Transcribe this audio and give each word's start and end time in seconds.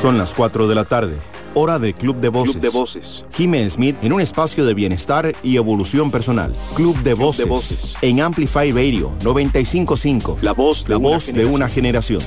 Son 0.00 0.16
las 0.16 0.32
4 0.32 0.68
de 0.68 0.76
la 0.76 0.84
tarde, 0.84 1.16
hora 1.54 1.80
de 1.80 1.92
Club 1.92 2.20
de 2.20 2.28
Voces. 2.28 2.58
Club 2.58 2.62
de 2.62 2.78
Voces. 2.78 3.24
Jimmy 3.32 3.68
Smith 3.68 3.96
en 4.00 4.12
un 4.12 4.20
espacio 4.20 4.64
de 4.64 4.72
bienestar 4.72 5.34
y 5.42 5.56
evolución 5.56 6.12
personal. 6.12 6.54
Club 6.76 6.96
de 7.02 7.14
Voces. 7.14 7.44
de 7.44 7.50
Voces. 7.50 7.94
En 8.00 8.20
Amplify 8.20 8.70
Radio 8.70 9.10
955. 9.24 10.38
La 10.42 10.52
voz 10.52 10.84
de 10.84 10.90
La 10.90 10.98
una 10.98 11.08
voz 11.08 11.32
de 11.32 11.44
una 11.44 11.68
generación. 11.68 12.22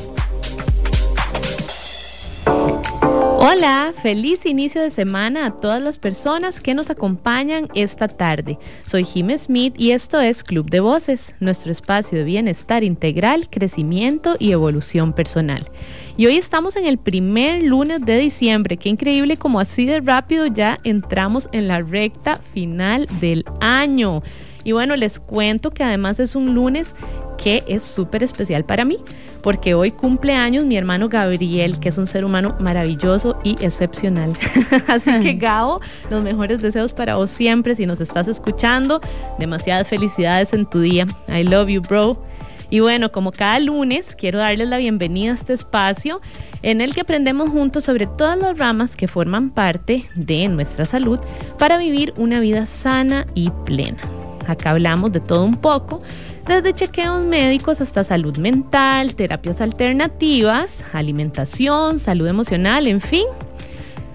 Hola, 3.44 3.92
feliz 4.04 4.46
inicio 4.46 4.84
de 4.84 4.92
semana 4.92 5.48
a 5.48 5.52
todas 5.56 5.82
las 5.82 5.98
personas 5.98 6.60
que 6.60 6.76
nos 6.76 6.92
acompañan 6.92 7.70
esta 7.74 8.08
tarde. 8.08 8.60
Soy 8.86 9.04
Jim 9.04 9.36
Smith 9.36 9.74
y 9.80 9.92
esto 9.92 10.22
es 10.22 10.44
Club 10.44 10.70
de 10.70 10.80
Voces, 10.80 11.34
nuestro 11.40 11.72
espacio 11.72 12.20
de 12.20 12.24
bienestar 12.24 12.84
integral, 12.84 13.50
crecimiento 13.50 14.36
y 14.38 14.52
evolución 14.52 15.14
personal. 15.14 15.68
Y 16.18 16.28
hoy 16.28 16.38
estamos 16.38 16.76
en 16.76 16.86
el 16.86 17.00
primer 17.00 17.64
lunes 17.64 18.02
de 18.06 18.20
diciembre. 18.20 18.78
Qué 18.78 18.90
increíble 18.90 19.38
como 19.38 19.60
así 19.60 19.88
de 19.88 20.02
rápido 20.02 20.46
ya 20.46 20.78
entramos 20.84 21.50
en 21.52 21.68
la 21.68 21.82
recta 21.82 22.40
final 22.54 23.08
del 23.20 23.44
año. 23.60 24.22
Y 24.64 24.74
bueno, 24.74 24.96
les 24.96 25.18
cuento 25.18 25.72
que 25.72 25.84
además 25.84 26.20
es 26.20 26.36
un 26.36 26.54
lunes 26.54 26.94
que 27.42 27.64
es 27.68 27.84
súper 27.84 28.24
especial 28.24 28.64
para 28.64 28.86
mí, 28.86 28.98
porque 29.42 29.74
hoy 29.74 29.92
cumple 29.92 30.36
años 30.36 30.66
mi 30.66 30.78
hermano 30.78 31.10
Gabriel, 31.10 31.80
que 31.80 31.90
es 31.90 31.98
un 31.98 32.08
ser 32.08 32.24
humano 32.24 32.56
maravilloso 32.60 33.38
y 33.44 33.56
excepcional. 33.64 34.34
Así 34.88 35.12
que 35.22 35.34
Gabo, 35.34 35.82
los 36.10 36.24
mejores 36.24 36.62
deseos 36.62 36.94
para 36.94 37.16
vos 37.16 37.32
siempre, 37.32 37.76
si 37.76 37.86
nos 37.86 38.00
estás 38.02 38.28
escuchando, 38.28 39.02
demasiadas 39.40 39.88
felicidades 39.88 40.54
en 40.54 40.66
tu 40.66 40.80
día. 40.82 41.06
I 41.28 41.44
love 41.44 41.70
you, 41.70 41.82
bro. 41.82 42.22
Y 42.70 42.80
bueno, 42.80 43.12
como 43.12 43.34
cada 43.34 43.60
lunes, 43.60 44.16
quiero 44.16 44.40
darles 44.40 44.70
la 44.70 44.78
bienvenida 44.78 45.32
a 45.32 45.36
este 45.36 45.52
espacio 45.52 46.22
en 46.62 46.80
el 46.80 46.94
que 46.94 47.02
aprendemos 47.02 47.50
juntos 47.50 47.84
sobre 47.84 48.08
todas 48.08 48.38
las 48.38 48.58
ramas 48.58 48.96
que 48.96 49.10
forman 49.10 49.50
parte 49.50 50.06
de 50.16 50.48
nuestra 50.48 50.86
salud 50.86 51.20
para 51.60 51.78
vivir 51.78 52.14
una 52.16 52.40
vida 52.40 52.66
sana 52.66 53.26
y 53.36 53.50
plena. 53.66 54.00
Acá 54.48 54.72
hablamos 54.72 55.12
de 55.12 55.20
todo 55.20 55.44
un 55.44 55.58
poco, 55.58 56.00
desde 56.46 56.74
chequeos 56.74 57.26
médicos 57.26 57.82
hasta 57.82 58.04
salud 58.04 58.38
mental, 58.38 59.16
terapias 59.16 59.62
alternativas, 59.62 60.78
alimentación, 60.94 62.00
salud 62.00 62.28
emocional, 62.28 62.88
en 62.88 63.02
fin. 63.02 63.26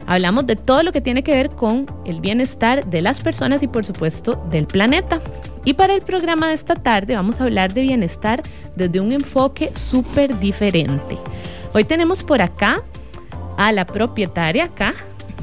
Hablamos 0.06 0.46
de 0.46 0.54
todo 0.54 0.82
lo 0.82 0.92
que 0.92 1.00
tiene 1.00 1.22
que 1.22 1.32
ver 1.32 1.50
con 1.50 1.86
el 2.04 2.20
bienestar 2.20 2.86
de 2.86 3.02
las 3.02 3.20
personas 3.20 3.62
y 3.62 3.68
por 3.68 3.84
supuesto 3.84 4.44
del 4.50 4.66
planeta. 4.66 5.20
Y 5.64 5.74
para 5.74 5.94
el 5.94 6.02
programa 6.02 6.48
de 6.48 6.54
esta 6.54 6.74
tarde 6.74 7.16
vamos 7.16 7.40
a 7.40 7.44
hablar 7.44 7.74
de 7.74 7.82
bienestar 7.82 8.42
desde 8.76 9.00
un 9.00 9.12
enfoque 9.12 9.72
súper 9.74 10.38
diferente. 10.38 11.18
Hoy 11.72 11.84
tenemos 11.84 12.22
por 12.22 12.40
acá 12.40 12.82
a 13.56 13.72
la 13.72 13.84
propietaria 13.84 14.64
acá 14.64 14.94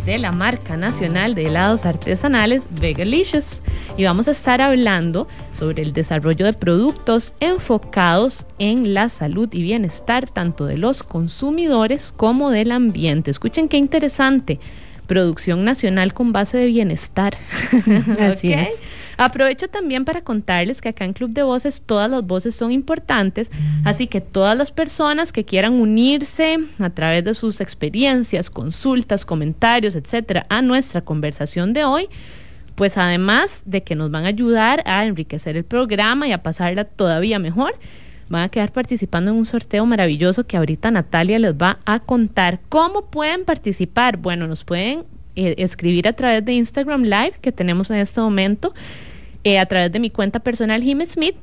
de 0.06 0.18
la 0.18 0.32
marca 0.32 0.76
nacional 0.76 1.34
de 1.36 1.46
helados 1.46 1.86
artesanales 1.86 2.64
Vegalicious 2.72 3.62
y 3.98 4.04
vamos 4.04 4.28
a 4.28 4.32
estar 4.32 4.62
hablando 4.62 5.28
sobre 5.54 5.82
el 5.84 5.94
desarrollo 5.94 6.46
de 6.46 6.54
productos 6.54 7.32
enfocados 7.40 8.46
en 8.60 8.94
la 8.94 9.10
salud 9.10 9.50
y 9.52 9.62
bienestar 9.62 10.30
tanto 10.30 10.66
de 10.66 10.78
los 10.78 11.04
consumidores 11.04 12.14
como 12.16 12.50
del 12.50 12.72
ambiente. 12.72 13.32
Escuchen 13.32 13.70
qué 13.70 13.78
interesante. 13.78 14.60
Producción 15.08 15.64
nacional 15.64 16.14
con 16.14 16.32
base 16.32 16.58
de 16.58 16.68
bienestar. 16.68 17.38
Así 18.20 18.54
es. 18.54 18.82
Aprovecho 19.18 19.68
también 19.68 20.06
para 20.06 20.22
contarles 20.22 20.82
que 20.82 20.90
acá 20.90 21.06
en 21.06 21.14
Club 21.14 21.32
de 21.32 21.44
Voces 21.44 21.82
todas 21.86 22.10
las 22.10 22.26
voces 22.26 22.56
son 22.56 22.72
importantes, 22.72 23.50
así 23.84 24.08
que 24.08 24.22
todas 24.22 24.58
las 24.58 24.72
personas 24.72 25.32
que 25.32 25.46
quieran 25.46 25.74
unirse 25.74 26.58
a 26.80 26.90
través 26.90 27.24
de 27.24 27.34
sus 27.34 27.62
experiencias, 27.62 28.50
consultas, 28.50 29.26
comentarios, 29.26 29.96
etcétera, 29.96 30.46
a 30.50 30.62
nuestra 30.62 31.02
conversación 31.02 31.74
de 31.74 31.86
hoy, 31.86 32.10
pues 32.76 32.98
además 32.98 33.62
de 33.66 33.84
que 33.84 33.96
nos 33.96 34.10
van 34.10 34.26
a 34.26 34.30
ayudar 34.30 34.82
a 34.86 35.06
enriquecer 35.06 35.58
el 35.58 35.64
programa 35.64 36.28
y 36.28 36.32
a 36.32 36.42
pasarla 36.42 36.86
todavía 36.86 37.40
mejor, 37.40 37.76
van 38.30 38.44
a 38.44 38.50
quedar 38.50 38.72
participando 38.72 39.32
en 39.32 39.38
un 39.38 39.46
sorteo 39.46 39.86
maravilloso 39.86 40.46
que 40.46 40.58
ahorita 40.58 40.90
Natalia 40.92 41.40
les 41.40 41.54
va 41.54 41.80
a 41.86 42.00
contar. 42.00 42.60
¿Cómo 42.70 43.06
pueden 43.06 43.46
participar? 43.46 44.18
Bueno, 44.18 44.48
nos 44.48 44.64
pueden 44.64 45.04
eh, 45.36 45.56
escribir 45.58 46.08
a 46.08 46.14
través 46.14 46.44
de 46.44 46.54
Instagram 46.54 47.04
Live 47.04 47.34
que 47.42 47.52
tenemos 47.52 47.90
en 47.90 47.98
este 47.98 48.22
momento, 48.22 48.74
eh, 49.44 49.60
a 49.60 49.66
través 49.66 49.92
de 49.92 50.00
mi 50.00 50.10
cuenta 50.10 50.40
personal 50.40 50.82
Jim 50.82 51.02
Smith 51.08 51.36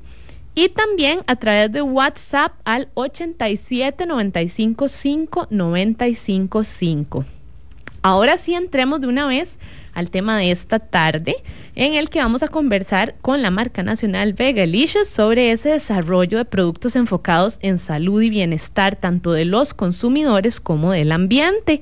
y 0.54 0.68
también 0.68 1.20
a 1.26 1.36
través 1.36 1.70
de 1.72 1.82
WhatsApp 1.82 2.52
al 2.64 2.88
87 2.94 4.06
95 4.06 4.88
5 4.88 5.46
95 5.50 6.64
5. 6.64 7.24
Ahora 8.02 8.38
sí 8.38 8.54
entremos 8.54 9.00
de 9.00 9.06
una 9.06 9.26
vez 9.26 9.50
al 9.92 10.10
tema 10.10 10.38
de 10.38 10.50
esta 10.50 10.78
tarde, 10.78 11.36
en 11.74 11.94
el 11.94 12.08
que 12.10 12.20
vamos 12.20 12.42
a 12.42 12.48
conversar 12.48 13.14
con 13.20 13.42
la 13.42 13.50
marca 13.50 13.82
nacional 13.82 14.32
Vegalicious 14.32 15.08
sobre 15.08 15.50
ese 15.50 15.70
desarrollo 15.70 16.38
de 16.38 16.44
productos 16.44 16.96
enfocados 16.96 17.58
en 17.60 17.78
salud 17.78 18.22
y 18.22 18.30
bienestar 18.30 18.96
tanto 18.96 19.32
de 19.32 19.44
los 19.44 19.74
consumidores 19.74 20.60
como 20.60 20.92
del 20.92 21.12
ambiente. 21.12 21.80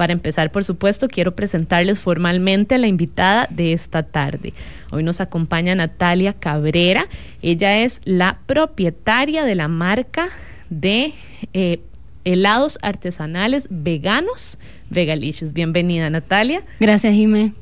Para 0.00 0.14
empezar, 0.14 0.50
por 0.50 0.64
supuesto, 0.64 1.08
quiero 1.08 1.34
presentarles 1.34 2.00
formalmente 2.00 2.74
a 2.74 2.78
la 2.78 2.86
invitada 2.86 3.46
de 3.50 3.74
esta 3.74 4.02
tarde. 4.02 4.54
Hoy 4.92 5.02
nos 5.02 5.20
acompaña 5.20 5.74
Natalia 5.74 6.32
Cabrera. 6.32 7.06
Ella 7.42 7.76
es 7.76 8.00
la 8.04 8.38
propietaria 8.46 9.44
de 9.44 9.54
la 9.54 9.68
marca 9.68 10.30
de 10.70 11.12
eh, 11.52 11.80
helados 12.24 12.78
artesanales 12.80 13.66
veganos 13.68 14.56
Vegalicious. 14.88 15.52
Bienvenida, 15.52 16.08
Natalia. 16.08 16.62
Gracias, 16.80 17.12
Jimé. 17.12 17.52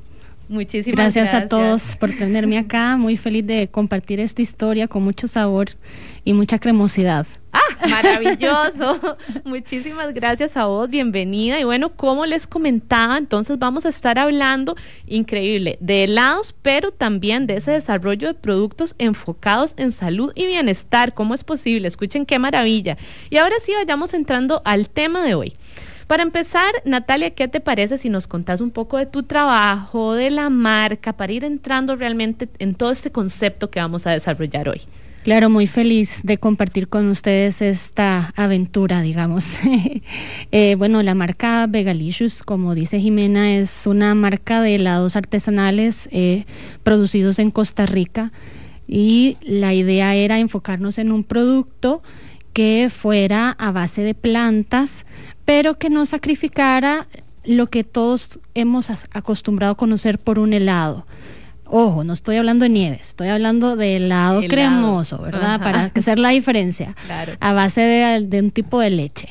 Muchísimas 0.49 0.97
Gracias, 0.97 1.31
gracias. 1.31 1.45
a 1.45 1.49
todos 1.49 1.97
por 1.97 2.11
tenerme 2.11 2.59
acá. 2.59 2.97
Muy 2.97 3.17
feliz 3.17 3.47
de 3.47 3.69
compartir 3.69 4.19
esta 4.19 4.41
historia 4.41 4.89
con 4.89 5.03
mucho 5.03 5.29
sabor 5.29 5.69
y 6.25 6.33
mucha 6.33 6.59
cremosidad. 6.59 7.27
Ah, 7.53 7.89
maravilloso. 7.89 9.17
Muchísimas 9.45 10.13
gracias 10.15 10.57
a 10.57 10.67
vos, 10.67 10.89
bienvenida. 10.89 11.61
Y 11.61 11.65
bueno, 11.65 11.91
como 11.95 12.27
les 12.27 12.47
comentaba, 12.47 13.19
entonces 13.19 13.59
vamos 13.59 13.85
a 13.87 13.91
estar 13.91 14.19
hablando, 14.19 14.75
increíble, 15.07 15.79
de 15.81 16.05
helados, 16.05 16.55
pero 16.63 16.93
también 16.93 17.47
de 17.47 17.57
ese 17.57 17.73
desarrollo 17.73 18.29
de 18.29 18.35
productos 18.35 18.95
enfocados 18.99 19.75
en 19.77 19.93
salud 19.93 20.33
y 20.35 20.47
bienestar. 20.47 21.15
¿Cómo 21.15 21.35
es 21.35 21.45
posible? 21.45 21.89
Escuchen 21.89 22.27
qué 22.27 22.39
maravilla. 22.39 22.97
Y 23.31 23.37
ahora 23.37 23.57
sí, 23.63 23.73
vayamos 23.75 24.15
entrando 24.15 24.63
al 24.65 24.89
tema 24.89 25.23
de 25.23 25.35
hoy. 25.35 25.55
Para 26.09 26.23
empezar, 26.23 26.73
Natalia, 26.87 27.35
¿qué 27.35 27.49
te 27.49 27.61
parece 27.61 27.99
si 27.99 28.09
nos 28.09 28.27
contás 28.27 28.63
un 28.63 28.71
poco 28.71 28.97
de 28.97 29.05
tu 29.05 29.25
trabajo, 29.25 30.15
de 30.15 30.31
la 30.31 30.49
marca, 30.49 31.13
para 31.13 31.35
ir 31.35 31.45
entrando 31.45 31.97
realmente 31.97 32.49
en 32.59 32.75
todo 32.75 32.91
este 32.91 33.13
concepto 33.13 33.71
que 33.71 33.79
vamos 33.79 34.07
a 34.07 34.13
desarrollar 34.13 34.71
hoy? 34.71 34.81
Claro, 35.23 35.51
muy 35.51 35.67
feliz 35.67 36.21
de 36.23 36.39
compartir 36.39 36.89
con 36.89 37.09
ustedes 37.09 37.61
esta 37.61 38.33
aventura, 38.37 39.03
digamos. 39.03 39.45
Eh, 40.51 40.77
bueno, 40.79 41.03
la 41.03 41.15
marca 41.15 41.67
Vegalicious, 41.69 42.43
como 42.43 42.75
dice 42.75 42.99
Jimena, 43.01 43.59
es 43.59 43.87
una 43.87 44.15
marca 44.15 44.63
de 44.63 44.77
helados 44.77 45.15
artesanales 45.15 46.09
eh, 46.11 46.47
producidos 46.83 47.39
en 47.39 47.51
Costa 47.51 47.85
Rica 47.85 48.33
y 48.87 49.37
la 49.43 49.75
idea 49.75 50.15
era 50.15 50.39
enfocarnos 50.39 50.97
en 50.97 51.13
un 51.13 51.23
producto 51.23 52.03
que 52.55 52.91
fuera 52.91 53.51
a 53.51 53.73
base 53.73 54.01
de 54.01 54.15
plantas, 54.15 55.05
pero 55.49 55.79
que 55.79 55.89
no 55.89 56.05
sacrificara 56.05 57.09
lo 57.43 57.69
que 57.69 57.83
todos 57.83 58.39
hemos 58.53 58.91
acostumbrado 58.91 59.73
a 59.73 59.77
conocer 59.79 60.19
por 60.19 60.39
un 60.39 60.53
helado. 60.53 61.07
Ojo, 61.65 62.05
no 62.05 62.13
estoy 62.13 62.37
hablando 62.37 62.65
de 62.65 62.69
nieve, 62.69 62.99
estoy 63.01 63.29
hablando 63.29 63.75
de 63.75 63.97
helado, 63.97 64.41
Helado. 64.41 64.51
cremoso, 64.55 65.23
¿verdad? 65.23 65.55
Ajá. 65.55 65.59
Para 65.59 65.85
hacer 65.95 66.19
la 66.19 66.29
diferencia. 66.31 66.95
Claro. 67.07 67.33
A 67.41 67.55
base 67.55 67.81
de, 67.81 68.27
de 68.27 68.41
un 68.41 68.51
tipo 68.51 68.79
de 68.79 68.91
leche. 68.91 69.29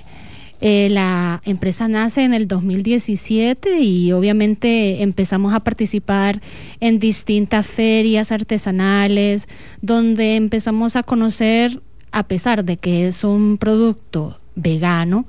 Eh, 0.59 0.88
la 0.89 1.44
empresa 1.45 1.88
nace 1.88 2.23
en 2.23 2.33
el 2.33 2.47
2017 2.47 3.81
y 3.81 4.12
obviamente 4.12 5.03
empezamos 5.03 5.53
a 5.53 5.59
participar 5.59 6.42
en 6.80 6.97
distintas 7.00 7.68
ferias 7.68 8.31
artesanales 8.31 9.47
donde 9.83 10.36
empezamos 10.36 10.95
a 10.95 11.03
conocer, 11.03 11.80
a 12.12 12.24
pesar 12.24 12.65
de 12.65 12.77
que 12.77 13.07
es 13.07 13.24
un 13.24 13.59
producto 13.59 14.39
vegano, 14.56 15.27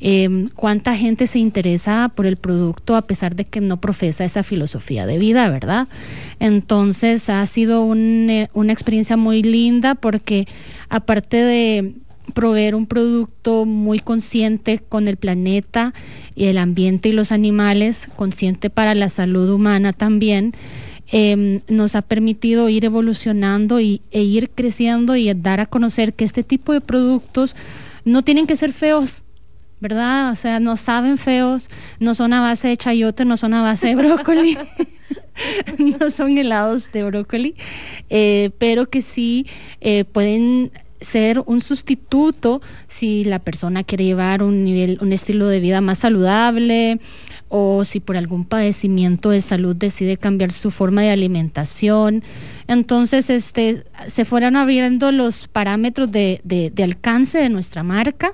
eh, 0.00 0.48
cuánta 0.54 0.96
gente 0.96 1.26
se 1.26 1.38
interesa 1.38 2.10
por 2.14 2.26
el 2.26 2.36
producto 2.36 2.96
a 2.96 3.02
pesar 3.02 3.34
de 3.34 3.44
que 3.44 3.60
no 3.60 3.80
profesa 3.80 4.24
esa 4.24 4.42
filosofía 4.42 5.06
de 5.06 5.18
vida, 5.18 5.48
¿verdad? 5.48 5.88
Entonces 6.38 7.28
ha 7.30 7.46
sido 7.46 7.92
eh, 7.94 8.48
una 8.52 8.72
experiencia 8.72 9.16
muy 9.16 9.42
linda 9.42 9.94
porque 9.94 10.46
aparte 10.88 11.38
de 11.38 11.94
proveer 12.34 12.74
un 12.74 12.86
producto 12.86 13.64
muy 13.64 14.00
consciente 14.00 14.80
con 14.80 15.08
el 15.08 15.16
planeta 15.16 15.94
y 16.34 16.46
el 16.46 16.58
ambiente 16.58 17.08
y 17.08 17.12
los 17.12 17.32
animales, 17.32 18.08
consciente 18.16 18.68
para 18.68 18.94
la 18.94 19.08
salud 19.08 19.48
humana 19.48 19.92
también, 19.92 20.52
eh, 21.12 21.60
nos 21.68 21.94
ha 21.94 22.02
permitido 22.02 22.68
ir 22.68 22.84
evolucionando 22.84 23.80
y, 23.80 24.02
e 24.10 24.22
ir 24.22 24.50
creciendo 24.50 25.14
y 25.14 25.32
dar 25.34 25.60
a 25.60 25.66
conocer 25.66 26.14
que 26.14 26.24
este 26.24 26.42
tipo 26.42 26.72
de 26.72 26.80
productos 26.80 27.54
no 28.04 28.22
tienen 28.22 28.46
que 28.46 28.56
ser 28.56 28.72
feos, 28.72 29.22
¿verdad? 29.80 30.32
O 30.32 30.34
sea, 30.34 30.60
no 30.60 30.76
saben 30.76 31.18
feos, 31.18 31.68
no 32.00 32.14
son 32.14 32.32
a 32.32 32.40
base 32.40 32.68
de 32.68 32.76
chayote, 32.76 33.24
no 33.24 33.36
son 33.36 33.54
a 33.54 33.62
base 33.62 33.88
de 33.88 33.96
brócoli, 33.96 34.56
no 35.78 36.10
son 36.10 36.38
helados 36.38 36.90
de 36.92 37.04
brócoli, 37.04 37.54
eh, 38.08 38.50
pero 38.58 38.88
que 38.88 39.02
sí 39.02 39.46
eh, 39.80 40.04
pueden 40.04 40.72
ser 41.02 41.42
un 41.44 41.60
sustituto 41.60 42.62
si 42.88 43.24
la 43.24 43.38
persona 43.38 43.84
quiere 43.84 44.04
llevar 44.04 44.42
un 44.42 44.64
nivel, 44.64 44.98
un 45.02 45.12
estilo 45.12 45.46
de 45.46 45.60
vida 45.60 45.82
más 45.82 45.98
saludable 45.98 47.00
o 47.48 47.84
si 47.84 48.00
por 48.00 48.16
algún 48.16 48.44
padecimiento 48.44 49.30
de 49.30 49.40
salud 49.40 49.76
decide 49.76 50.16
cambiar 50.16 50.50
su 50.52 50.70
forma 50.70 51.02
de 51.02 51.10
alimentación. 51.10 52.24
Entonces, 52.66 53.30
este, 53.30 53.84
se 54.08 54.24
fueron 54.24 54.56
abriendo 54.56 55.12
los 55.12 55.46
parámetros 55.46 56.10
de, 56.10 56.40
de 56.42 56.82
alcance 56.82 57.38
de 57.38 57.50
nuestra 57.50 57.82
marca 57.82 58.32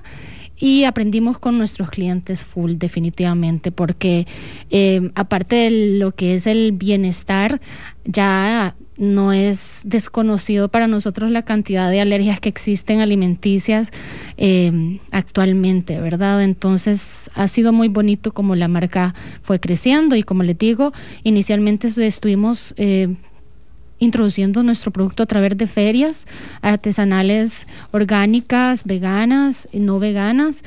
y 0.57 0.83
aprendimos 0.83 1.39
con 1.39 1.57
nuestros 1.57 1.89
clientes 1.89 2.43
full 2.43 2.73
definitivamente 2.75 3.71
porque 3.71 4.27
eh, 4.69 5.11
aparte 5.15 5.55
de 5.55 5.97
lo 5.97 6.13
que 6.13 6.35
es 6.35 6.47
el 6.47 6.71
bienestar 6.71 7.59
ya 8.05 8.75
no 8.97 9.33
es 9.33 9.79
desconocido 9.83 10.69
para 10.69 10.87
nosotros 10.87 11.31
la 11.31 11.41
cantidad 11.41 11.89
de 11.89 12.01
alergias 12.01 12.39
que 12.39 12.49
existen 12.49 13.01
alimenticias 13.01 13.91
eh, 14.37 14.99
actualmente, 15.11 15.99
¿verdad? 15.99 16.43
Entonces 16.43 17.29
ha 17.33 17.47
sido 17.47 17.73
muy 17.73 17.87
bonito 17.87 18.33
como 18.33 18.55
la 18.55 18.67
marca 18.67 19.15
fue 19.41 19.59
creciendo 19.59 20.15
y 20.15 20.23
como 20.23 20.43
les 20.43 20.57
digo, 20.57 20.93
inicialmente 21.23 21.87
estuvimos 22.05 22.73
eh, 22.77 23.15
introduciendo 24.03 24.63
nuestro 24.63 24.91
producto 24.91 25.23
a 25.23 25.25
través 25.25 25.57
de 25.57 25.67
ferias 25.67 26.27
artesanales 26.61 27.65
orgánicas, 27.91 28.83
veganas, 28.83 29.67
y 29.71 29.79
no 29.79 29.99
veganas, 29.99 30.63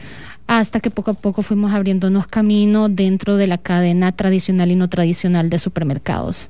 hasta 0.46 0.80
que 0.80 0.90
poco 0.90 1.10
a 1.10 1.14
poco 1.14 1.42
fuimos 1.42 1.72
abriéndonos 1.72 2.26
camino 2.26 2.88
dentro 2.88 3.36
de 3.36 3.46
la 3.46 3.58
cadena 3.58 4.12
tradicional 4.12 4.70
y 4.70 4.76
no 4.76 4.88
tradicional 4.88 5.50
de 5.50 5.58
supermercados. 5.58 6.48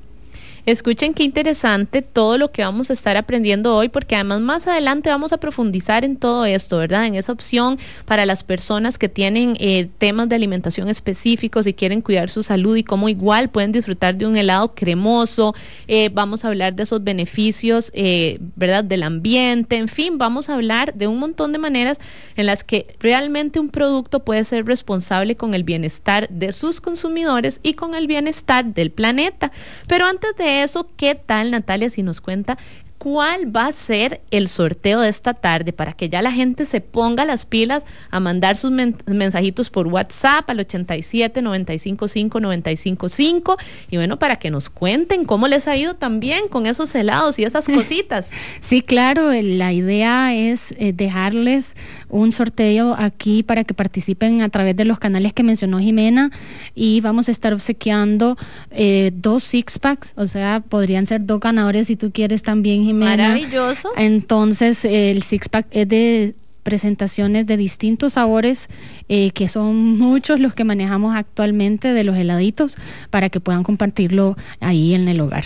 Escuchen 0.67 1.13
qué 1.13 1.23
interesante 1.23 2.01
todo 2.01 2.37
lo 2.37 2.51
que 2.51 2.61
vamos 2.61 2.89
a 2.89 2.93
estar 2.93 3.15
aprendiendo 3.15 3.73
hoy, 3.73 3.87
porque 3.87 4.15
además 4.15 4.41
más 4.41 4.67
adelante 4.67 5.09
vamos 5.09 5.31
a 5.31 5.37
profundizar 5.37 6.03
en 6.03 6.17
todo 6.17 6.43
esto, 6.43 6.79
¿verdad? 6.79 7.05
En 7.05 7.15
esa 7.15 7.31
opción 7.31 7.79
para 8.03 8.25
las 8.25 8.43
personas 8.43 8.97
que 8.97 9.07
tienen 9.07 9.55
eh, 9.61 9.87
temas 9.97 10.27
de 10.27 10.35
alimentación 10.35 10.89
específicos 10.89 11.67
y 11.67 11.73
quieren 11.73 12.01
cuidar 12.01 12.29
su 12.29 12.43
salud 12.43 12.75
y 12.75 12.83
cómo 12.83 13.07
igual 13.07 13.47
pueden 13.47 13.71
disfrutar 13.71 14.17
de 14.17 14.25
un 14.25 14.35
helado 14.35 14.75
cremoso. 14.75 15.55
Eh, 15.87 16.09
vamos 16.11 16.43
a 16.43 16.49
hablar 16.49 16.73
de 16.73 16.83
esos 16.83 17.01
beneficios, 17.01 17.89
eh, 17.93 18.37
¿verdad? 18.57 18.83
Del 18.83 19.03
ambiente, 19.03 19.77
en 19.77 19.87
fin, 19.87 20.17
vamos 20.17 20.49
a 20.49 20.55
hablar 20.55 20.93
de 20.95 21.07
un 21.07 21.17
montón 21.17 21.53
de 21.53 21.59
maneras 21.59 21.97
en 22.35 22.45
las 22.45 22.65
que 22.65 22.93
realmente 22.99 23.61
un 23.61 23.69
producto 23.69 24.25
puede 24.25 24.43
ser 24.43 24.65
responsable 24.65 25.37
con 25.37 25.53
el 25.53 25.63
bienestar 25.63 26.27
de 26.27 26.51
sus 26.51 26.81
consumidores 26.81 27.61
y 27.63 27.75
con 27.75 27.95
el 27.95 28.05
bienestar 28.05 28.65
del 28.65 28.91
planeta. 28.91 29.53
Pero 29.87 30.05
antes 30.05 30.35
de 30.35 30.56
eso, 30.63 30.89
¿qué 30.97 31.15
tal 31.15 31.51
Natalia 31.51 31.89
si 31.89 32.03
nos 32.03 32.21
cuenta 32.21 32.57
cuál 32.97 33.55
va 33.55 33.67
a 33.67 33.71
ser 33.71 34.21
el 34.31 34.47
sorteo 34.47 35.01
de 35.01 35.09
esta 35.09 35.33
tarde 35.33 35.73
para 35.73 35.93
que 35.93 36.09
ya 36.09 36.21
la 36.21 36.31
gente 36.31 36.65
se 36.65 36.81
ponga 36.81 37.25
las 37.25 37.45
pilas 37.45 37.83
a 38.09 38.19
mandar 38.19 38.57
sus 38.57 38.71
mensajitos 39.05 39.69
por 39.69 39.87
WhatsApp 39.87 40.49
al 40.49 40.59
87 40.59 41.41
955 41.41 42.39
955 42.39 43.57
y 43.91 43.97
bueno, 43.97 44.17
para 44.17 44.37
que 44.37 44.49
nos 44.49 44.69
cuenten 44.69 45.25
cómo 45.25 45.47
les 45.47 45.67
ha 45.67 45.75
ido 45.75 45.93
también 45.95 46.47
con 46.47 46.65
esos 46.65 46.93
helados 46.95 47.37
y 47.39 47.43
esas 47.43 47.65
cositas. 47.73 48.27
Sí, 48.61 48.81
claro, 48.81 49.31
la 49.31 49.73
idea 49.73 50.33
es 50.33 50.73
eh, 50.77 50.93
dejarles 50.93 51.75
un 52.09 52.31
sorteo 52.31 52.95
aquí 52.97 53.43
para 53.43 53.63
que 53.63 53.73
participen 53.73 54.41
a 54.41 54.49
través 54.49 54.75
de 54.75 54.85
los 54.85 54.97
canales 54.97 55.33
que 55.33 55.43
mencionó 55.43 55.79
Jimena 55.79 56.31
y 56.73 57.01
vamos 57.01 57.27
a 57.27 57.31
estar 57.31 57.53
obsequiando 57.53 58.37
eh, 58.71 59.11
dos 59.13 59.43
six 59.43 59.77
packs, 59.79 60.13
o 60.15 60.27
sea, 60.27 60.61
podrían 60.67 61.05
ser 61.05 61.25
dos 61.25 61.39
ganadores 61.39 61.87
si 61.87 61.95
tú 61.95 62.11
quieres 62.11 62.43
también 62.43 62.83
Maravilloso. 62.93 63.89
Entonces, 63.97 64.83
el 64.85 65.23
six 65.23 65.49
pack 65.49 65.67
es 65.71 65.87
de 65.87 66.35
presentaciones 66.63 67.47
de 67.47 67.55
distintos 67.55 68.13
sabores, 68.13 68.67
eh, 69.07 69.31
que 69.31 69.47
son 69.47 69.97
muchos 69.97 70.39
los 70.41 70.53
que 70.53 70.65
manejamos 70.65 71.15
actualmente 71.15 71.93
de 71.93 72.03
los 72.03 72.17
heladitos, 72.17 72.75
para 73.09 73.29
que 73.29 73.39
puedan 73.39 73.63
compartirlo 73.63 74.35
ahí 74.59 74.93
en 74.93 75.07
el 75.07 75.21
hogar 75.21 75.45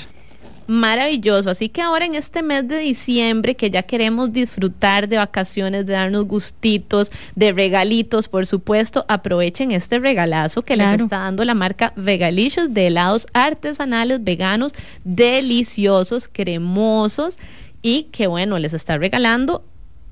maravilloso. 0.72 1.50
Así 1.50 1.68
que 1.68 1.82
ahora 1.82 2.06
en 2.06 2.16
este 2.16 2.42
mes 2.42 2.66
de 2.66 2.78
diciembre, 2.80 3.56
que 3.56 3.70
ya 3.70 3.84
queremos 3.84 4.32
disfrutar 4.32 5.10
de 5.10 5.18
vacaciones, 5.18 5.86
de 5.86 5.94
darnos 5.94 6.26
gustitos, 6.26 7.12
de 7.36 7.52
regalitos, 7.52 8.30
por 8.30 8.46
supuesto, 8.46 9.06
aprovechen 9.10 9.74
este 9.74 10.00
regalazo 10.00 10.62
que 10.62 10.78
les 10.78 11.02
está 11.02 11.18
dando 11.18 11.44
la 11.44 11.54
marca 11.54 11.92
Vegalicious 11.98 12.74
de 12.74 12.88
helados 12.88 13.28
artesanales 13.34 14.24
veganos, 14.24 14.72
deliciosos, 15.04 16.30
cremosos 16.32 17.38
y 17.82 18.04
que 18.04 18.28
bueno, 18.28 18.58
les 18.58 18.74
está 18.74 18.98
regalando 18.98 19.66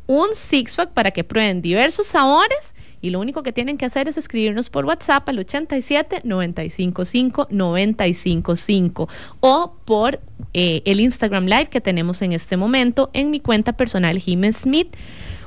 un 0.07 0.27
six 0.33 0.75
pack 0.75 0.89
para 0.89 1.11
que 1.11 1.23
prueben 1.23 1.61
diversos 1.61 2.07
sabores 2.07 2.73
y 3.01 3.09
lo 3.09 3.19
único 3.19 3.43
que 3.43 3.51
tienen 3.51 3.77
que 3.77 3.85
hacer 3.85 4.07
es 4.07 4.17
escribirnos 4.17 4.69
por 4.69 4.85
WhatsApp 4.85 5.27
al 5.29 5.39
87 5.39 6.21
955 6.23 7.47
955 7.49 9.09
o 9.39 9.75
por 9.85 10.19
eh, 10.53 10.81
el 10.85 10.99
Instagram 10.99 11.45
Live 11.45 11.67
que 11.67 11.81
tenemos 11.81 12.21
en 12.21 12.33
este 12.33 12.57
momento 12.57 13.09
en 13.13 13.31
mi 13.31 13.39
cuenta 13.39 13.73
personal 13.73 14.19
Jiménez 14.19 14.57
Smith. 14.57 14.95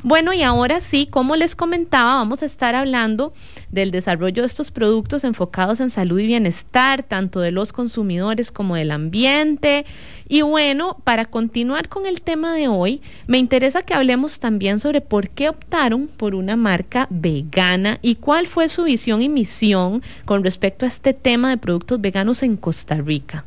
Bueno, 0.05 0.33
y 0.33 0.43
ahora 0.43 0.81
sí, 0.81 1.07
como 1.07 1.37
les 1.37 1.55
comentaba, 1.55 2.15
vamos 2.17 2.43
a 2.43 2.47
estar 2.47 2.75
hablando 2.75 3.33
del 3.73 3.91
desarrollo 3.91 4.43
de 4.43 4.47
estos 4.47 4.71
productos 4.71 5.25
enfocados 5.25 5.81
en 5.81 5.91
salud 5.91 6.21
y 6.21 6.27
bienestar, 6.27 7.03
tanto 7.03 7.41
de 7.41 7.51
los 7.51 7.73
consumidores 7.73 8.53
como 8.53 8.77
del 8.77 8.91
ambiente. 8.91 9.85
Y 10.29 10.43
bueno, 10.43 10.99
para 11.05 11.25
continuar 11.25 11.89
con 11.89 12.07
el 12.07 12.23
tema 12.23 12.55
de 12.55 12.69
hoy, 12.69 13.01
me 13.27 13.39
interesa 13.39 13.83
que 13.83 13.95
hablemos 13.95 14.39
también 14.39 14.79
sobre 14.79 15.01
por 15.01 15.29
qué 15.31 15.49
optaron 15.49 16.09
por 16.09 16.35
una 16.35 16.55
marca 16.57 17.07
vegana 17.11 17.99
y 18.03 18.17
cuál 18.17 18.47
fue 18.47 18.69
su 18.69 18.85
visión 18.85 19.23
y 19.23 19.29
misión 19.29 20.03
con 20.25 20.45
respecto 20.45 20.85
a 20.85 20.89
este 20.89 21.15
tema 21.15 21.51
de 21.51 21.57
productos 21.57 22.01
veganos 22.01 22.43
en 22.43 22.57
Costa 22.57 22.97
Rica. 22.97 23.45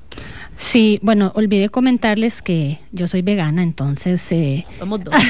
Sí, 0.56 1.00
bueno, 1.02 1.32
olvidé 1.36 1.70
comentarles 1.70 2.42
que 2.42 2.80
yo 2.92 3.08
soy 3.08 3.22
vegana, 3.22 3.62
entonces... 3.62 4.22
Eh, 4.32 4.66
Somos 4.80 5.04
dos. 5.04 5.14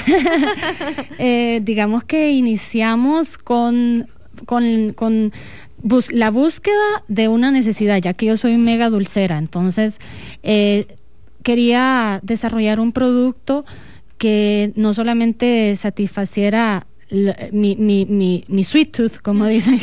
Eh, 1.18 1.62
digamos 1.64 2.04
que 2.04 2.32
iniciamos 2.32 3.38
con, 3.38 4.08
con, 4.46 5.32
la 6.10 6.32
búsqueda 6.32 7.04
de 7.08 7.28
una 7.28 7.52
necesidad, 7.52 7.98
ya 7.98 8.14
que 8.14 8.28
yo 8.28 8.38
soy 8.38 8.58
mega 8.58 8.90
dulcera, 8.90 9.38
entonces 9.38 10.00
eh, 10.44 10.98
quería 11.44 12.20
desarrollar 12.24 12.80
un 12.80 12.92
producto 12.92 13.66
que 14.18 14.72
no 14.76 14.94
solamente 14.94 15.76
satisfaciera 15.76 16.88
mi, 17.52 17.76
mi, 17.76 18.06
mi, 18.06 18.44
mi, 18.48 18.64
sweet 18.64 18.92
tooth, 18.92 19.18
como 19.22 19.46
dicen. 19.48 19.80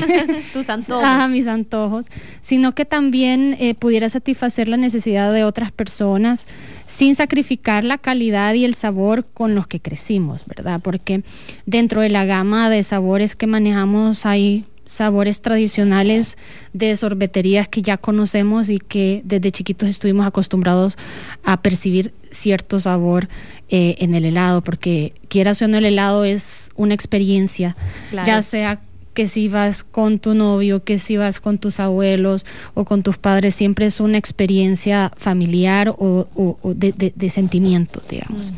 Tus 0.52 0.68
antojos. 0.68 1.30
mis 1.30 1.46
antojos, 1.46 2.06
sino 2.40 2.74
que 2.74 2.84
también 2.84 3.56
eh, 3.60 3.74
pudiera 3.74 4.08
satisfacer 4.08 4.68
la 4.68 4.76
necesidad 4.76 5.32
de 5.32 5.44
otras 5.44 5.72
personas 5.72 6.46
sin 6.86 7.14
sacrificar 7.14 7.84
la 7.84 7.98
calidad 7.98 8.54
y 8.54 8.64
el 8.64 8.74
sabor 8.74 9.24
con 9.32 9.54
los 9.54 9.66
que 9.66 9.80
crecimos, 9.80 10.44
¿verdad? 10.46 10.80
Porque 10.82 11.22
dentro 11.64 12.00
de 12.00 12.08
la 12.08 12.24
gama 12.24 12.68
de 12.70 12.82
sabores 12.82 13.36
que 13.36 13.46
manejamos 13.46 14.26
hay 14.26 14.64
sabores 14.92 15.40
tradicionales 15.40 16.36
de 16.74 16.94
sorbeterías 16.96 17.66
que 17.66 17.80
ya 17.80 17.96
conocemos 17.96 18.68
y 18.68 18.78
que 18.78 19.22
desde 19.24 19.50
chiquitos 19.50 19.88
estuvimos 19.88 20.26
acostumbrados 20.26 20.98
a 21.44 21.62
percibir 21.62 22.12
cierto 22.30 22.78
sabor 22.78 23.28
eh, 23.70 23.96
en 23.98 24.14
el 24.14 24.26
helado, 24.26 24.62
porque 24.62 25.14
quieras 25.28 25.62
o 25.62 25.68
no 25.68 25.78
el 25.78 25.86
helado 25.86 26.24
es 26.24 26.70
una 26.76 26.92
experiencia, 26.92 27.74
ya 28.12 28.42
sea 28.42 28.80
que 29.14 29.26
si 29.26 29.48
vas 29.48 29.82
con 29.82 30.18
tu 30.18 30.34
novio, 30.34 30.84
que 30.84 30.98
si 30.98 31.16
vas 31.16 31.40
con 31.40 31.58
tus 31.58 31.80
abuelos 31.80 32.44
o 32.74 32.84
con 32.84 33.02
tus 33.02 33.16
padres, 33.16 33.54
siempre 33.54 33.86
es 33.86 33.98
una 33.98 34.18
experiencia 34.18 35.12
familiar 35.16 35.94
o, 35.96 36.56
de, 36.74 37.30
sentimiento, 37.30 38.02
digamos. 38.08 38.52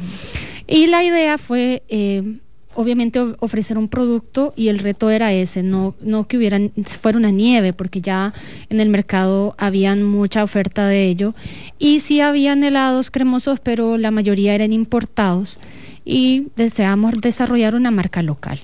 Y 0.67 0.87
la 0.87 1.05
idea 1.05 1.39
fue 1.39 1.83
eh, 1.89 2.39
obviamente 2.75 3.21
ofrecer 3.41 3.79
un 3.79 3.89
producto 3.89 4.53
y 4.57 4.69
el 4.69 4.79
reto 4.79 5.11
era 5.11 5.33
ese, 5.33 5.63
no, 5.63 5.95
no 6.01 6.27
que 6.27 6.37
hubiera, 6.37 6.59
fuera 7.01 7.19
una 7.19 7.31
nieve, 7.31 7.73
porque 7.73 8.01
ya 8.01 8.33
en 8.71 8.81
el 8.81 8.89
mercado 8.89 9.55
habían 9.59 10.03
mucha 10.03 10.45
oferta 10.45 10.87
de 10.87 11.07
ello. 11.07 11.35
Y 11.79 12.01
sí 12.01 12.21
habían 12.21 12.65
helados 12.65 13.11
cremosos, 13.11 13.61
pero 13.61 13.99
la 13.99 14.11
mayoría 14.11 14.55
eran 14.55 14.73
importados 14.73 15.59
y 16.05 16.49
deseamos 16.57 17.15
desarrollar 17.21 17.75
una 17.75 17.91
marca 17.91 18.23
local. 18.23 18.61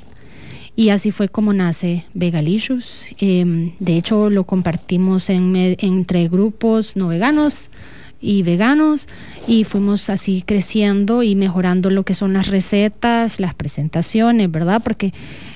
Y 0.77 0.91
así 0.91 1.11
fue 1.11 1.29
como 1.29 1.53
nace 1.53 2.05
Vegalicious. 2.15 3.07
Em, 3.19 3.73
de 3.81 3.97
hecho, 3.97 4.31
lo 4.31 4.45
compartimos 4.45 5.29
entre 5.29 6.29
grupos 6.29 6.97
no 6.97 7.09
veganos, 7.09 7.71
y 8.21 8.43
veganos 8.43 9.09
y 9.47 9.65
fuimos 9.65 10.11
así 10.11 10.43
creciendo 10.43 11.23
y 11.23 11.35
mejorando 11.35 11.91
lo 11.91 12.05
que 12.05 12.15
son 12.15 12.33
las 12.33 12.49
recetas, 12.49 13.41
las 13.41 13.55
presentaciones, 13.55 14.51
¿verdad? 14.51 14.83
Porque 14.83 15.13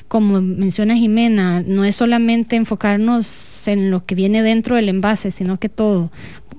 como 0.09 0.41
menciona 0.41 0.97
Jimena, 0.97 1.63
no 1.67 1.85
es 1.85 1.97
solamente 1.97 2.57
enfocarnos 2.57 3.67
en 3.67 3.91
lo 3.91 4.05
que 4.05 4.15
viene 4.15 4.43
dentro 4.43 4.77
del 4.77 4.89
envase, 4.89 5.31
sino 5.31 5.59
que 5.59 5.69
todo, 5.69 6.11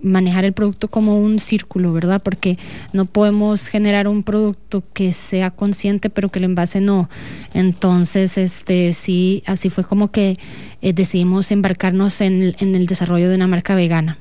manejar 0.02 0.46
el 0.46 0.54
producto 0.54 0.88
como 0.90 1.18
un 1.18 1.40
círculo, 1.40 1.94
¿verdad? 1.94 2.22
Porque 2.22 2.58
no 2.94 3.06
podemos 3.06 3.68
generar 3.68 4.08
un 4.08 4.24
producto 4.24 4.84
que 4.94 5.14
sea 5.14 5.52
consciente, 5.52 6.10
pero 6.10 6.30
que 6.30 6.40
el 6.40 6.46
envase 6.46 6.82
no. 6.82 7.10
Entonces, 7.54 8.38
este, 8.38 8.94
sí, 8.94 9.44
así 9.46 9.70
fue 9.70 9.84
como 9.84 10.12
que 10.12 10.38
eh, 10.82 10.94
decidimos 10.94 11.52
embarcarnos 11.52 12.22
en, 12.22 12.56
en 12.60 12.76
el 12.76 12.86
desarrollo 12.86 13.30
de 13.30 13.36
una 13.36 13.48
marca 13.48 13.76
vegana. 13.76 14.20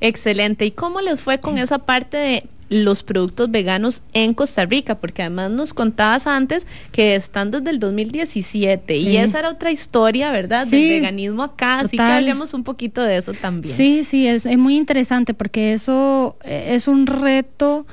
Excelente. 0.00 0.66
¿Y 0.66 0.70
cómo 0.70 1.00
les 1.00 1.20
fue 1.20 1.40
con 1.40 1.58
esa 1.58 1.78
parte 1.78 2.16
de 2.16 2.44
los 2.68 3.02
productos 3.02 3.50
veganos 3.50 4.02
en 4.12 4.34
Costa 4.34 4.66
Rica, 4.66 4.98
porque 4.98 5.22
además 5.22 5.50
nos 5.50 5.72
contabas 5.72 6.26
antes 6.26 6.66
que 6.90 7.14
están 7.14 7.50
desde 7.50 7.70
el 7.70 7.78
2017 7.78 8.96
y 8.96 9.16
esa 9.16 9.38
era 9.38 9.50
otra 9.50 9.70
historia, 9.70 10.32
¿verdad? 10.32 10.66
Del 10.66 10.88
veganismo 10.88 11.44
acá, 11.44 11.80
así 11.80 11.96
que 11.96 12.02
hablemos 12.02 12.54
un 12.54 12.64
poquito 12.64 13.02
de 13.02 13.18
eso 13.18 13.34
también. 13.34 13.76
Sí, 13.76 14.02
sí, 14.02 14.26
es, 14.26 14.46
es 14.46 14.58
muy 14.58 14.76
interesante 14.76 15.32
porque 15.32 15.74
eso 15.74 16.36
eh, 16.42 16.74
es 16.74 16.88
un 16.88 17.06
reto 17.06 17.86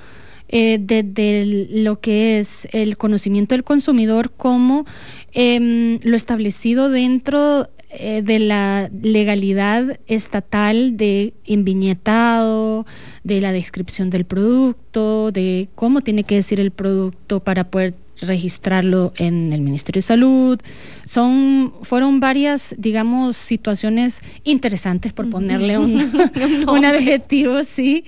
eh, 0.50 0.78
de, 0.80 1.68
lo 1.70 2.00
que 2.00 2.40
es 2.40 2.68
el 2.72 2.98
conocimiento 2.98 3.56
del 3.56 3.64
consumidor 3.64 4.32
como 4.32 4.86
em, 5.34 6.00
lo 6.04 6.16
establecido 6.16 6.90
dentro 6.90 7.70
eh, 7.94 8.22
de 8.24 8.40
la 8.40 8.90
legalidad 9.02 10.00
estatal 10.08 10.98
de 10.98 11.34
inviñetado, 11.46 12.86
de 13.24 13.42
la 13.42 13.52
descripción 13.52 14.10
del 14.10 14.26
producto, 14.26 15.32
de 15.32 15.70
cómo 15.76 16.02
tiene 16.02 16.24
que 16.24 16.36
decir 16.36 16.60
el 16.60 16.72
producto 16.72 17.40
para 17.40 17.66
poder 17.66 17.94
registrarlo 18.22 19.14
en 19.18 19.54
el 19.54 19.62
Ministerio 19.62 20.00
de 20.00 20.04
Salud. 20.04 20.60
Son, 21.06 21.74
fueron 21.84 22.20
varias, 22.20 22.74
digamos, 22.78 23.38
situaciones 23.38 24.22
interesantes 24.44 25.14
por 25.14 25.30
ponerle 25.30 25.78
un, 25.78 26.12
un 26.68 26.86
adjetivo, 26.86 27.62
sí, 27.76 28.06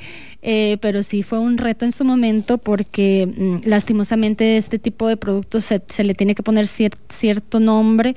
eh, 0.48 0.78
pero 0.80 1.02
sí 1.02 1.24
fue 1.24 1.40
un 1.40 1.58
reto 1.58 1.86
en 1.86 1.92
su 1.92 2.06
momento 2.06 2.60
porque 2.60 3.28
mm, 3.36 3.68
lastimosamente 3.68 4.58
este 4.58 4.78
tipo 4.78 5.08
de 5.08 5.18
productos 5.18 5.66
se, 5.66 6.04
le 6.04 6.14
tiene 6.14 6.36
que 6.36 6.44
poner 6.44 6.68
cierto 6.68 7.60
nombre 7.60 8.16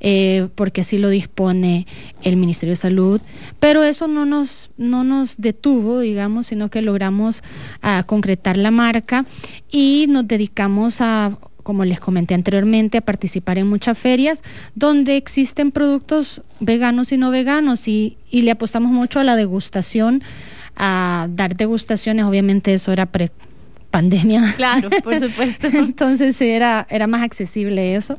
eh, 0.00 0.48
porque 0.56 0.82
así 0.82 0.98
lo 0.98 1.08
dispone 1.08 1.86
el 2.22 2.36
Ministerio 2.36 2.72
de 2.72 2.76
Salud, 2.76 3.22
pero 3.60 3.82
eso 3.82 4.08
no 4.08 4.26
nos, 4.26 4.68
no 4.76 5.04
nos 5.04 5.38
detuvo, 5.38 6.00
digamos, 6.00 6.48
sino 6.48 6.68
que 6.68 6.82
logramos 6.82 7.42
a 7.80 8.02
concretar 8.02 8.58
la 8.58 8.70
marca 8.70 9.24
y 9.70 10.04
nos 10.06 10.28
dedicamos 10.28 11.00
a 11.00 11.38
como 11.62 11.84
les 11.84 12.00
comenté 12.00 12.34
anteriormente, 12.34 12.98
a 12.98 13.02
participar 13.02 13.56
en 13.56 13.68
muchas 13.68 13.96
ferias 13.96 14.42
donde 14.74 15.16
existen 15.16 15.70
productos 15.70 16.42
veganos 16.58 17.12
y 17.12 17.16
no 17.16 17.30
veganos 17.30 17.88
y, 17.88 18.18
y 18.30 18.42
le 18.42 18.50
apostamos 18.50 18.90
mucho 18.92 19.20
a 19.20 19.24
la 19.24 19.36
degustación 19.36 20.22
a 20.76 21.28
dar 21.30 21.56
degustaciones, 21.56 22.24
obviamente 22.24 22.74
eso 22.74 22.92
era 22.92 23.06
pre 23.06 23.30
pandemia. 23.90 24.54
Claro, 24.56 24.88
por 25.02 25.18
supuesto. 25.20 25.66
Entonces 25.66 26.40
era, 26.40 26.86
era 26.90 27.06
más 27.06 27.22
accesible 27.22 27.96
eso. 27.96 28.16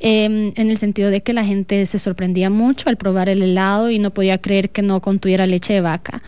Em, 0.00 0.52
en 0.54 0.70
el 0.70 0.78
sentido 0.78 1.10
de 1.10 1.22
que 1.22 1.32
la 1.32 1.44
gente 1.44 1.84
se 1.86 1.98
sorprendía 1.98 2.50
mucho 2.50 2.88
al 2.88 2.96
probar 2.96 3.28
el 3.28 3.42
helado 3.42 3.90
y 3.90 3.98
no 3.98 4.12
podía 4.12 4.38
creer 4.38 4.70
que 4.70 4.80
no 4.80 5.00
contuviera 5.00 5.44
leche 5.46 5.72
de 5.72 5.80
vaca, 5.80 6.22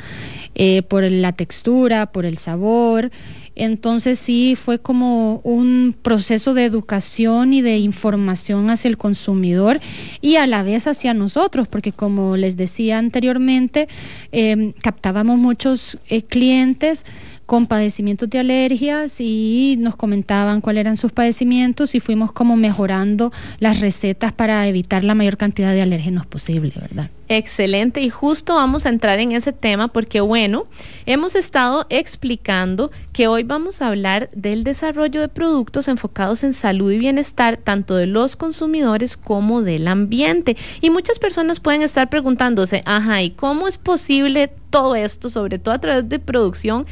eh, 0.57 0.83
por 0.83 1.05
la 1.05 1.33
textura, 1.33 2.07
por 2.07 2.25
el 2.25 2.37
sabor. 2.37 3.13
Entonces 3.61 4.19
sí 4.19 4.57
fue 4.57 4.79
como 4.79 5.43
un 5.45 5.95
proceso 6.01 6.55
de 6.55 6.65
educación 6.65 7.53
y 7.53 7.61
de 7.61 7.77
información 7.77 8.71
hacia 8.71 8.89
el 8.89 8.97
consumidor 8.97 9.81
y 10.23 10.37
a 10.37 10.47
la 10.47 10.63
vez 10.63 10.87
hacia 10.87 11.13
nosotros, 11.13 11.69
porque 11.69 11.93
como 11.93 12.39
les 12.39 12.57
decía 12.57 12.97
anteriormente, 12.97 13.87
em, 14.33 14.73
captábamos 14.73 15.37
muchos 15.37 15.99
eh, 16.09 16.23
clientes 16.23 17.05
con 17.51 17.67
padecimientos 17.67 18.31
de 18.31 18.39
alergias 18.39 19.17
y 19.19 19.75
nos 19.81 19.97
comentaban 19.97 20.61
cuáles 20.61 20.83
eran 20.83 20.97
sus 20.97 21.11
padecimientos 21.11 21.97
y 21.97 21.99
fuimos 21.99 22.31
como 22.31 22.57
mejorando 22.57 23.33
las 23.59 23.81
recetas 23.81 24.33
para 24.33 24.69
evitar 24.69 25.03
la 25.03 25.17
mayor 25.17 25.37
cantidad 25.37 25.73
de 25.73 25.83
alérgenos 25.83 26.27
posible, 26.27 26.73
¿verdad? 26.81 27.11
Excelente, 27.27 28.03
y 28.03 28.11
justo 28.11 28.55
vamos 28.55 28.87
a 28.87 28.89
entrar 28.89 29.19
en 29.19 29.33
ese 29.33 29.53
tema 29.53 29.89
porque 29.89 30.21
bueno, 30.21 30.67
hemos 31.07 31.35
estado 31.35 31.87
explicando 31.91 32.93
que 33.13 33.27
hoy 33.27 33.43
vamos 33.43 33.83
a 33.83 33.89
hablar 33.89 34.31
del 34.33 34.63
desarrollo 34.63 35.21
de 35.21 35.29
productos 35.29 35.89
enfocados 35.89 36.45
en 36.45 36.55
salud 36.55 36.93
y 36.93 36.99
bienestar 36.99 37.57
tanto 37.57 37.97
de 37.97 38.07
los 38.07 38.37
consumidores 38.37 39.17
como 39.17 39.63
del 39.63 39.89
ambiente. 39.89 40.57
Y 40.81 40.91
muchas 40.91 41.19
personas 41.19 41.59
pueden 41.59 41.83
estar 41.83 42.11
preguntándose, 42.11 42.83
ajá, 42.85 43.23
¿y 43.23 43.31
cómo 43.31 43.67
es 43.67 43.77
posible 43.77 44.53
todo 44.71 44.95
esto, 44.95 45.31
sobre 45.31 45.59
todo 45.59 45.75
a 45.75 45.81
través 45.81 46.09
de 46.09 46.19
producción 46.19 46.87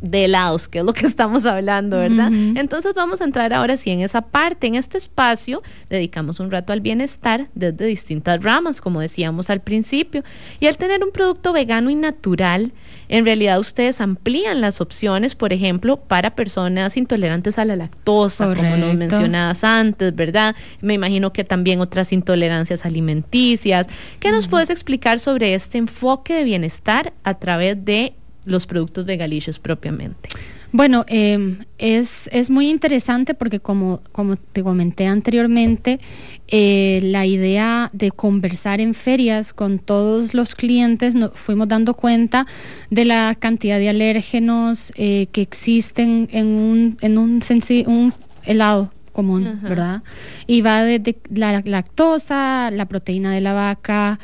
de 0.00 0.26
helados, 0.26 0.68
que 0.68 0.78
es 0.78 0.84
lo 0.84 0.92
que 0.92 1.06
estamos 1.06 1.44
hablando, 1.44 1.98
¿verdad? 1.98 2.30
Entonces 2.32 2.94
vamos 2.94 3.20
a 3.20 3.24
entrar 3.24 3.52
ahora 3.52 3.76
sí 3.76 3.90
en 3.90 4.00
esa 4.00 4.22
parte. 4.22 4.66
En 4.66 4.74
este 4.74 4.98
espacio 4.98 5.62
dedicamos 5.88 6.40
un 6.40 6.50
rato 6.50 6.72
al 6.72 6.80
bienestar 6.80 7.48
desde 7.54 7.86
distintas 7.86 8.42
ramas, 8.42 8.80
como 8.80 9.00
decíamos 9.00 9.50
al 9.50 9.60
principio. 9.60 10.22
Y 10.60 10.66
al 10.66 10.76
tener 10.76 11.02
un 11.02 11.10
producto 11.10 11.52
vegano 11.52 11.90
y 11.90 11.94
natural, 11.94 12.72
en 13.08 13.24
realidad 13.24 13.58
ustedes 13.58 14.00
amplían 14.00 14.60
las 14.60 14.80
opciones, 14.80 15.34
por 15.34 15.52
ejemplo, 15.52 15.96
para 15.96 16.34
personas 16.34 16.96
intolerantes 16.96 17.58
a 17.58 17.64
la 17.64 17.76
lactosa, 17.76 18.54
como 18.54 18.76
nos 18.76 18.94
mencionabas 18.94 19.64
antes, 19.64 20.14
¿verdad? 20.14 20.54
Me 20.80 20.94
imagino 20.94 21.32
que 21.32 21.44
también 21.44 21.80
otras 21.80 22.12
intolerancias 22.12 22.84
alimenticias. 22.84 23.86
¿Qué 24.20 24.30
nos 24.30 24.48
puedes 24.48 24.70
explicar 24.70 25.18
sobre 25.18 25.54
este 25.54 25.78
enfoque 25.78 26.34
de 26.34 26.44
bienestar 26.44 27.12
a 27.24 27.34
través 27.34 27.84
de 27.84 28.14
los 28.48 28.66
productos 28.66 29.04
vegalicious 29.04 29.58
propiamente? 29.58 30.28
Bueno, 30.70 31.06
em, 31.08 31.64
es, 31.78 32.28
es, 32.30 32.50
muy 32.50 32.68
interesante 32.68 33.32
porque 33.32 33.58
como, 33.58 34.02
como 34.12 34.36
te 34.36 34.62
comenté 34.62 35.06
anteriormente, 35.06 35.98
eh, 36.46 37.00
la 37.02 37.24
idea 37.24 37.90
de 37.94 38.10
conversar 38.10 38.80
en 38.80 38.92
ferias 38.92 39.54
con 39.54 39.78
todos 39.78 40.34
los 40.34 40.54
clientes, 40.54 41.14
nos 41.14 41.32
fuimos 41.32 41.68
dando 41.68 41.94
cuenta 41.94 42.46
de 42.90 43.06
la 43.06 43.34
cantidad 43.34 43.78
de 43.78 43.88
alérgenos 43.88 44.92
eh, 44.96 45.28
que 45.32 45.40
existen 45.40 46.28
en 46.32 46.48
un, 46.48 46.98
en 47.00 47.16
un, 47.16 47.40
un 47.86 48.12
helado 48.44 48.92
común, 49.12 49.60
¿verdad? 49.62 50.02
Y 50.46 50.60
va 50.60 50.82
desde 50.84 51.16
la 51.30 51.62
lactosa, 51.64 52.70
la 52.70 52.86
proteína 52.86 53.32
de 53.32 53.40
la 53.40 53.54
vaca, 53.54 54.20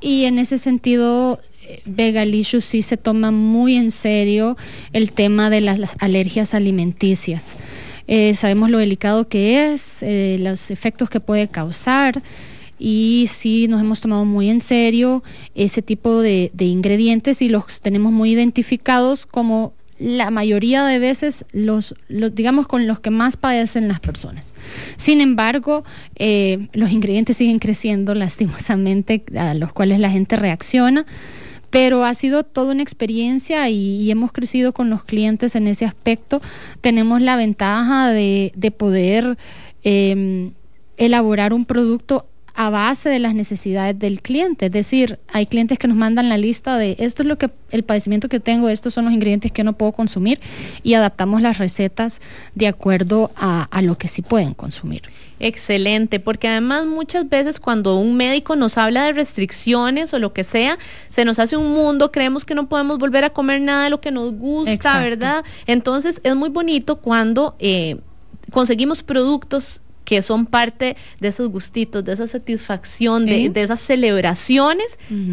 y 0.00 0.24
en 0.24 0.38
ese 0.38 0.58
sentido 0.58 1.40
Vegalicious 1.84 2.64
sí 2.64 2.82
se 2.82 2.96
toma 2.96 3.30
muy 3.30 3.76
en 3.76 3.90
serio 3.90 4.56
el 4.92 5.12
tema 5.12 5.50
de 5.50 5.60
las, 5.60 5.96
alergias 6.00 6.54
alimenticias. 6.54 7.56
Eh, 8.06 8.34
sabemos 8.34 8.70
lo 8.70 8.78
delicado 8.78 9.28
que 9.28 9.72
es, 9.72 10.02
eh, 10.02 10.36
los 10.40 10.70
efectos 10.70 11.08
que 11.08 11.20
puede 11.20 11.48
causar 11.48 12.22
y 12.78 13.26
sí 13.30 13.66
nos 13.68 13.80
hemos 13.80 14.00
tomado 14.00 14.24
muy 14.24 14.50
en 14.50 14.60
serio 14.60 15.22
ese 15.54 15.80
tipo 15.80 16.20
de, 16.20 16.50
ingredientes 16.58 17.40
y 17.40 17.48
los 17.48 17.80
tenemos 17.80 18.12
muy 18.12 18.32
identificados 18.32 19.26
como 19.26 19.72
la 19.98 20.30
mayoría 20.30 20.84
de 20.84 20.98
veces 20.98 21.44
los, 21.52 21.94
digamos 22.08 22.66
con 22.66 22.86
los 22.86 23.00
que 23.00 23.10
más 23.10 23.36
padecen 23.36 23.88
las 23.88 24.00
personas. 24.00 24.52
Sin 24.96 25.20
embargo, 25.20 25.84
eh, 26.16 26.66
los 26.72 26.90
ingredientes 26.90 27.36
siguen 27.36 27.60
creciendo 27.60 28.14
lastimosamente 28.14 29.24
a 29.38 29.54
los 29.54 29.72
cuales 29.72 30.00
la 30.00 30.10
gente 30.10 30.36
reacciona 30.36 31.06
pero 31.74 32.04
ha 32.04 32.14
sido 32.14 32.44
toda 32.44 32.70
una 32.72 32.84
experiencia 32.84 33.68
y, 33.68 34.08
hemos 34.08 34.30
crecido 34.30 34.72
con 34.72 34.90
los 34.90 35.02
clientes 35.02 35.56
en 35.56 35.66
ese 35.66 35.84
aspecto. 35.84 36.40
Tenemos 36.80 37.20
la 37.20 37.36
ventaja 37.36 38.10
de, 38.10 38.52
poder 38.78 39.36
em, 39.82 40.52
elaborar 40.98 41.52
un 41.52 41.64
producto 41.64 42.28
a 42.54 42.70
base 42.70 43.08
de 43.08 43.18
las 43.18 43.34
necesidades 43.34 43.98
del 43.98 44.22
cliente. 44.22 44.66
Es 44.66 44.72
decir, 44.72 45.18
hay 45.32 45.46
clientes 45.46 45.78
que 45.78 45.88
nos 45.88 45.96
mandan 45.96 46.28
la 46.28 46.38
lista 46.38 46.78
de 46.78 46.96
esto 47.00 47.22
es 47.22 47.28
lo 47.28 47.36
que 47.36 47.50
el 47.70 47.82
padecimiento 47.82 48.28
que 48.28 48.38
tengo, 48.38 48.68
estos 48.68 48.94
son 48.94 49.06
los 49.06 49.14
ingredientes 49.14 49.50
que 49.50 49.64
no 49.64 49.72
puedo 49.72 49.92
consumir 49.92 50.40
y 50.84 50.94
adaptamos 50.94 51.42
las 51.42 51.58
recetas 51.58 52.20
de 52.54 52.68
acuerdo 52.68 53.32
a, 53.36 53.64
a 53.64 53.82
lo 53.82 53.98
que 53.98 54.06
sí 54.06 54.22
pueden 54.22 54.54
consumir. 54.54 55.02
Excelente, 55.40 56.20
porque 56.20 56.46
además 56.46 56.86
muchas 56.86 57.28
veces 57.28 57.58
cuando 57.58 57.96
un 57.96 58.16
médico 58.16 58.54
nos 58.54 58.78
habla 58.78 59.04
de 59.04 59.12
restricciones 59.12 60.14
o 60.14 60.20
lo 60.20 60.32
que 60.32 60.44
sea, 60.44 60.78
se 61.10 61.24
nos 61.24 61.40
hace 61.40 61.56
un 61.56 61.72
mundo, 61.72 62.12
creemos 62.12 62.44
que 62.44 62.54
no 62.54 62.68
podemos 62.68 62.98
volver 62.98 63.24
a 63.24 63.30
comer 63.30 63.60
nada 63.60 63.84
de 63.84 63.90
lo 63.90 64.00
que 64.00 64.12
nos 64.12 64.32
gusta, 64.32 65.00
¿verdad? 65.00 65.44
Entonces 65.66 66.20
es 66.22 66.36
muy 66.36 66.50
bonito 66.50 66.96
cuando 66.96 67.56
eh, 67.58 67.96
conseguimos 68.52 69.02
productos 69.02 69.80
que 70.04 70.22
son 70.22 70.46
parte 70.46 70.96
de 71.20 71.28
esos 71.28 71.48
gustitos, 71.48 72.04
de 72.04 72.12
esa 72.12 72.26
satisfacción, 72.26 73.26
de, 73.26 73.50
esas 73.54 73.80
celebraciones 73.80 74.86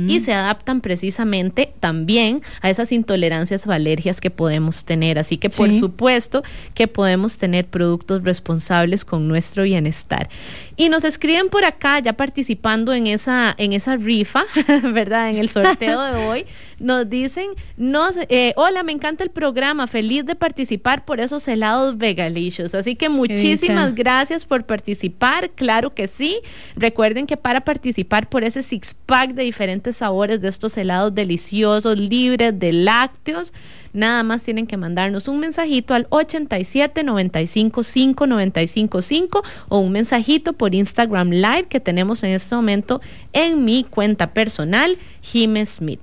y 0.07 0.19
se 0.21 0.33
adaptan 0.33 0.81
precisamente 0.81 1.73
también 1.79 2.41
a 2.61 2.69
esas 2.69 2.91
intolerancias 2.91 3.65
o 3.67 3.71
alergias 3.71 4.21
que 4.21 4.29
podemos 4.29 4.85
tener. 4.85 5.19
Así 5.19 5.37
que 5.37 5.49
por 5.49 5.71
supuesto 5.73 6.43
que 6.73 6.87
podemos 6.87 7.37
tener 7.37 7.67
productos 7.67 8.23
responsables 8.23 9.05
con 9.05 9.27
nuestro 9.27 9.63
bienestar. 9.63 10.29
Y 10.77 10.89
nos 10.89 11.03
escriben 11.03 11.49
por 11.49 11.63
acá, 11.63 11.99
ya 11.99 12.13
participando 12.13 12.93
en 12.93 13.07
esa, 13.07 13.53
en 13.57 13.73
esa 13.73 13.97
rifa, 13.97 14.45
¿verdad? 14.93 15.29
En 15.29 15.37
el 15.37 15.49
sorteo 15.49 16.01
de 16.01 16.25
hoy, 16.27 16.45
nos 16.81 17.09
dicen, 17.09 17.49
nos, 17.77 18.15
eh, 18.29 18.53
hola, 18.57 18.83
me 18.83 18.91
encanta 18.91 19.23
el 19.23 19.29
programa, 19.29 19.87
feliz 19.87 20.25
de 20.25 20.35
participar 20.35 21.05
por 21.05 21.19
esos 21.19 21.47
helados 21.47 21.97
vegalicious. 21.97 22.75
Así 22.75 22.95
que 22.95 23.09
muchísimas 23.09 23.95
gracias 23.95 24.45
por 24.45 24.65
participar, 24.65 25.51
claro 25.51 25.93
que 25.93 26.07
sí. 26.07 26.39
Recuerden 26.75 27.27
que 27.27 27.37
para 27.37 27.61
participar 27.61 28.29
por 28.29 28.43
ese 28.43 28.63
six 28.63 28.95
pack 29.05 29.33
de 29.33 29.43
diferentes 29.43 29.97
sabores 29.97 30.41
de 30.41 30.49
estos 30.49 30.75
helados 30.77 31.13
deliciosos, 31.13 31.97
libres 31.97 32.57
de 32.59 32.73
lácteos, 32.73 33.53
nada 33.93 34.23
más 34.23 34.43
tienen 34.43 34.67
que 34.67 34.77
mandarnos 34.77 35.27
un 35.27 35.39
mensajito 35.39 35.93
al 35.93 36.07
87 36.09 37.03
95 37.03 37.83
5 37.83 38.27
95 38.27 39.01
5 39.01 39.43
o 39.69 39.79
un 39.79 39.91
mensajito 39.91 40.53
por 40.53 40.73
Instagram 40.73 41.29
Live 41.29 41.65
que 41.69 41.79
tenemos 41.79 42.23
en 42.23 42.31
este 42.31 42.55
momento 42.55 43.01
en 43.33 43.63
mi 43.65 43.83
cuenta 43.83 44.33
personal, 44.33 44.97
Jim 45.21 45.63
Smith. 45.65 45.99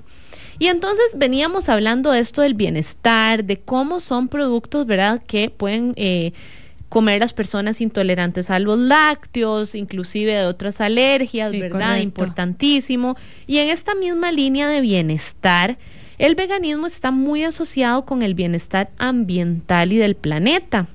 Y 0.58 0.66
entonces 0.66 1.04
veníamos 1.16 1.68
hablando 1.68 2.10
de 2.10 2.20
esto 2.20 2.42
del 2.42 2.54
bienestar, 2.54 3.44
de 3.44 3.58
cómo 3.58 4.00
son 4.00 4.28
productos, 4.28 4.86
¿verdad?, 4.86 5.22
que 5.26 5.50
pueden 5.50 5.92
eh, 5.96 6.32
comer 6.88 7.20
las 7.20 7.32
personas 7.32 7.80
intolerantes 7.80 8.50
a 8.50 8.58
los 8.58 8.78
lácteos, 8.78 9.74
inclusive 9.74 10.32
de 10.32 10.46
otras 10.46 10.80
alergias, 10.80 11.52
¿verdad? 11.52 11.98
Importantísimo. 11.98 13.16
Y 13.46 13.58
en 13.58 13.68
esta 13.68 13.94
misma 13.94 14.32
línea 14.32 14.68
de 14.68 14.80
bienestar, 14.80 15.78
el 16.18 16.34
veganismo 16.34 16.86
está 16.86 17.10
muy 17.10 17.44
asociado 17.44 18.04
con 18.04 18.22
el 18.22 18.34
bienestar 18.34 18.90
ambiental 18.98 19.92
y 19.92 19.98
del 19.98 20.16
planeta. 20.16 20.88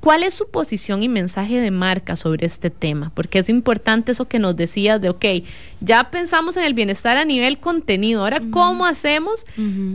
¿Cuál 0.00 0.22
es 0.22 0.34
su 0.34 0.48
posición 0.48 1.02
y 1.02 1.08
mensaje 1.08 1.60
de 1.60 1.70
marca 1.70 2.16
sobre 2.16 2.46
este 2.46 2.70
tema? 2.70 3.10
Porque 3.14 3.38
es 3.38 3.48
importante 3.48 4.12
eso 4.12 4.26
que 4.26 4.38
nos 4.38 4.56
decías 4.56 5.00
de, 5.00 5.08
ok, 5.08 5.24
ya 5.80 6.10
pensamos 6.10 6.56
en 6.56 6.64
el 6.64 6.74
bienestar 6.74 7.16
a 7.16 7.24
nivel 7.24 7.58
contenido, 7.58 8.22
ahora 8.22 8.40
cómo 8.50 8.86
hacemos 8.86 9.44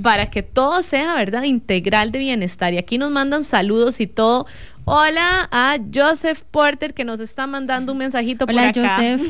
para 0.01 0.29
que 0.29 0.43
todo 0.43 0.81
sea, 0.83 1.15
¿verdad?, 1.15 1.43
integral 1.43 2.11
de 2.11 2.19
bienestar. 2.19 2.73
Y 2.73 2.77
aquí 2.77 2.97
nos 2.97 3.11
mandan 3.11 3.43
saludos 3.43 3.99
y 3.99 4.07
todo. 4.07 4.45
Hola 4.85 5.47
a 5.49 5.77
Joseph 5.93 6.41
Porter 6.51 6.93
que 6.93 7.05
nos 7.05 7.21
está 7.21 7.47
mandando 7.47 7.93
un 7.93 7.99
mensajito 7.99 8.45
por 8.45 8.59
acá. 8.59 8.97
Joseph. 8.97 9.21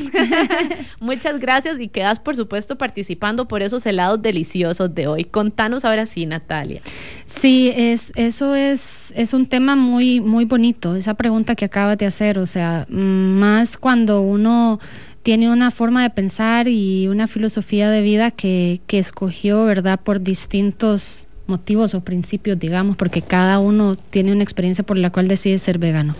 Muchas 1.00 1.38
gracias 1.38 1.78
y 1.78 1.88
quedas 1.88 2.18
por 2.18 2.34
supuesto 2.34 2.76
participando 2.76 3.46
por 3.46 3.62
esos 3.62 3.86
helados 3.86 4.20
deliciosos 4.20 4.92
de 4.94 5.06
hoy. 5.06 5.24
Contanos 5.24 5.84
ahora 5.84 6.06
sí, 6.06 6.26
Natalia. 6.26 6.82
Sí, 7.26 7.72
es, 7.76 8.12
eso 8.16 8.56
es, 8.56 9.12
es 9.14 9.32
un 9.32 9.46
tema 9.46 9.76
muy, 9.76 10.20
muy 10.20 10.44
bonito, 10.44 10.96
esa 10.96 11.14
pregunta 11.14 11.54
que 11.54 11.64
acabas 11.64 11.98
de 11.98 12.06
hacer, 12.06 12.38
o 12.38 12.46
sea, 12.46 12.86
más 12.88 13.76
cuando 13.76 14.22
uno 14.22 14.80
tiene 15.22 15.50
una 15.50 15.70
forma 15.70 16.02
de 16.02 16.10
pensar 16.10 16.68
y 16.68 17.06
una 17.08 17.28
filosofía 17.28 17.90
de 17.90 18.02
vida 18.02 18.30
que, 18.30 18.80
que 18.86 18.98
escogió, 18.98 19.64
¿verdad?, 19.64 20.00
por 20.00 20.20
distintos 20.20 21.28
motivos 21.46 21.94
o 21.94 22.00
principios, 22.02 22.58
digamos, 22.58 22.96
porque 22.96 23.22
cada 23.22 23.58
uno 23.58 23.96
tiene 23.96 24.32
una 24.32 24.42
experiencia 24.42 24.84
por 24.84 24.96
la 24.96 25.10
cual 25.10 25.28
decide 25.28 25.58
ser 25.58 25.78
vegano. 25.78 26.14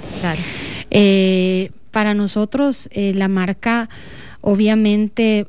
Eh, 0.91 1.71
para 1.91 2.15
nosotros, 2.15 2.89
eh, 2.93 3.13
la 3.15 3.29
marca 3.29 3.89
obviamente 4.41 5.47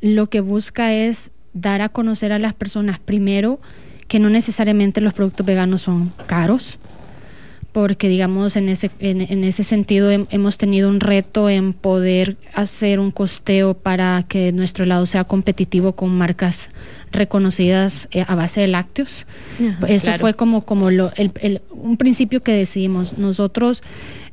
lo 0.00 0.28
que 0.28 0.40
busca 0.40 0.94
es 0.94 1.30
dar 1.52 1.82
a 1.82 1.88
conocer 1.88 2.32
a 2.32 2.38
las 2.38 2.54
personas 2.54 2.98
primero 2.98 3.60
que 4.08 4.18
no 4.18 4.30
necesariamente 4.30 5.00
los 5.00 5.12
productos 5.12 5.46
veganos 5.46 5.82
son 5.82 6.12
caros, 6.26 6.78
porque 7.72 8.08
digamos 8.08 8.56
en 8.56 8.68
ese, 8.68 8.90
en, 8.98 9.44
ese 9.44 9.62
sentido 9.62 10.10
hemos 10.10 10.58
tenido 10.58 10.88
un 10.88 10.98
reto 10.98 11.48
en 11.48 11.72
poder 11.72 12.36
hacer 12.54 12.98
un 12.98 13.12
costeo 13.12 13.74
para 13.74 14.24
que 14.26 14.50
nuestro 14.50 14.84
lado 14.84 15.06
sea 15.06 15.24
competitivo 15.24 15.92
con 15.92 16.10
marcas 16.10 16.70
reconocidas 17.12 18.08
eh, 18.12 18.24
a 18.26 18.34
base 18.34 18.60
de 18.60 18.68
lácteos. 18.68 19.26
Eso 19.86 20.12
fue 20.18 20.34
como, 20.34 20.64
como 20.64 20.90
lo, 20.90 21.12
el, 21.16 21.60
un 21.70 21.96
principio 21.96 22.42
que 22.42 22.52
decidimos. 22.52 23.18
Nosotros, 23.18 23.82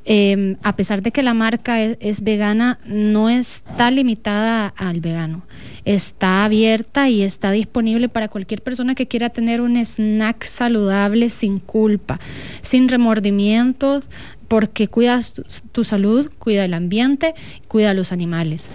em, 0.06 0.58
a 0.64 0.76
pesar 0.76 1.02
de 1.02 1.12
que 1.12 1.24
la 1.24 1.34
marca 1.34 1.82
es, 1.82 2.22
vegana, 2.22 2.80
no 2.86 3.30
está 3.30 3.92
limitada 3.92 4.74
al 4.78 5.02
vegano. 5.02 5.44
Está 5.86 6.46
abierta 6.46 7.10
y 7.10 7.24
está 7.24 7.52
disponible 7.52 8.10
para 8.10 8.28
cualquier 8.28 8.62
persona 8.62 8.94
que 8.94 9.08
quiera 9.08 9.30
tener 9.30 9.62
un 9.62 9.78
snack 9.78 10.46
saludable 10.46 11.30
sin 11.30 11.60
culpa, 11.60 12.20
sin 12.62 12.90
remordimientos, 12.90 14.08
porque 14.48 14.88
cuidas 14.88 15.34
tu, 15.72 15.84
salud, 15.84 16.30
cuida 16.40 16.66
el 16.66 16.74
ambiente, 16.74 17.36
cuida 17.68 17.92
a 17.92 17.94
los 17.94 18.12
animales. 18.12 18.70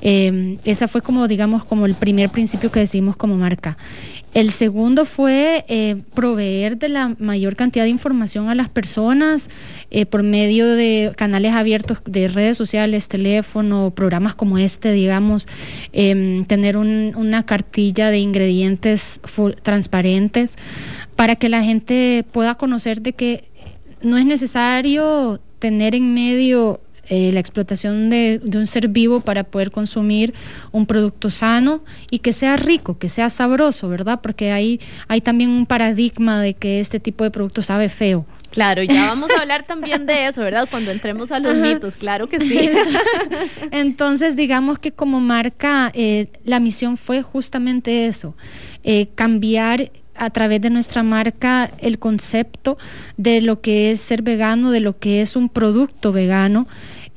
Eh, 0.00 0.58
esa 0.64 0.88
fue 0.88 1.02
como, 1.02 1.28
digamos, 1.28 1.64
como 1.64 1.86
el 1.86 1.94
primer 1.94 2.30
principio 2.30 2.70
que 2.70 2.80
decimos 2.80 3.16
como 3.16 3.36
marca. 3.36 3.76
El 4.34 4.50
segundo 4.50 5.06
fue 5.06 5.64
eh, 5.68 5.96
proveer 6.14 6.78
de 6.78 6.90
la 6.90 7.16
mayor 7.18 7.56
cantidad 7.56 7.84
de 7.84 7.90
información 7.90 8.48
a 8.50 8.54
las 8.54 8.68
personas 8.68 9.48
eh, 9.90 10.04
por 10.04 10.22
medio 10.22 10.66
de 10.66 11.12
canales 11.16 11.54
abiertos 11.54 11.98
de 12.04 12.28
redes 12.28 12.56
sociales, 12.56 13.08
teléfono, 13.08 13.90
programas 13.96 14.34
como 14.34 14.58
este, 14.58 14.92
digamos, 14.92 15.48
em, 15.92 16.44
tener 16.44 16.76
una 16.76 17.46
cartilla 17.46 18.10
de 18.10 18.18
ingredientes 18.18 19.18
transparentes 19.62 20.56
para 21.16 21.36
que 21.36 21.48
la 21.48 21.62
gente 21.64 22.24
pueda 22.30 22.54
conocer 22.56 23.00
de 23.00 23.14
que 23.14 23.48
no 24.02 24.18
es 24.18 24.26
necesario 24.26 25.40
tener 25.58 25.94
en 25.94 26.14
medio 26.14 26.80
eh, 27.10 27.30
la 27.32 27.40
explotación 27.40 28.10
de, 28.10 28.38
un 28.54 28.66
ser 28.66 28.88
vivo 28.88 29.20
para 29.20 29.42
poder 29.42 29.70
consumir 29.70 30.34
un 30.72 30.84
producto 30.84 31.30
sano 31.30 31.82
y 32.10 32.18
que 32.18 32.34
sea 32.34 32.56
rico, 32.56 32.98
que 32.98 33.08
sea 33.08 33.30
sabroso, 33.30 33.88
¿verdad? 33.88 34.20
Porque 34.22 34.52
hay, 34.52 34.78
hay 35.08 35.22
también 35.22 35.48
un 35.48 35.64
paradigma 35.64 36.42
de 36.42 36.52
que 36.52 36.80
este 36.80 37.00
tipo 37.00 37.24
de 37.24 37.30
producto 37.30 37.62
sabe 37.62 37.88
feo. 37.88 38.26
Claro, 38.50 38.82
ya 38.82 39.06
vamos 39.06 39.30
a 39.30 39.40
hablar 39.40 39.62
también 39.66 40.04
de 40.04 40.26
eso, 40.26 40.42
¿verdad? 40.42 40.68
Cuando 40.70 40.90
entremos 40.90 41.32
a 41.32 41.38
los 41.38 41.54
mitos, 41.54 41.96
claro 41.96 42.28
que 42.28 42.40
sí. 42.40 42.68
Entonces, 43.70 44.36
digamos 44.36 44.78
que 44.78 44.92
como 44.92 45.18
marca, 45.20 45.90
eh, 45.94 46.28
la 46.44 46.60
misión 46.60 46.98
fue 46.98 47.22
justamente 47.22 48.06
eso, 48.06 48.34
eh, 48.84 49.08
cambiar 49.14 49.90
a 50.18 50.30
través 50.30 50.60
de 50.60 50.70
nuestra 50.70 51.02
marca 51.02 51.70
el 51.78 51.98
concepto 51.98 52.78
de 53.16 53.40
lo 53.40 53.60
que 53.60 53.90
es 53.90 54.00
ser 54.00 54.22
vegano, 54.22 54.70
de 54.70 54.80
lo 54.80 54.98
que 54.98 55.22
es 55.22 55.36
un 55.36 55.48
producto 55.48 56.12
vegano 56.12 56.66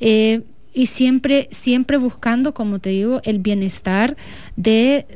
eh, 0.00 0.42
y 0.74 0.86
siempre, 0.86 1.48
siempre 1.50 1.96
buscando, 1.96 2.54
como 2.54 2.78
te 2.78 2.90
digo, 2.90 3.20
el 3.24 3.38
bienestar 3.38 4.16
de 4.56 5.06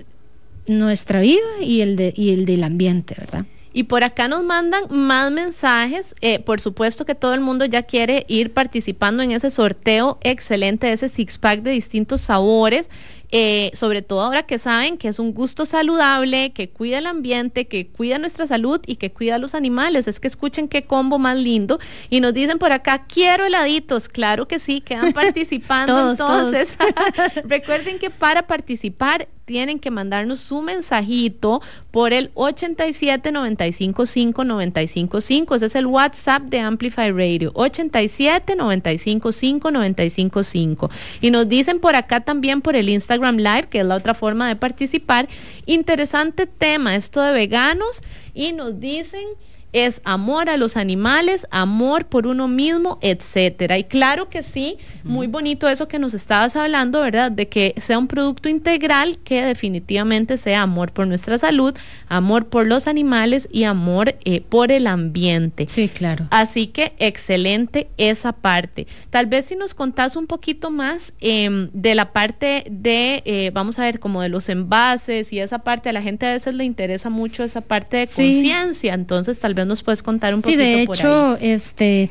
nuestra 0.67 1.21
vida 1.21 1.47
y 1.61 1.81
el, 1.81 1.97
de, 1.97 2.13
y 2.17 2.33
el 2.33 2.45
del 2.45 2.65
ambiente, 2.65 3.15
¿verdad? 3.19 3.47
Y 3.77 3.83
por 3.83 4.05
acá 4.05 4.27
nos 4.27 4.43
mandan 4.43 4.85
más 4.89 5.31
mensajes. 5.31 6.15
Eh, 6.23 6.39
por 6.39 6.63
supuesto 6.63 7.05
que 7.05 7.15
todo 7.15 7.35
el 7.35 7.43
mundo 7.43 7.67
ya 7.67 7.83
quiere 7.83 8.25
ir 8.27 8.55
participando 8.55 9.23
en 9.23 9.33
ese 9.33 9.51
sorteo 9.51 10.17
excelente 10.23 10.91
ese 10.91 11.11
six 11.11 11.37
pack 11.37 11.61
de 11.61 11.73
distintos 11.73 12.23
sabores. 12.23 12.89
Eh, 13.33 13.73
sobre 13.75 14.03
todo 14.03 14.23
ahora 14.23 14.45
que 14.45 14.59
saben 14.59 14.99
que 14.99 15.09
es 15.09 15.19
un 15.19 15.33
gusto 15.33 15.67
saludable, 15.67 16.53
que 16.53 16.69
cuida 16.69 16.99
el 16.99 17.07
ambiente, 17.07 17.67
que 17.67 17.89
cuida 17.89 18.19
nuestra 18.19 18.47
salud 18.47 18.81
y 18.87 18.97
que 18.97 19.11
cuida 19.11 19.37
a 19.37 19.39
los 19.39 19.55
animales. 19.55 20.07
Es 20.07 20.21
que 20.21 20.29
escuchen 20.29 20.69
qué 20.69 20.85
combo 20.85 21.19
más 21.19 21.37
lindo. 21.37 21.79
Y 22.11 22.21
nos 22.21 22.35
dicen 22.35 22.59
por 22.59 22.73
acá, 22.73 23.07
quiero 23.07 23.45
heladitos. 23.45 24.09
Claro 24.09 24.47
que 24.47 24.59
sí, 24.59 24.81
quedan 24.81 25.13
participando 25.15 26.11
entonces. 26.11 26.69
Recuerden 27.45 27.99
que 27.99 28.11
para 28.11 28.47
participar 28.47 29.29
tienen 29.47 29.79
que 29.79 29.93
mandarnos 29.93 30.41
su 30.41 30.61
mensajito 30.61 31.63
por 31.93 32.13
el 32.13 32.31
87 32.35 33.33
95 33.33 34.05
5 34.05 34.45
95 34.45 35.21
5. 35.21 35.55
Ese 35.55 35.67
es 35.67 35.75
el 35.77 35.87
WhatsApp 35.87 36.43
de 36.43 36.61
Amplify 36.61 37.13
Radio. 37.13 37.53
87 37.55 38.57
95 38.57 39.33
5 39.33 39.71
95 39.71 40.43
5. 40.45 40.91
Y 41.21 41.31
nos 41.31 41.49
dicen 41.49 41.79
por 41.79 41.95
acá 41.95 42.21
también 42.21 42.61
por 42.61 42.75
el 42.75 42.89
Instagram 42.89 43.37
Live, 43.37 43.69
que 43.71 43.81
es 43.81 43.87
la 43.87 43.95
otra 43.95 44.15
forma 44.15 44.49
de 44.49 44.57
participar. 44.57 45.29
Interesante 45.65 46.47
tema, 46.47 46.97
esto 46.97 47.23
de 47.23 47.33
veganos. 47.33 48.03
Y 48.35 48.53
nos 48.53 48.81
dicen 48.81 49.25
es 49.73 50.01
amor 50.05 50.49
a 50.49 50.57
los 50.57 50.77
animales, 50.77 51.47
amor 51.51 52.07
por 52.07 52.27
uno 52.27 52.49
mismo, 52.49 52.99
etcétera. 53.03 53.79
Y 53.79 53.85
claro 53.85 54.29
que 54.29 54.43
sí, 54.43 54.79
muy 55.05 55.27
bonito 55.27 55.69
eso 55.69 55.89
que 55.89 55.99
nos 55.99 56.15
estabas 56.15 56.57
hablando, 56.57 57.01
¿verdad? 57.01 57.31
De 57.31 57.49
que 57.49 57.75
sea 57.81 57.99
un 57.99 58.07
producto 58.07 58.49
integral 58.49 59.19
que 59.19 59.43
definitivamente 59.45 60.37
sea 60.37 60.63
amor 60.63 60.93
por 60.93 61.07
nuestra 61.07 61.39
salud, 61.39 61.75
amor 62.09 62.47
por 62.47 62.67
los 62.67 62.87
animales 62.87 63.49
y 63.51 63.65
amor 63.65 64.17
eh, 64.25 64.41
por 64.41 64.73
el 64.73 64.87
ambiente. 64.87 65.67
Sí, 65.69 65.89
claro. 65.89 66.27
Así 66.31 66.69
que 66.69 66.95
excelente 66.99 67.89
esa 67.97 68.33
parte. 68.33 68.87
Tal 69.11 69.27
vez 69.27 69.47
si 69.47 69.57
nos 69.57 69.75
contás 69.75 70.17
un 70.17 70.27
poquito 70.27 70.71
más 70.71 71.13
em, 71.21 71.69
de 71.73 71.95
la 71.95 72.13
parte 72.13 72.67
de, 72.71 73.23
eh, 73.25 73.51
vamos 73.53 73.79
a 73.79 73.83
ver, 73.83 74.01
como 74.01 74.23
de 74.23 74.29
los 74.29 74.49
envases 74.49 75.33
y 75.33 75.41
esa 75.41 75.61
parte, 75.61 75.89
a 75.89 75.93
la 75.93 76.03
gente 76.03 76.27
a 76.27 76.33
veces 76.33 76.55
le 76.55 76.65
interesa 76.65 77.11
mucho 77.11 77.45
esa 77.45 77.61
parte 77.61 77.99
de 77.99 78.07
conciencia, 78.07 78.95
entonces 78.95 79.39
tal 79.39 79.55
vez 79.57 79.67
nos 79.67 79.83
puedes 79.83 80.03
contar 80.03 80.35
un 80.35 80.43
poquito. 80.43 80.63
Sí, 80.63 80.67
de 80.67 80.83
hecho, 80.83 81.37
este 81.41 82.11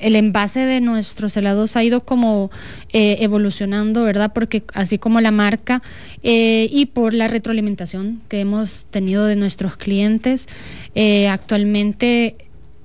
el 0.00 0.16
envase 0.16 0.60
de 0.60 0.80
nuestros 0.80 1.36
helados 1.36 1.76
ha 1.76 1.84
ido 1.84 2.00
como 2.00 2.50
eh, 2.92 3.18
evolucionando, 3.20 4.04
¿verdad? 4.04 4.32
Porque 4.32 4.62
así 4.74 4.98
como 4.98 5.20
la 5.20 5.30
marca 5.30 5.82
eh, 6.22 6.68
y 6.70 6.86
por 6.86 7.14
la 7.14 7.28
retroalimentación 7.28 8.22
que 8.28 8.40
hemos 8.40 8.86
tenido 8.90 9.26
de 9.26 9.36
nuestros 9.36 9.76
clientes, 9.76 10.48
eh, 10.94 11.28
actualmente 11.28 12.36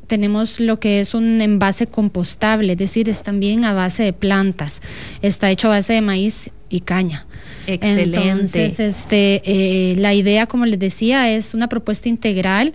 tenemos 0.08 0.60
lo 0.60 0.80
que 0.80 1.00
es 1.00 1.14
un 1.14 1.42
envase 1.42 1.88
compostable, 1.88 2.74
es 2.74 2.78
decir, 2.78 3.10
es 3.10 3.24
también 3.24 3.66
a 3.66 3.74
base 3.74 4.04
de 4.04 4.14
plantas, 4.14 4.82
está 5.22 5.50
hecho 5.50 5.68
a 5.68 5.72
base 5.72 5.94
de 5.94 6.02
maíz 6.02 6.52
y 6.70 6.82
caña. 6.82 7.26
Excelente. 7.66 8.66
Entonces, 8.66 8.80
este, 8.80 9.96
la 9.98 10.14
idea, 10.14 10.48
como 10.48 10.66
les 10.66 10.80
decía, 10.80 11.32
es 11.32 11.54
una 11.54 11.70
propuesta 11.70 12.10
integral 12.10 12.74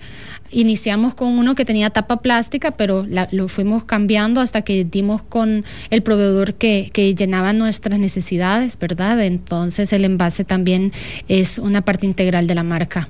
Iniciamos 0.51 1.15
con 1.15 1.29
uno 1.39 1.55
que 1.55 1.65
tenía 1.65 1.91
tapa 1.91 2.23
plástica, 2.23 2.73
pero 2.73 3.07
lo 3.33 3.49
fuimos 3.49 3.85
cambiando 3.85 4.41
hasta 4.41 4.63
que 4.63 4.85
dimos 4.85 5.23
con 5.23 5.65
el 5.91 6.03
proveedor 6.03 6.55
que, 6.55 6.91
que 6.93 7.15
llenaba 7.15 7.53
nuestras 7.53 7.99
necesidades, 7.99 8.79
¿verdad? 8.79 9.23
Entonces 9.23 9.93
el 9.93 10.05
envase 10.05 10.45
también 10.45 10.93
es 11.29 11.59
una 11.59 11.83
parte 11.83 12.07
integral 12.07 12.47
de 12.47 12.55
la 12.55 12.63
marca. 12.63 13.09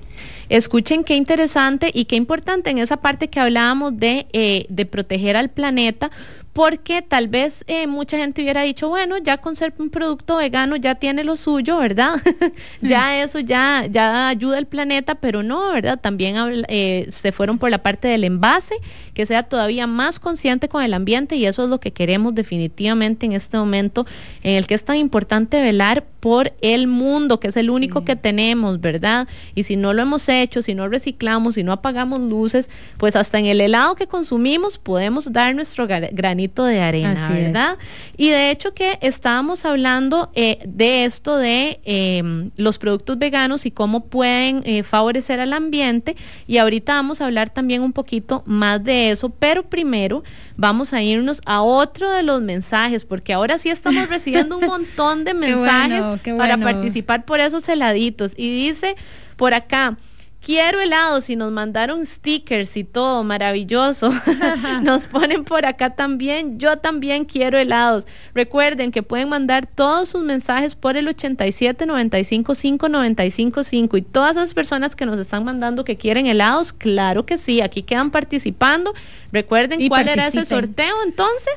Escuchen 0.49 1.05
qué 1.05 1.15
interesante 1.17 1.91
y 1.93 2.07
qué 2.07 2.17
importante 2.17 2.71
en 2.71 2.79
esa 2.79 2.97
parte 2.99 3.29
que 3.29 3.39
hablábamos 3.39 3.97
de, 3.97 4.27
eh, 4.33 4.67
de 4.69 4.87
proteger 4.87 5.37
al 5.37 5.51
planeta, 5.51 6.11
porque 6.53 7.03
tal 7.03 7.29
vez 7.29 7.63
eh, 7.69 7.87
mucha 7.87 8.19
gente 8.19 8.43
hubiera 8.43 8.63
dicho, 8.63 8.89
bueno, 8.89 9.17
ya 9.19 9.37
con 9.37 9.55
ser 9.55 9.73
un 9.79 9.91
producto 9.91 10.39
vegano 10.39 10.77
ya 10.77 10.97
tiene 10.97 11.23
lo 11.23 11.37
suyo, 11.37 11.79
¿verdad? 11.79 12.21
ya 12.83 13.11
mm. 13.11 13.25
eso 13.25 13.39
ya, 13.39 13.87
ya 13.89 14.29
ayuda 14.29 14.59
al 14.59 14.67
planeta, 14.67 15.15
pero 15.15 15.43
no, 15.43 15.73
¿verdad? 15.73 16.01
También 16.01 16.35
eh, 16.69 17.07
se 17.11 17.31
fueron 17.33 17.59
por 17.59 17.71
la 17.71 17.79
parte 17.79 18.09
del 18.09 18.25
envase, 18.25 18.75
que 19.15 19.25
sea 19.25 19.45
todavía 19.45 19.87
más 19.87 20.19
consciente 20.19 20.69
con 20.69 20.83
el 20.83 20.95
ambiente 20.95 21.37
y 21.37 21.47
eso 21.47 21.63
es 21.63 21.69
lo 21.69 21.79
que 21.81 21.93
queremos 21.93 22.35
definitivamente 22.35 23.27
en 23.27 23.33
este 23.33 23.57
momento 23.57 24.07
en 24.43 24.57
el 24.57 24.67
que 24.67 24.75
es 24.75 24.85
tan 24.85 24.97
importante 24.97 25.61
velar 25.63 26.05
por 26.21 26.53
el 26.61 26.89
mundo, 26.89 27.39
que 27.39 27.49
es 27.49 27.57
el 27.57 27.71
único 27.71 28.05
que 28.05 28.17
tenemos, 28.17 28.81
¿verdad? 28.81 29.29
Y 29.55 29.63
si 29.65 29.77
no 29.77 29.93
lo 29.93 30.03
hemos 30.03 30.29
hecho, 30.29 30.63
si 30.63 30.75
no 30.75 30.89
reciclamos, 30.89 31.55
si 31.55 31.63
no 31.63 31.73
apagamos 31.73 32.21
luces, 32.21 32.69
pues 32.97 33.15
hasta 33.15 33.39
en 33.39 33.47
el 33.47 33.61
helado 33.61 33.95
que 33.95 34.09
consumimos 34.09 34.79
podemos 34.79 35.33
dar 35.33 35.55
nuestro 35.55 35.87
granito 35.87 36.48
de 36.57 36.81
arena, 36.81 37.29
¿verdad? 37.31 37.79
Y 38.17 38.31
de 38.31 38.51
hecho 38.51 38.75
que 38.75 38.99
estábamos 39.01 39.65
hablando 39.65 40.31
eh, 40.35 40.59
de 40.67 41.05
esto 41.05 41.37
de 41.37 41.81
em, 41.85 42.51
los 42.57 42.79
productos 42.79 43.19
veganos 43.19 43.67
y 43.67 43.71
cómo 43.71 44.07
pueden 44.07 44.63
eh, 44.65 44.83
favorecer 44.83 45.41
al 45.41 45.53
ambiente 45.53 46.17
y 46.47 46.59
ahorita 46.59 46.95
vamos 46.95 47.21
a 47.21 47.27
hablar 47.27 47.51
también 47.51 47.83
un 47.83 47.93
poquito 47.93 48.43
más 48.47 48.83
de 48.83 49.11
eso, 49.11 49.31
pero 49.31 49.65
primero 49.65 50.23
vamos 50.57 50.93
a 50.93 51.03
irnos 51.03 51.41
a 51.47 51.63
otro 51.63 52.11
de 52.11 52.23
los 52.23 52.41
mensajes, 52.41 53.05
porque 53.05 53.33
ahora 53.33 53.59
sí 53.59 53.71
estamos 53.71 54.09
recibiendo 54.11 54.59
un 54.59 54.67
montón 54.67 55.25
de 55.25 55.35
mensajes 55.35 56.03
para 56.37 56.57
participar 56.59 57.25
por 57.25 57.41
esos 57.41 57.69
heladitos. 57.69 58.33
Y 58.37 58.69
dice 58.69 58.97
por 59.37 59.55
acá, 59.55 59.97
quiero 60.41 60.81
helados 60.81 61.29
y 61.31 61.37
nos 61.37 61.53
mandaron 61.53 62.05
stickers 62.07 62.77
y 62.77 62.85
todo, 62.85 63.25
maravilloso. 63.25 64.13
nos 64.83 65.07
ponen 65.07 65.45
por 65.45 65.67
acá 65.67 65.91
también, 65.91 66.59
yo 66.59 66.79
también 66.79 67.25
quiero 67.25 67.59
helados. 67.59 68.07
Recuerden 68.35 68.91
que 68.91 69.03
pueden 69.03 69.29
mandar 69.29 69.67
todos 69.67 70.09
sus 70.09 70.23
mensajes 70.23 70.75
por 70.75 70.97
el 70.97 71.09
87 71.09 71.87
95 71.87 72.55
5 72.55 72.89
95 72.89 73.65
5 73.65 73.97
y 73.97 74.03
todas 74.03 74.37
esas 74.37 74.55
personas 74.55 74.97
que 74.97 75.07
nos 75.07 75.19
están 75.19 75.45
mandando 75.45 75.85
que 75.85 75.97
quieren 75.97 76.27
helados, 76.27 76.73
claro 76.73 77.27
que 77.27 77.39
sí, 77.39 77.61
aquí 77.61 77.83
quedan 77.83 78.11
participando. 78.11 78.95
Recuerden 79.33 79.87
cuál 79.89 80.09
era 80.09 80.29
ese 80.29 80.45
sorteo 80.45 80.97
entonces. 81.05 81.55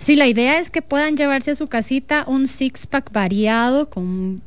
Sí, 0.00 0.16
la 0.16 0.26
idea 0.26 0.58
es 0.58 0.70
que 0.70 0.82
puedan 0.82 1.16
llevarse 1.16 1.52
a 1.52 1.54
su 1.54 1.66
casita 1.66 2.24
un 2.26 2.46
six 2.46 2.86
pack 2.86 3.10
variado 3.10 3.88
con 3.88 4.42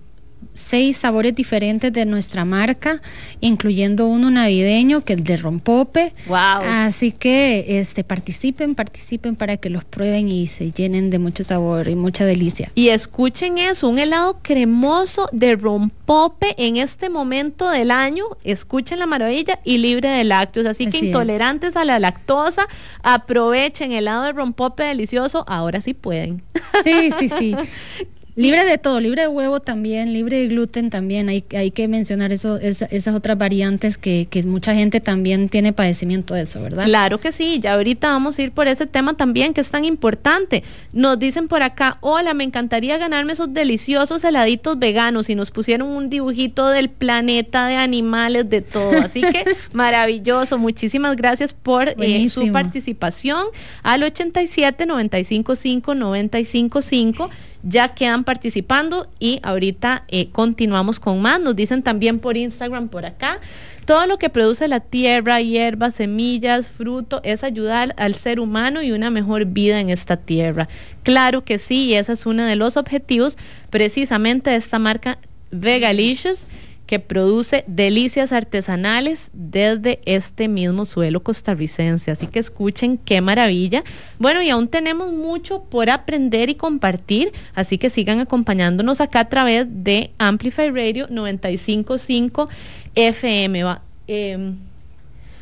seis 0.58 0.98
sabores 0.98 1.36
diferentes 1.36 1.94
de 1.94 2.06
nuestra 2.06 2.44
marca, 2.44 3.02
incluyendo 3.42 4.08
uno 4.08 4.32
navideño 4.32 5.02
que 5.04 5.14
es 5.14 5.24
de 5.24 5.38
rompope. 5.38 6.14
Wow. 6.28 6.64
Así 6.66 7.12
que 7.12 7.80
este 7.80 8.04
participen, 8.04 8.76
participen 8.76 9.36
para 9.36 9.58
que 9.58 9.70
los 9.70 9.86
prueben 9.86 10.30
y 10.30 10.48
se 10.48 10.72
llenen 10.72 11.10
de 11.10 11.20
mucho 11.20 11.44
sabor 11.44 11.88
y 11.88 11.96
mucha 11.96 12.26
delicia. 12.26 12.72
Y 12.76 12.90
escuchen 12.90 13.58
eso, 13.58 13.88
un 13.88 14.00
helado 14.00 14.40
cremoso 14.42 15.30
de 15.32 15.56
rompope 15.56 16.56
en 16.58 16.78
este 16.78 17.10
momento 17.10 17.70
del 17.70 17.92
año, 17.92 18.26
escuchen 18.44 19.00
la 19.00 19.06
maravilla 19.06 19.60
y 19.64 19.78
libre 19.78 20.10
de 20.10 20.24
lácteos, 20.24 20.66
así, 20.66 20.88
que 20.88 20.98
intolerantes 20.98 21.76
a 21.76 21.86
la 21.86 22.00
lactosa, 22.00 22.68
aprovechen 23.04 23.92
helado 23.92 24.24
de 24.24 24.34
rompope 24.34 24.84
delicioso, 24.84 25.46
ahora 25.48 25.82
sí 25.82 25.94
pueden. 25.94 26.42
Sí, 26.84 27.12
sí, 27.20 27.30
sí. 27.30 27.56
Libre 28.38 28.66
de 28.66 28.78
todo, 28.78 29.00
libre 29.00 29.24
de 29.24 29.28
huevo 29.28 29.62
también, 29.62 30.14
libre 30.14 30.38
de 30.38 30.48
gluten 30.48 30.92
también. 30.92 31.28
Hay, 31.28 31.44
hay 31.56 31.72
que 31.72 31.88
mencionar 31.88 32.32
eso, 32.32 32.60
esas 32.60 33.16
otras 33.16 33.36
variantes 33.36 33.98
que, 33.98 34.28
que, 34.30 34.44
mucha 34.44 34.76
gente 34.76 35.02
también 35.02 35.50
tiene 35.50 35.74
padecimiento 35.74 36.36
de 36.36 36.44
eso, 36.44 36.62
¿verdad? 36.62 36.86
Claro 36.86 37.20
que 37.20 37.32
sí, 37.32 37.60
ya 37.60 37.74
ahorita 37.74 38.12
vamos 38.12 38.38
a 38.38 38.44
ir 38.44 38.52
por 38.52 38.68
ese 38.68 38.86
tema 38.86 39.16
también 39.16 39.56
que 39.56 39.62
es 39.62 39.70
tan 39.70 39.86
importante. 39.86 40.64
Nos 40.94 41.18
dicen 41.18 41.48
por 41.48 41.64
acá, 41.64 41.98
hola, 42.02 42.36
me 42.36 42.44
encantaría 42.44 43.00
ganarme 43.00 43.34
esos 43.34 43.52
deliciosos 43.52 44.24
heladitos 44.24 44.78
veganos 44.78 45.32
y 45.32 45.36
nos 45.36 45.50
pusieron 45.50 45.88
un 45.88 46.08
dibujito 46.12 46.68
del 46.68 46.90
planeta 46.90 47.66
de 47.66 47.78
animales, 47.78 48.48
de 48.48 48.62
todo. 48.62 48.92
Así 49.04 49.22
que 49.22 49.46
maravilloso, 49.74 50.60
muchísimas 50.60 51.16
gracias 51.16 51.54
por 51.54 51.90
eh, 51.98 52.30
su 52.30 52.52
participación 52.52 53.48
al 53.82 54.04
87 54.04 54.86
95 54.86 55.56
5 55.56 55.96
95 55.96 56.82
5 56.84 57.30
ya 57.64 57.90
quedan 57.90 58.24
participando 58.24 59.08
y 59.20 59.40
ahorita 59.44 60.04
eh, 60.08 60.30
continuamos 60.32 61.00
con 61.00 61.22
más. 61.22 61.40
Nos 61.40 61.56
dicen 61.56 61.84
también 61.84 62.20
por 62.20 62.38
Instagram 62.38 62.90
por 62.90 63.06
acá. 63.06 63.40
Todo 63.86 64.06
lo 64.06 64.18
que 64.18 64.30
produce 64.30 64.68
la 64.68 64.82
tierra, 64.82 65.42
hierbas, 65.42 65.96
semillas, 65.96 66.68
fruto, 66.68 67.22
es 67.24 67.44
ayudar 67.44 67.94
al 67.98 68.16
ser 68.16 68.40
humano 68.40 68.82
y 68.82 68.92
una 68.92 69.10
mejor 69.10 69.46
vida 69.46 69.80
en 69.80 69.90
esta 69.90 70.18
tierra. 70.18 70.68
Claro 71.04 71.46
que 71.46 71.58
sí, 71.58 71.86
y 71.86 71.94
ese 71.94 72.14
es 72.14 72.26
uno 72.26 72.44
de 72.44 72.58
los 72.58 72.76
objetivos 72.76 73.38
precisamente 73.70 74.50
de 74.50 74.58
esta 74.58 74.78
marca 74.78 75.20
Vegalicious 75.52 76.50
que 76.88 77.00
produce 77.00 77.64
delicias 77.68 78.32
artesanales 78.32 79.30
desde 79.34 80.00
este 80.06 80.48
mismo 80.48 80.86
suelo 80.86 81.22
costarricense. 81.22 82.10
Así 82.10 82.28
que 82.28 82.40
escuchen 82.40 82.98
qué 82.98 83.22
maravilla. 83.22 83.84
Bueno, 84.18 84.42
y 84.42 84.50
aún 84.50 84.70
tenemos 84.70 85.12
mucho 85.12 85.66
por 85.66 85.90
aprender 85.90 86.50
y 86.50 86.56
compartir, 86.56 87.34
así 87.54 87.78
que 87.78 87.90
sigan 87.90 88.20
acompañándonos 88.20 89.02
acá 89.02 89.20
a 89.20 89.30
través 89.30 89.68
de 89.70 90.12
Amplify 90.18 90.72
Radio 90.72 91.08
955 91.10 92.50
FM. 92.96 93.64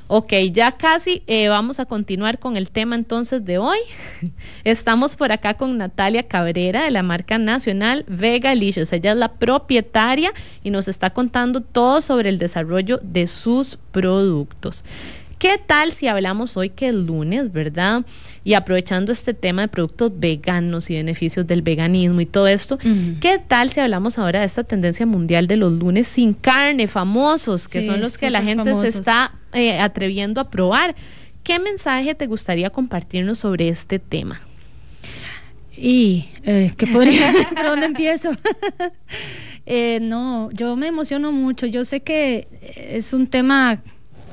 Ok, 0.08 0.34
ya 0.52 0.74
casi 0.74 1.24
eh, 1.26 1.48
vamos 1.48 1.80
a 1.80 1.86
continuar 1.86 2.38
con 2.38 2.58
el 2.58 2.70
tema 2.70 2.96
entonces 2.96 3.44
de 3.44 3.58
hoy. 3.58 3.80
Estamos 4.64 5.16
por 5.16 5.32
acá 5.32 5.56
con 5.56 5.80
Natalia 5.80 6.28
Cabrera 6.28 6.84
de 6.84 6.92
la 6.92 7.02
marca 7.02 7.40
nacional 7.40 8.06
Vega 8.08 8.54
Licious. 8.54 8.94
Ella 8.94 9.14
es 9.14 9.18
la 9.18 9.34
propietaria 9.34 10.32
y 10.64 10.70
nos 10.70 10.88
está 10.88 11.10
contando 11.10 11.62
todo 11.62 12.02
sobre 12.02 12.30
el 12.30 12.38
desarrollo 12.38 13.00
de 13.02 13.26
sus 13.26 13.80
productos. 13.92 14.84
¿Qué 15.40 15.58
tal 15.58 15.92
si 15.92 16.08
hablamos 16.08 16.56
hoy 16.56 16.70
que 16.70 16.90
es 16.90 16.94
lunes, 16.94 17.52
verdad? 17.52 18.06
Y 18.46 18.54
aprovechando 18.54 19.12
este 19.12 19.34
tema 19.34 19.64
de 19.64 19.68
productos 19.68 20.12
veganos 20.16 20.92
y 20.92 20.96
beneficios 20.96 21.48
del 21.48 21.64
veganismo 21.64 22.22
y 22.22 22.28
todo 22.28 22.48
esto, 22.48 22.78
¿qué 23.20 23.42
tal 23.46 23.72
si 23.72 23.80
hablamos 23.80 24.20
ahora 24.20 24.42
de 24.42 24.46
esta 24.46 24.64
tendencia 24.64 25.08
mundial 25.08 25.48
de 25.48 25.58
los 25.58 25.74
lunes 25.74 26.08
sin 26.08 26.34
carne, 26.34 26.88
famosos, 26.88 27.68
que 27.68 27.86
son 27.86 28.00
los 28.02 28.20
que 28.20 28.30
la 28.30 28.44
gente 28.44 28.74
se 28.80 28.88
está 28.88 29.34
eh, 29.52 29.80
atreviendo 29.80 30.40
a 30.40 30.52
probar? 30.52 30.96
¿Qué 31.44 31.58
mensaje 31.60 32.14
te 32.14 32.28
gustaría 32.28 32.70
compartirnos 32.70 33.40
sobre 33.40 33.68
este 33.68 33.98
tema? 33.98 34.40
Y, 35.76 36.30
eh, 36.44 36.72
¿qué 36.78 36.86
podría? 36.86 37.34
¿Por 37.56 37.66
dónde 37.66 37.88
empiezo? 37.88 38.32
Eh, 39.68 39.98
no, 40.00 40.52
yo 40.52 40.76
me 40.76 40.86
emociono 40.86 41.32
mucho. 41.32 41.66
Yo 41.66 41.86
sé 41.86 42.02
que 42.02 42.48
es 42.76 43.14
un 43.14 43.26
tema 43.26 43.82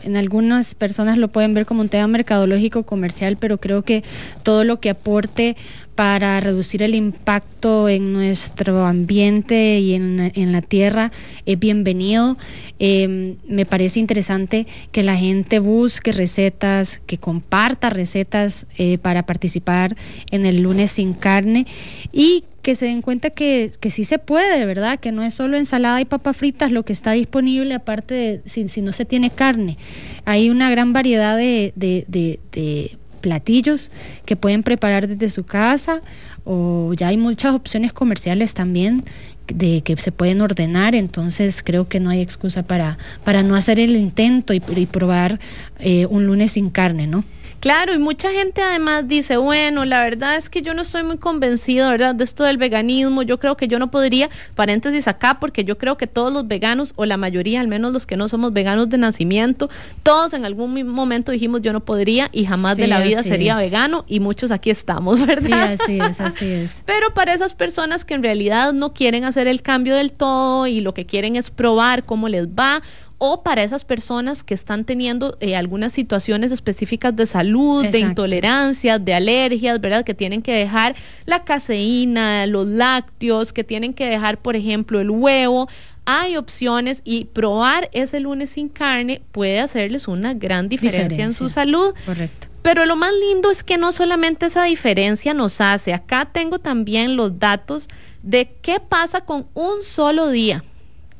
en 0.05 0.17
algunas 0.17 0.75
personas 0.75 1.19
lo 1.19 1.29
pueden 1.29 1.55
ver 1.55 1.67
como 1.67 1.81
un 1.81 1.89
tema 1.89 2.07
mercadológico 2.07 2.83
comercial, 2.85 3.37
pero 3.39 3.59
creo 3.59 3.83
que 3.83 4.03
todo 4.43 4.65
lo 4.65 4.81
que 4.81 4.91
aporte 4.91 5.57
para 5.95 6.41
reducir 6.41 6.83
el 6.83 6.95
impacto 6.95 7.89
en 7.89 8.13
nuestro 8.13 8.87
ambiente 8.87 9.79
y 9.79 9.95
en, 9.95 10.53
la 10.53 10.63
tierra 10.63 11.13
es 11.45 11.59
bienvenido. 11.59 12.39
Em, 12.79 13.37
me 13.47 13.67
parece 13.67 14.01
interesante 14.01 14.67
que 14.91 15.03
la 15.03 15.17
gente 15.17 15.59
busque 15.59 16.13
recetas, 16.13 17.01
que 17.07 17.19
comparta 17.19 17.91
recetas 17.91 18.67
eh, 18.79 18.99
para 18.99 19.25
participar 19.27 19.97
en 20.31 20.47
el 20.47 20.63
lunes 20.63 20.93
sin 20.93 21.13
carne 21.13 21.67
y 22.11 22.45
que 22.63 22.77
se 22.77 22.87
den 22.87 23.03
cuenta 23.03 23.31
que, 23.31 23.73
que 23.81 23.91
sí 23.91 24.05
se 24.05 24.19
puede, 24.19 24.65
¿verdad? 24.65 24.99
Que 24.99 25.13
no 25.13 25.23
es 25.23 25.35
solo 25.35 25.57
ensalada 25.57 26.01
y 26.01 26.05
papas 26.05 26.37
fritas 26.37 26.71
lo 26.71 26.85
que 26.85 26.93
está 26.93 27.13
disponible, 27.13 27.75
aparte 27.75 28.15
de 28.15 28.69
si, 28.69 28.81
no 28.81 28.93
se 28.93 29.05
tiene 29.05 29.31
carne. 29.31 29.77
Hay 30.25 30.49
una 30.49 30.71
gran 30.71 30.93
variedad 30.93 31.37
de, 31.37 31.73
de 31.77 32.97
platillos 33.23 33.91
que 34.27 34.37
pueden 34.37 34.63
preparar 34.63 35.09
desde 35.09 35.31
su 35.31 35.45
casa 35.45 36.03
o 36.45 36.93
ya 36.95 37.09
hay 37.09 37.17
muchas 37.17 37.55
opciones 37.55 37.95
comerciales 37.95 38.53
también 38.53 39.05
de 39.47 39.81
que 39.83 39.97
se 39.97 40.13
pueden 40.13 40.41
ordenar, 40.41 40.95
entonces 40.95 41.63
creo 41.63 41.89
que 41.89 42.01
no 42.01 42.11
hay 42.11 42.21
excusa 42.21 42.63
para, 42.63 42.99
para 43.25 43.43
no 43.43 43.57
hacer 43.57 43.81
el 43.81 43.97
intento 43.97 44.53
y, 44.53 44.61
probar 44.61 45.41
eh, 45.79 46.07
un 46.07 46.27
lunes 46.27 46.53
sin 46.53 46.69
carne, 46.71 47.07
¿no? 47.07 47.25
Claro, 47.63 47.95
y 47.95 47.99
mucha 47.99 48.33
gente 48.33 48.61
además 48.61 49.07
dice, 49.07 49.37
bueno, 49.37 49.85
la 49.85 50.03
verdad 50.03 50.35
es 50.35 50.51
que 50.51 50.63
yo 50.63 50.75
no 50.75 50.83
estoy 50.83 51.05
muy 51.05 51.17
convencido, 51.19 51.91
¿verdad? 51.91 52.13
De 52.13 52.25
esto 52.25 52.43
del 52.43 52.59
veganismo, 52.59 53.23
yo 53.23 53.39
creo 53.39 53.57
que 53.57 53.69
yo 53.69 53.79
no 53.79 53.89
podría, 53.89 54.31
paréntesis 54.57 55.07
acá, 55.07 55.39
porque 55.39 55.65
yo 55.65 55.79
creo 55.79 55.97
que 55.97 56.09
todos 56.09 56.33
los 56.33 56.49
veganos, 56.49 56.93
o 56.97 57.05
la 57.05 57.17
mayoría, 57.17 57.61
al 57.61 57.69
menos 57.69 57.93
los 57.93 58.05
que 58.05 58.17
no 58.17 58.29
somos 58.29 58.53
veganos 58.53 58.91
de 58.91 58.99
nacimiento, 58.99 59.71
todos 60.03 60.33
en 60.33 60.45
algún 60.45 60.85
momento 60.89 61.31
dijimos 61.31 61.63
yo 61.63 61.73
no 61.73 61.85
podría 61.85 62.31
y 62.33 62.47
jamás 62.47 62.77
de 62.77 62.89
la 62.89 62.99
vida 62.99 63.23
sería 63.23 63.57
vegano, 63.57 64.05
y 64.09 64.19
muchos 64.19 64.51
aquí 64.51 64.71
estamos, 64.71 65.25
¿verdad? 65.25 65.79
Sí, 65.87 65.99
así 65.99 65.99
es, 66.01 66.21
así 66.21 66.51
es. 66.51 66.73
Pero 66.85 67.15
para 67.15 67.33
esas 67.33 67.55
personas 67.55 68.05
que 68.05 68.15
en 68.15 68.25
realidad 68.25 68.73
no 68.73 68.93
quieren 68.93 69.25
hacer 69.25 69.47
el 69.47 69.63
cambio 69.63 69.95
del 69.95 70.11
todo 70.11 70.67
y 70.67 70.81
lo 70.81 70.95
que 70.95 71.07
quieren 71.07 71.37
es 71.37 71.51
probar 71.51 72.03
cómo 72.03 72.29
les 72.29 72.49
va, 72.49 72.83
o 73.25 73.45
para 73.45 73.63
esas 73.63 73.85
personas 73.85 74.43
que 74.43 74.53
están 74.53 74.85
teniendo 74.85 75.37
eh, 75.39 75.55
algunas 75.55 75.93
situaciones 75.93 76.51
específicas 76.51 77.15
de 77.15 77.27
salud, 77.27 77.87
de 77.87 78.01
intolerancia, 78.01 78.99
de 78.99 79.15
alergias, 79.15 79.81
¿verdad? 79.81 80.05
Que 80.05 80.13
tienen 80.13 80.43
que 80.43 80.53
dejar 80.53 80.97
la 81.25 81.45
caseína, 81.45 82.49
los 82.49 82.67
lácteos, 82.67 83.53
que 83.53 83.63
tienen 83.63 83.95
que 83.95 84.09
dejar, 84.09 84.39
por 84.39 84.57
ejemplo, 84.57 84.99
el 85.01 85.09
huevo. 85.09 85.69
Hay 86.05 86.37
opciones 86.37 87.01
y 87.05 87.27
probar 87.27 87.89
ese 87.93 88.19
lunes 88.19 88.51
sin 88.51 88.69
carne 88.69 89.23
puede 89.31 89.61
hacerles 89.61 90.09
una 90.09 90.35
gran 90.35 90.69
diferencia, 90.69 91.25
en 91.25 91.33
su 91.33 91.49
salud. 91.49 91.95
Correcto. 92.05 92.49
Pero 92.63 92.87
lo 92.87 92.97
más 92.97 93.13
lindo 93.13 93.53
es 93.53 93.63
que 93.63 93.79
no 93.79 93.93
solamente 93.93 94.47
esa 94.47 94.65
diferencia 94.65 95.33
nos 95.33 95.61
hace, 95.61 95.95
acá 95.95 96.29
tengo 96.33 96.59
también 96.59 97.15
los 97.15 97.39
datos 97.39 97.87
de 98.25 98.53
qué 98.63 98.81
pasa 98.81 99.21
con 99.21 99.47
un 99.55 99.85
solo 99.85 100.29
día 100.29 100.65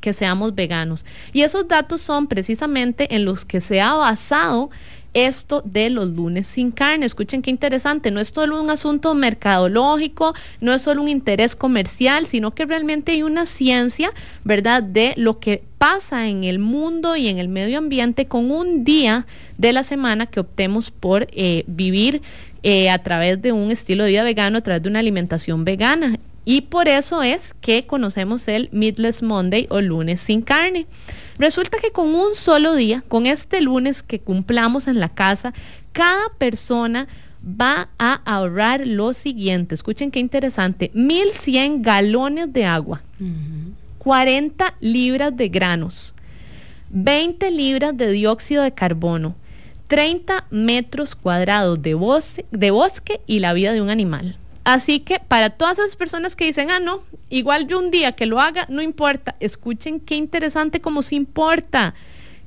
que 0.03 0.13
seamos 0.13 0.55
veganos. 0.55 1.07
Y 1.33 1.41
esos 1.41 1.67
datos 1.67 2.03
son 2.03 2.27
precisamente 2.27 3.15
en 3.15 3.25
los 3.25 3.47
que 3.47 3.63
se 3.63 3.81
ha 3.81 3.95
basado 3.95 4.69
esto 5.15 5.63
de 5.65 5.91
los 5.91 6.11
lunes 6.11 6.47
sin 6.47 6.71
carne. 6.71 7.07
Escuchen 7.07 7.43
qué 7.43 7.51
interesante, 7.51 8.11
no 8.11 8.21
es 8.21 8.29
solo 8.29 8.61
un 8.61 8.71
asunto 8.71 9.15
mercadológico, 9.15 10.35
no 10.61 10.73
es 10.73 10.83
solo 10.83 11.03
un 11.03 11.09
interés 11.09 11.55
comercial, 11.55 12.27
sino 12.27 12.55
que 12.55 12.67
realmente 12.67 13.13
hay 13.13 13.23
una 13.23 13.47
ciencia, 13.47 14.13
¿verdad?, 14.45 14.83
de 14.83 15.15
lo 15.17 15.39
que 15.39 15.63
pasa 15.79 16.29
en 16.29 16.45
el 16.45 16.59
mundo 16.59 17.17
y 17.17 17.29
en 17.29 17.39
el 17.39 17.49
medio 17.49 17.79
ambiente 17.79 18.27
con 18.27 18.51
un 18.51 18.85
día 18.85 19.27
de 19.59 19.73
la 19.73 19.83
semana 19.83 20.27
que 20.27 20.41
optemos 20.41 20.91
por 20.91 21.27
eh, 21.33 21.65
vivir 21.67 22.23
eh, 22.63 22.91
a 22.91 23.03
través 23.03 23.43
de 23.43 23.53
un 23.53 23.71
estilo 23.71 24.05
de 24.05 24.11
vida 24.11 24.25
vegano, 24.25 24.59
a 24.59 24.61
través 24.63 24.83
de 24.83 24.89
una 24.89 25.01
alimentación 25.01 25.65
vegana. 25.65 26.19
Y 26.45 26.63
por 26.63 26.89
eso 26.89 27.23
es 27.23 27.55
que 27.61 27.87
conocemos 27.87 28.49
el 28.49 28.69
Meatless 28.73 29.23
Monday 29.23 29.67
o 29.71 29.81
lunes 29.81 30.21
sin 30.21 30.43
carne. 30.43 30.87
Resulta 31.39 31.79
que 31.79 31.93
con 31.93 32.15
un 32.15 32.35
solo 32.35 32.75
día, 32.75 33.05
con 33.09 33.27
este 33.27 33.61
lunes 33.61 34.03
que 34.03 34.21
cumplamos 34.21 34.89
en 34.89 34.99
la 34.99 35.09
casa, 35.09 35.55
cada 35.93 36.31
persona 36.39 37.07
va 37.45 37.89
a 37.99 38.15
ahorrar 38.25 38.87
lo 38.87 39.13
siguiente. 39.13 39.75
Escuchen 39.75 40.11
qué 40.11 40.21
interesante. 40.21 40.91
1100 40.95 41.83
galones 41.83 42.53
de 42.53 42.65
agua, 42.65 43.03
40 43.99 44.75
libras 44.81 45.37
de 45.37 45.49
granos, 45.49 46.15
20 46.91 47.51
libras 47.51 47.97
de 47.97 48.11
dióxido 48.11 48.63
de 48.63 48.73
carbono, 48.73 49.37
30 49.87 50.47
metros 50.51 51.15
cuadrados 51.15 51.81
de, 51.83 51.97
de 52.51 52.71
bosque 52.71 53.21
y 53.27 53.41
la 53.41 53.53
vida 53.53 53.73
de 53.73 53.81
un 53.81 53.91
animal. 53.91 54.39
Así 54.65 55.01
que 55.01 55.19
para 55.19 55.51
todas 55.51 55.79
esas 55.79 55.97
personas 55.97 56.37
que 56.37 56.47
dicen, 56.47 56.71
ah, 56.71 56.79
no, 56.79 57.03
igual 57.31 57.67
yo 57.67 57.79
un 57.79 57.91
día 57.91 58.13
que 58.13 58.27
lo 58.27 58.41
haga, 58.41 58.67
no 58.69 58.81
importa, 58.81 59.35
escuchen 59.41 59.99
qué 59.99 60.15
interesante 60.15 60.81
como 60.81 61.03
si 61.03 61.17
importa. 61.17 61.95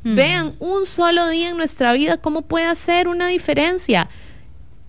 Vean 0.08 0.54
un 0.60 0.86
solo 0.86 1.28
día 1.30 1.49
en 1.49 1.58
nuestra 1.58 1.91
vida 1.93 2.17
cómo 2.17 2.43
puede 2.43 2.67
hacer 2.67 3.08
una 3.08 3.25
diferencia. 3.25 4.08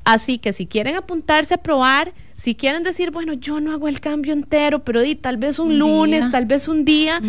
Así 0.04 0.36
que 0.36 0.52
si 0.52 0.66
quieren 0.66 0.94
apuntarse 0.94 1.54
a 1.54 1.56
probar, 1.56 2.12
si 2.36 2.54
quieren 2.54 2.82
decir, 2.82 3.10
bueno, 3.12 3.32
yo 3.32 3.58
no 3.60 3.72
hago 3.72 3.88
el 3.88 4.00
cambio 4.00 4.34
entero, 4.34 4.84
pero 4.84 5.00
di, 5.00 5.14
tal 5.14 5.38
vez 5.38 5.58
un, 5.58 5.78
lunes, 5.78 6.30
tal 6.30 6.44
vez 6.44 6.68
un 6.68 6.84
día, 6.84 7.20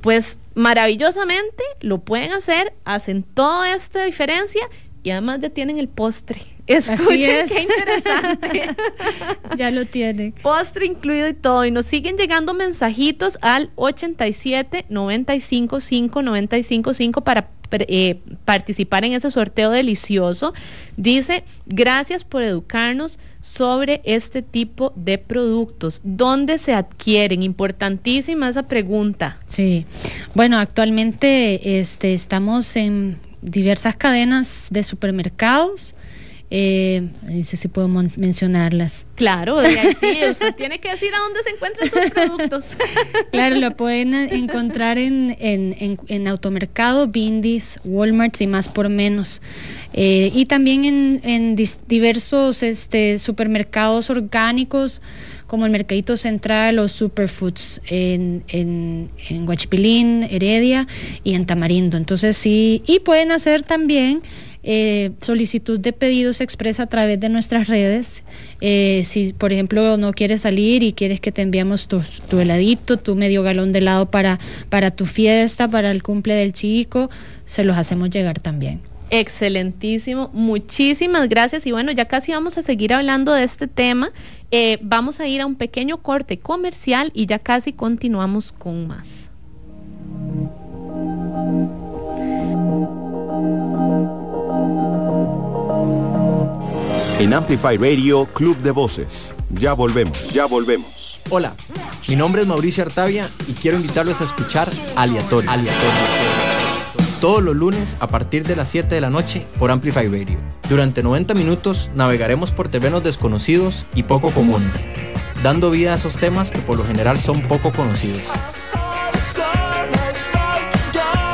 pues 0.00 0.38
maravillosamente 0.54 1.62
lo 1.80 1.98
pueden 1.98 2.32
hacer, 2.32 2.72
hacen 2.86 3.22
toda 3.22 3.74
esta 3.74 4.04
diferencia 4.04 4.62
y 5.02 5.10
además 5.10 5.40
ya 5.40 5.50
tienen 5.50 5.78
el 5.78 5.88
postre. 5.88 6.40
Escuchen, 6.68 7.48
qué 7.48 7.62
interesante. 7.62 8.76
ya 9.56 9.70
lo 9.70 9.86
tienen. 9.86 10.32
Postre 10.42 10.86
incluido 10.86 11.28
y 11.28 11.34
todo. 11.34 11.64
Y 11.64 11.70
nos 11.70 11.86
siguen 11.86 12.16
llegando 12.16 12.54
mensajitos 12.54 13.38
al 13.40 13.70
87 13.76 14.84
95 14.88 15.80
5 15.80 16.22
95 16.22 16.94
5 16.94 17.20
para 17.22 17.48
eh, 17.70 18.20
participar 18.44 19.04
en 19.04 19.14
ese 19.14 19.30
sorteo 19.30 19.70
delicioso. 19.70 20.54
Dice, 20.96 21.44
gracias 21.66 22.24
por 22.24 22.42
educarnos 22.42 23.18
sobre 23.40 24.00
este 24.04 24.42
tipo 24.42 24.92
de 24.96 25.18
productos. 25.18 26.00
¿Dónde 26.02 26.58
se 26.58 26.74
adquieren? 26.74 27.42
Importantísima 27.42 28.48
esa 28.48 28.64
pregunta. 28.64 29.38
Sí. 29.46 29.86
Bueno, 30.34 30.58
actualmente 30.58 31.78
este, 31.78 32.14
estamos 32.14 32.76
en 32.76 33.18
diversas 33.42 33.96
cadenas 33.96 34.66
de 34.70 34.82
supermercados. 34.82 35.94
Eh, 36.50 37.08
no 37.22 37.42
sé 37.42 37.58
si 37.58 37.68
puedo 37.68 37.88
mencionarlas. 37.88 39.04
Claro, 39.16 39.60
sí, 39.60 40.18
usted 40.30 40.54
tiene 40.56 40.78
que 40.78 40.90
decir 40.90 41.10
a 41.14 41.18
dónde 41.18 41.40
se 41.42 41.50
encuentran 41.50 41.90
sus 41.90 42.10
productos. 42.10 42.64
claro, 43.32 43.56
lo 43.56 43.76
pueden 43.76 44.14
encontrar 44.14 44.96
en, 44.96 45.36
en, 45.40 45.98
en, 46.08 46.28
automercado, 46.28 47.08
Bindis, 47.08 47.78
Walmart 47.84 48.40
y 48.40 48.46
más 48.46 48.68
por 48.68 48.88
menos. 48.88 49.42
Eh, 49.92 50.32
y 50.34 50.46
también 50.46 51.20
en, 51.22 51.56
diversos 51.86 52.62
este, 52.62 53.18
supermercados 53.18 54.08
orgánicos 54.08 55.02
como 55.46 55.66
el 55.66 55.72
Mercadito 55.72 56.16
Central 56.16 56.78
o 56.78 56.88
Superfoods 56.88 57.80
en, 57.88 58.44
en, 58.48 59.10
en 59.28 59.48
Huachipilín, 59.48 60.22
Heredia 60.22 60.86
y 61.24 61.34
en 61.34 61.46
Tamarindo. 61.46 61.96
Entonces 61.96 62.36
sí, 62.38 62.82
y 62.86 63.00
pueden 63.00 63.32
hacer 63.32 63.62
también 63.62 64.22
eh, 64.62 65.12
solicitud 65.20 65.78
de 65.78 65.92
pedidos 65.92 66.40
expresa 66.40 66.84
a 66.84 66.86
través 66.86 67.20
de 67.20 67.28
nuestras 67.28 67.68
redes. 67.68 68.22
Eh, 68.60 69.02
si, 69.04 69.32
por 69.32 69.52
ejemplo, 69.52 69.96
no 69.96 70.12
quieres 70.12 70.42
salir 70.42 70.82
y 70.82 70.92
quieres 70.92 71.20
que 71.20 71.32
te 71.32 71.42
enviamos 71.42 71.88
tu, 71.88 72.02
tu, 72.28 72.40
heladito, 72.40 72.96
tu 72.96 73.14
medio 73.14 73.42
galón 73.42 73.72
de 73.72 73.78
helado 73.78 74.10
para, 74.10 74.38
para 74.68 74.90
tu 74.90 75.06
fiesta, 75.06 75.68
para 75.68 75.90
el 75.90 76.02
cumple 76.02 76.34
del 76.34 76.52
chico, 76.52 77.10
se 77.46 77.64
los 77.64 77.76
hacemos 77.76 78.10
llegar 78.10 78.40
también. 78.40 78.80
Excelentísimo, 79.10 80.30
muchísimas 80.34 81.30
gracias 81.30 81.66
y 81.66 81.72
bueno, 81.72 81.92
ya 81.92 82.04
casi 82.04 82.32
vamos 82.32 82.58
a 82.58 82.62
seguir 82.62 82.92
hablando 82.92 83.32
de 83.32 83.44
este 83.44 83.66
tema. 83.66 84.12
Eh, 84.50 84.78
vamos 84.82 85.20
a 85.20 85.26
ir 85.26 85.40
a 85.40 85.46
un 85.46 85.54
pequeño 85.54 85.98
corte 86.02 86.38
comercial 86.38 87.10
y 87.14 87.24
ya 87.26 87.38
casi 87.38 87.72
continuamos 87.72 88.52
con 88.52 88.86
más. 88.86 89.30
En 97.18 97.34
Amplify 97.34 97.76
Radio, 97.76 98.26
Club 98.26 98.56
de 98.58 98.70
Voces. 98.70 99.34
Ya 99.50 99.72
volvemos. 99.72 100.32
Ya 100.32 100.46
volvemos. 100.46 101.20
Hola, 101.30 101.54
mi 102.06 102.14
nombre 102.16 102.42
es 102.42 102.48
Mauricio 102.48 102.84
Artavia 102.84 103.28
y 103.46 103.52
quiero 103.52 103.76
invitarlos 103.76 104.20
a 104.20 104.24
escuchar 104.24 104.68
Aleatorio. 104.96 105.50
Aleatorio 105.50 106.38
todos 107.20 107.42
los 107.42 107.56
lunes 107.56 107.96
a 107.98 108.06
partir 108.06 108.46
de 108.46 108.54
las 108.54 108.68
7 108.68 108.94
de 108.94 109.00
la 109.00 109.10
noche 109.10 109.44
por 109.58 109.72
Amplify 109.72 110.06
Radio. 110.06 110.38
Durante 110.68 111.02
90 111.02 111.34
minutos 111.34 111.90
navegaremos 111.94 112.52
por 112.52 112.68
terrenos 112.68 113.02
desconocidos 113.02 113.86
y 113.94 114.04
poco 114.04 114.30
comunes, 114.30 114.72
dando 115.42 115.70
vida 115.70 115.92
a 115.92 115.96
esos 115.96 116.16
temas 116.16 116.50
que 116.52 116.60
por 116.60 116.78
lo 116.78 116.84
general 116.84 117.18
son 117.18 117.42
poco 117.42 117.72
conocidos. 117.72 118.22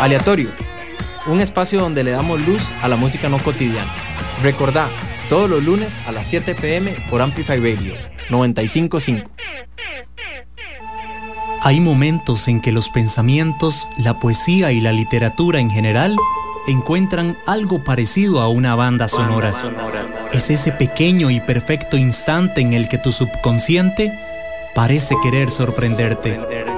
Aleatorio, 0.01 0.51
un 1.27 1.41
espacio 1.41 1.81
donde 1.81 2.05
le 2.05 2.13
damos 2.13 2.41
luz 2.41 2.63
a 2.83 2.89
la 2.89 2.97
música 2.97 3.29
no 3.29 3.39
cotidiana. 3.43 3.93
Recordá, 4.43 4.89
todos 5.29 5.49
los 5.49 5.63
lunes 5.63 6.01
a 6.07 6.13
las 6.13 6.27
7 6.27 6.55
pm 6.55 6.97
por 7.11 7.23
Amplify 7.23 7.59
Radio 7.59 7.95
955. 8.31 9.31
Hay 11.63 11.81
momentos 11.81 12.47
en 12.49 12.61
que 12.61 12.73
los 12.73 12.91
pensamientos, 12.91 13.89
la 13.97 14.21
poesía 14.21 14.73
y 14.73 14.81
la 14.81 14.93
literatura 14.93 15.61
en 15.61 15.71
general 15.71 16.17
encuentran 16.67 17.39
algo 17.47 17.85
parecido 17.85 18.41
a 18.41 18.49
una 18.49 18.75
banda 18.75 19.09
sonora. 19.09 19.53
Es 20.33 20.51
ese 20.51 20.73
pequeño 20.73 21.31
y 21.31 21.41
perfecto 21.41 21.97
instante 21.97 22.61
en 22.61 22.73
el 22.75 22.89
que 22.89 22.99
tu 22.99 23.13
subconsciente 23.13 24.13
parece 24.75 25.15
querer 25.23 25.51
sorprenderte. 25.51 26.74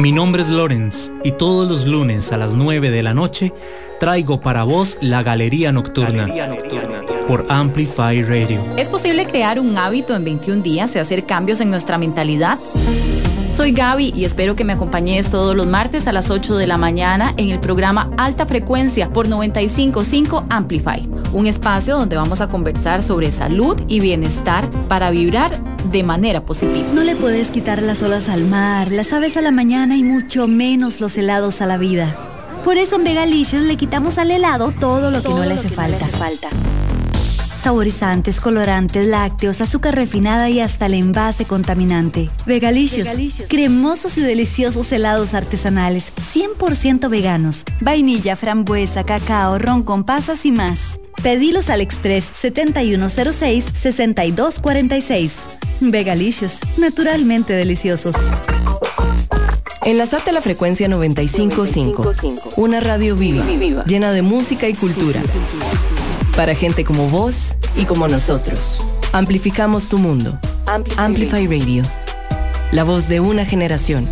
Mi 0.00 0.12
nombre 0.12 0.40
es 0.40 0.48
Lorenz 0.48 1.12
y 1.22 1.32
todos 1.32 1.68
los 1.68 1.86
lunes 1.86 2.32
a 2.32 2.38
las 2.38 2.54
9 2.54 2.90
de 2.90 3.02
la 3.02 3.12
noche 3.12 3.52
traigo 3.98 4.40
para 4.40 4.64
vos 4.64 4.96
la 5.02 5.22
Galería 5.22 5.72
Nocturna, 5.72 6.26
por 7.26 7.44
Amplify 7.50 8.22
Radio. 8.22 8.64
¿Es 8.78 8.88
posible 8.88 9.26
crear 9.26 9.60
un 9.60 9.76
hábito 9.76 10.16
en 10.16 10.24
21 10.24 10.62
días 10.62 10.96
y 10.96 11.00
hacer 11.00 11.26
cambios 11.26 11.60
en 11.60 11.68
nuestra 11.68 11.98
mentalidad? 11.98 12.58
Soy 13.54 13.72
Gaby 13.72 14.12
y 14.16 14.24
espero 14.24 14.56
que 14.56 14.64
me 14.64 14.72
acompañes 14.72 15.28
todos 15.28 15.54
los 15.54 15.66
martes 15.66 16.06
a 16.06 16.12
las 16.12 16.30
8 16.30 16.56
de 16.56 16.66
la 16.66 16.78
mañana 16.78 17.34
en 17.36 17.50
el 17.50 17.60
programa 17.60 18.10
Alta 18.16 18.46
Frecuencia 18.46 19.10
por 19.10 19.28
955 19.28 20.46
Amplify, 20.48 21.08
un 21.32 21.46
espacio 21.46 21.98
donde 21.98 22.16
vamos 22.16 22.40
a 22.40 22.48
conversar 22.48 23.02
sobre 23.02 23.32
salud 23.32 23.78
y 23.88 24.00
bienestar 24.00 24.70
para 24.88 25.10
vibrar 25.10 25.62
de 25.90 26.02
manera 26.02 26.40
positiva. 26.40 26.88
No 26.94 27.02
le 27.02 27.16
puedes 27.16 27.50
quitar 27.50 27.82
las 27.82 28.02
olas 28.02 28.28
al 28.28 28.44
mar, 28.44 28.90
las 28.92 29.12
aves 29.12 29.36
a 29.36 29.42
la 29.42 29.50
mañana 29.50 29.96
y 29.96 30.04
mucho 30.04 30.46
menos 30.46 31.00
los 31.00 31.18
helados 31.18 31.60
a 31.60 31.66
la 31.66 31.76
vida. 31.76 32.16
Por 32.64 32.76
eso 32.76 32.96
en 32.96 33.04
Vegalicious 33.04 33.64
le 33.64 33.76
quitamos 33.76 34.18
al 34.18 34.30
helado 34.30 34.72
todo 34.78 35.10
lo 35.10 35.22
que 35.22 35.30
no 35.30 35.44
le 35.44 35.54
hace 35.54 35.70
falta. 35.70 36.06
Saborizantes, 37.60 38.40
colorantes, 38.40 39.06
lácteos, 39.06 39.60
azúcar 39.60 39.94
refinada 39.94 40.48
y 40.48 40.60
hasta 40.60 40.86
el 40.86 40.94
envase 40.94 41.44
contaminante. 41.44 42.30
Vegalicious, 42.46 43.10
cremosos 43.50 44.16
y 44.16 44.22
deliciosos 44.22 44.90
helados 44.92 45.34
artesanales, 45.34 46.10
100% 46.16 47.10
veganos. 47.10 47.64
Vainilla, 47.82 48.34
frambuesa, 48.34 49.04
cacao, 49.04 49.58
ron 49.58 49.82
con 49.82 50.04
pasas 50.04 50.46
y 50.46 50.52
más. 50.52 51.00
Pedilos 51.22 51.68
al 51.68 51.82
Express 51.82 52.32
7106-6246. 52.32 55.32
Vegalicious, 55.80 56.60
naturalmente 56.78 57.52
deliciosos. 57.52 58.16
Enlazate 59.84 60.30
a 60.30 60.32
la 60.32 60.40
frecuencia 60.40 60.88
955, 60.88 62.14
una 62.56 62.80
radio 62.80 63.16
viva, 63.16 63.44
llena 63.84 64.12
de 64.12 64.22
música 64.22 64.66
y 64.66 64.72
cultura. 64.72 65.20
Para 66.36 66.54
gente 66.54 66.84
como 66.84 67.08
vos 67.08 67.56
y 67.76 67.84
como 67.84 68.08
nosotros. 68.08 68.84
Amplificamos 69.12 69.88
tu 69.88 69.98
mundo. 69.98 70.38
Amplify 70.96 71.46
Radio. 71.46 71.82
La 72.72 72.84
voz 72.84 73.08
de 73.08 73.20
una 73.20 73.44
generación. 73.44 74.08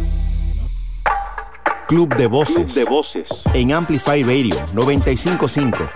Club 1.87 2.15
de 2.17 2.27
Voces. 2.27 2.75
de 2.75 2.85
Voces. 2.85 3.27
En 3.55 3.73
Amplify 3.73 4.23
Radio 4.23 4.57
955. 4.75 5.89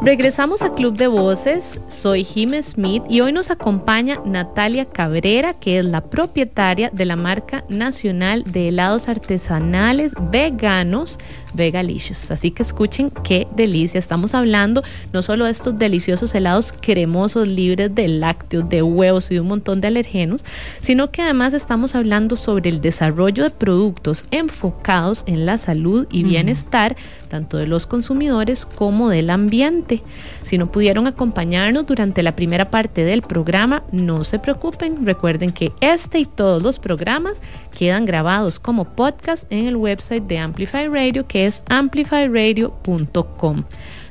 Regresamos 0.00 0.62
a 0.62 0.72
Club 0.72 0.96
de 0.96 1.06
Voces, 1.06 1.80
soy 1.88 2.24
Jim 2.24 2.52
Smith 2.62 3.02
y 3.10 3.20
hoy 3.20 3.32
nos 3.32 3.50
acompaña 3.50 4.18
Natalia 4.24 4.86
Cabrera, 4.86 5.54
que 5.54 5.80
es 5.80 5.84
la 5.84 6.00
propietaria 6.00 6.88
de 6.90 7.04
la 7.04 7.16
marca 7.16 7.64
nacional 7.68 8.42
de 8.44 8.68
helados 8.68 9.08
artesanales 9.08 10.12
veganos 10.30 11.18
Vegalicious. 11.54 12.30
Así 12.30 12.50
que 12.50 12.62
escuchen 12.62 13.10
qué 13.24 13.46
delicia. 13.54 13.98
Estamos 13.98 14.34
hablando 14.34 14.82
no 15.12 15.22
solo 15.22 15.44
de 15.44 15.50
estos 15.50 15.78
deliciosos 15.78 16.34
helados 16.34 16.72
cremosos, 16.72 17.46
libres 17.48 17.94
de 17.94 18.08
lácteos, 18.08 18.68
de 18.68 18.82
huevos 18.82 19.30
y 19.30 19.34
de 19.34 19.40
un 19.40 19.48
montón 19.48 19.80
de 19.80 19.88
alergenos, 19.88 20.44
sino 20.82 21.10
que 21.10 21.22
además 21.22 21.54
estamos 21.54 21.94
hablando 21.94 22.36
sobre 22.36 22.70
el 22.70 22.80
desarrollo 22.80 23.44
de 23.44 23.50
productos 23.50 24.24
enfocados 24.30 25.24
en 25.26 25.46
la 25.46 25.58
salud 25.58 26.06
y 26.10 26.22
bienestar 26.22 26.96
tanto 27.28 27.58
de 27.58 27.66
los 27.66 27.86
consumidores 27.86 28.66
como 28.66 29.10
del 29.10 29.30
ambiente. 29.30 30.02
Si 30.44 30.58
no 30.58 30.72
pudieron 30.72 31.06
acompañarnos 31.06 31.86
durante 31.86 32.22
la 32.22 32.34
primera 32.34 32.70
parte 32.70 33.04
del 33.04 33.22
programa, 33.22 33.84
no 33.92 34.24
se 34.24 34.38
preocupen. 34.38 35.04
Recuerden 35.06 35.52
que 35.52 35.72
este 35.80 36.18
y 36.18 36.24
todos 36.24 36.62
los 36.62 36.78
programas 36.78 37.40
quedan 37.76 38.06
grabados 38.06 38.58
como 38.58 38.84
podcast 38.84 39.44
en 39.50 39.66
el 39.66 39.76
website 39.76 40.24
de 40.24 40.38
Amplify 40.38 40.88
Radio, 40.88 41.26
que 41.26 41.37
es 41.46 41.62
amplifyradio.com. 41.68 43.64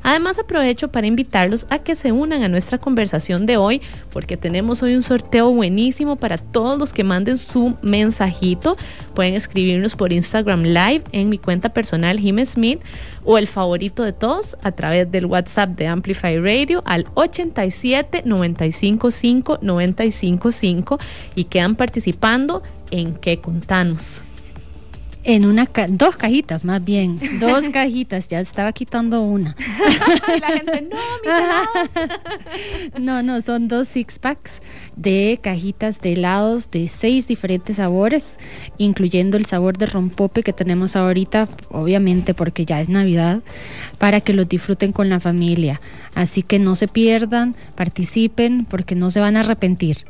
Además 0.07 0.39
aprovecho 0.39 0.89
para 0.89 1.05
invitarlos 1.05 1.65
a 1.69 1.79
que 1.79 1.97
se 1.97 2.13
unan 2.13 2.41
a 2.41 2.47
nuestra 2.47 2.77
conversación 2.77 3.45
de 3.45 3.57
hoy 3.57 3.81
porque 4.09 4.37
tenemos 4.37 4.81
hoy 4.81 4.95
un 4.95 5.03
sorteo 5.03 5.51
buenísimo 5.51 6.15
para 6.15 6.37
todos 6.37 6.79
los 6.79 6.93
que 6.93 7.03
manden 7.03 7.37
su 7.37 7.75
mensajito. 7.81 8.77
Pueden 9.13 9.33
escribirnos 9.33 9.97
por 9.97 10.13
Instagram 10.13 10.63
Live 10.63 11.03
en 11.11 11.27
mi 11.27 11.37
cuenta 11.37 11.73
personal 11.73 12.19
Jim 12.19 12.39
Smith 12.45 12.79
o 13.25 13.37
el 13.37 13.49
favorito 13.49 14.03
de 14.03 14.13
todos 14.13 14.55
a 14.63 14.71
través 14.71 15.11
del 15.11 15.25
WhatsApp 15.25 15.71
de 15.71 15.87
Amplify 15.87 16.39
Radio 16.39 16.83
al 16.85 17.05
87 17.15 18.21
955 18.23 19.59
955 19.61 20.99
y 21.35 21.43
quedan 21.43 21.75
participando 21.75 22.63
en 22.91 23.13
qué 23.15 23.41
contanos 23.41 24.21
en 25.27 25.45
una 25.45 25.67
dos 25.89 26.15
cajitas 26.15 26.63
más 26.63 26.83
bien, 26.83 27.19
dos 27.41 27.67
cajitas, 27.67 28.29
ya 28.29 28.39
estaba 28.39 28.71
quitando 28.71 29.21
una. 29.21 29.57
y 30.35 30.39
la 30.39 30.47
gente, 30.47 30.87
no, 32.95 32.99
no, 33.21 33.23
no, 33.23 33.41
son 33.41 33.67
dos 33.67 33.89
six 33.89 34.19
packs 34.19 34.61
de 34.95 35.37
cajitas 35.43 35.99
de 35.99 36.13
helados 36.13 36.71
de 36.71 36.87
seis 36.87 37.27
diferentes 37.27 37.75
sabores, 37.75 38.39
incluyendo 38.77 39.35
el 39.35 39.45
sabor 39.45 39.77
de 39.77 39.87
rompope 39.87 40.43
que 40.43 40.53
tenemos 40.53 40.95
ahorita, 40.95 41.49
obviamente 41.71 42.33
porque 42.33 42.65
ya 42.65 42.79
es 42.79 42.87
Navidad, 42.87 43.41
para 43.97 44.21
que 44.21 44.31
los 44.31 44.47
disfruten 44.47 44.93
con 44.93 45.09
la 45.09 45.19
familia. 45.19 45.81
Así 46.15 46.41
que 46.41 46.57
no 46.57 46.77
se 46.77 46.87
pierdan, 46.87 47.53
participen 47.75 48.63
porque 48.63 48.95
no 48.95 49.11
se 49.11 49.19
van 49.19 49.35
a 49.35 49.41
arrepentir 49.41 50.05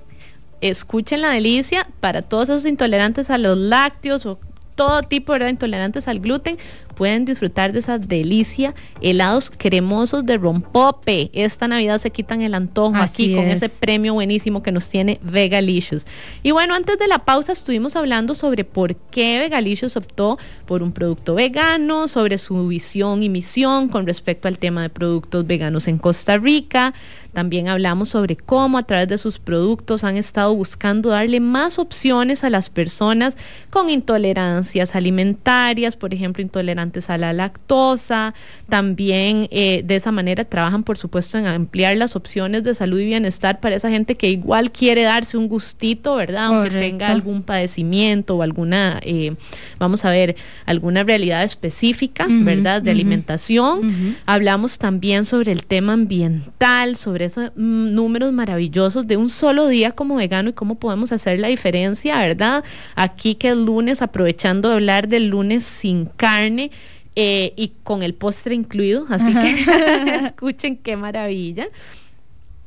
escuchen 0.60 1.22
la 1.22 1.30
delicia 1.30 1.88
para 2.00 2.24
todos 2.24 2.50
esos 2.50 2.66
intolerantes 2.66 3.30
a 3.30 3.38
los 3.38 3.56
lácteos 3.56 4.26
o 4.26 4.40
todo 4.78 5.02
tipo 5.02 5.38
de 5.38 5.50
intolerantes 5.50 6.08
al 6.08 6.22
gluten 6.22 6.58
pueden 6.96 7.26
disfrutar 7.26 7.74
de 7.74 7.80
esa 7.80 8.00
delicia, 8.00 8.74
helados 9.02 9.52
cremosos 9.56 10.26
de 10.26 10.38
rompope. 10.38 11.30
Esta 11.34 11.68
Navidad 11.68 12.00
se 12.00 12.10
quitan 12.10 12.42
el 12.42 12.54
antojo 12.54 12.96
aquí 12.96 13.36
con 13.36 13.46
ese 13.46 13.70
premio 13.70 14.14
buenísimo 14.14 14.64
que 14.64 14.72
nos 14.72 14.90
tiene 14.90 15.20
Vegalicious. 15.22 16.06
Y 16.42 16.52
bueno, 16.52 16.74
antes 16.74 16.98
de 16.98 17.08
la 17.08 17.20
pausa 17.20 17.52
estuvimos 17.52 17.96
hablando 17.96 18.34
sobre 18.34 18.64
por 18.64 18.96
qué 18.96 19.40
Vegalicious 19.40 19.98
optó 19.98 20.40
por 20.66 20.82
un 20.82 20.92
producto 20.92 21.36
vegano, 21.36 22.08
sobre 22.08 22.38
su 22.38 22.68
visión 22.68 23.22
y 23.22 23.30
misión 23.30 23.90
con 23.90 24.08
respecto 24.08 24.48
al 24.48 24.58
tema 24.58 24.82
de 24.82 24.90
productos 24.90 25.46
veganos 25.46 25.88
en 25.88 25.98
Costa 25.98 26.38
Rica. 26.38 26.94
También 27.38 27.68
hablamos 27.68 28.10
sobre 28.10 28.36
cómo 28.36 28.80
a 28.80 28.84
través 28.84 29.10
de 29.10 29.20
sus 29.20 29.38
productos 29.38 30.04
han 30.04 30.18
estado 30.18 30.56
buscando 30.56 31.10
darle 31.10 31.40
más 31.40 31.78
opciones 31.78 32.44
a 32.44 32.50
las 32.50 32.72
personas 32.72 33.38
con 33.70 33.92
intolerancias 33.92 34.96
alimentarias, 34.96 35.96
por 35.96 36.16
ejemplo, 36.16 36.42
intolerantes 36.42 37.12
a 37.12 37.18
la 37.20 37.34
lactosa. 37.34 38.34
También 38.70 39.48
eh, 39.52 39.84
de 39.86 39.98
esa 39.98 40.12
manera 40.12 40.46
trabajan, 40.46 40.82
por 40.82 40.98
supuesto, 40.98 41.38
en 41.38 41.46
ampliar 41.46 41.96
las 41.98 42.16
opciones 42.16 42.64
de 42.64 42.74
salud 42.74 43.00
y 43.00 43.06
bienestar 43.06 43.60
para 43.60 43.76
esa 43.76 43.92
gente 43.92 44.16
que 44.16 44.32
igual 44.32 44.72
quiere 44.72 45.04
darse 45.04 45.38
un 45.38 45.48
gustito, 45.48 46.16
¿verdad? 46.16 46.46
Aunque 46.48 46.72
tenga 46.72 47.10
algún 47.10 47.44
padecimiento 47.44 48.36
o 48.38 48.42
alguna, 48.42 49.00
eh, 49.04 49.36
vamos 49.78 50.06
a 50.06 50.10
ver, 50.10 50.36
alguna 50.66 51.04
realidad 51.04 51.44
específica, 51.44 52.26
¿verdad? 52.28 52.82
De 52.82 52.90
alimentación. 52.90 54.18
Hablamos 54.26 54.80
también 54.80 55.24
sobre 55.24 55.52
el 55.52 55.66
tema 55.66 55.94
ambiental, 55.94 56.96
sobre 56.96 57.27
esos 57.28 57.52
mm, 57.56 57.94
números 57.94 58.34
maravillosos 58.34 59.08
de 59.08 59.18
un 59.18 59.30
solo 59.30 59.68
día 59.68 59.92
como 59.92 60.16
vegano 60.16 60.50
y 60.50 60.54
cómo 60.54 60.76
podemos 60.76 61.12
hacer 61.12 61.40
la 61.40 61.48
diferencia, 61.48 62.18
¿verdad? 62.18 62.64
Aquí 62.96 63.36
que 63.36 63.50
el 63.50 63.66
lunes, 63.66 64.02
aprovechando 64.02 64.70
de 64.70 64.76
hablar 64.76 65.08
del 65.08 65.28
lunes 65.28 65.64
sin 65.64 66.06
carne. 66.06 66.72
Eh, 67.20 67.54
y 67.56 67.72
con 67.84 68.04
el 68.04 68.14
postre 68.14 68.54
incluido, 68.54 69.08
así 69.10 69.34
que 69.34 69.66
escuchen 70.26 70.78
qué 70.78 70.96
maravilla. 70.96 71.68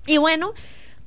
Y 0.09 0.19
bueno, 0.19 0.55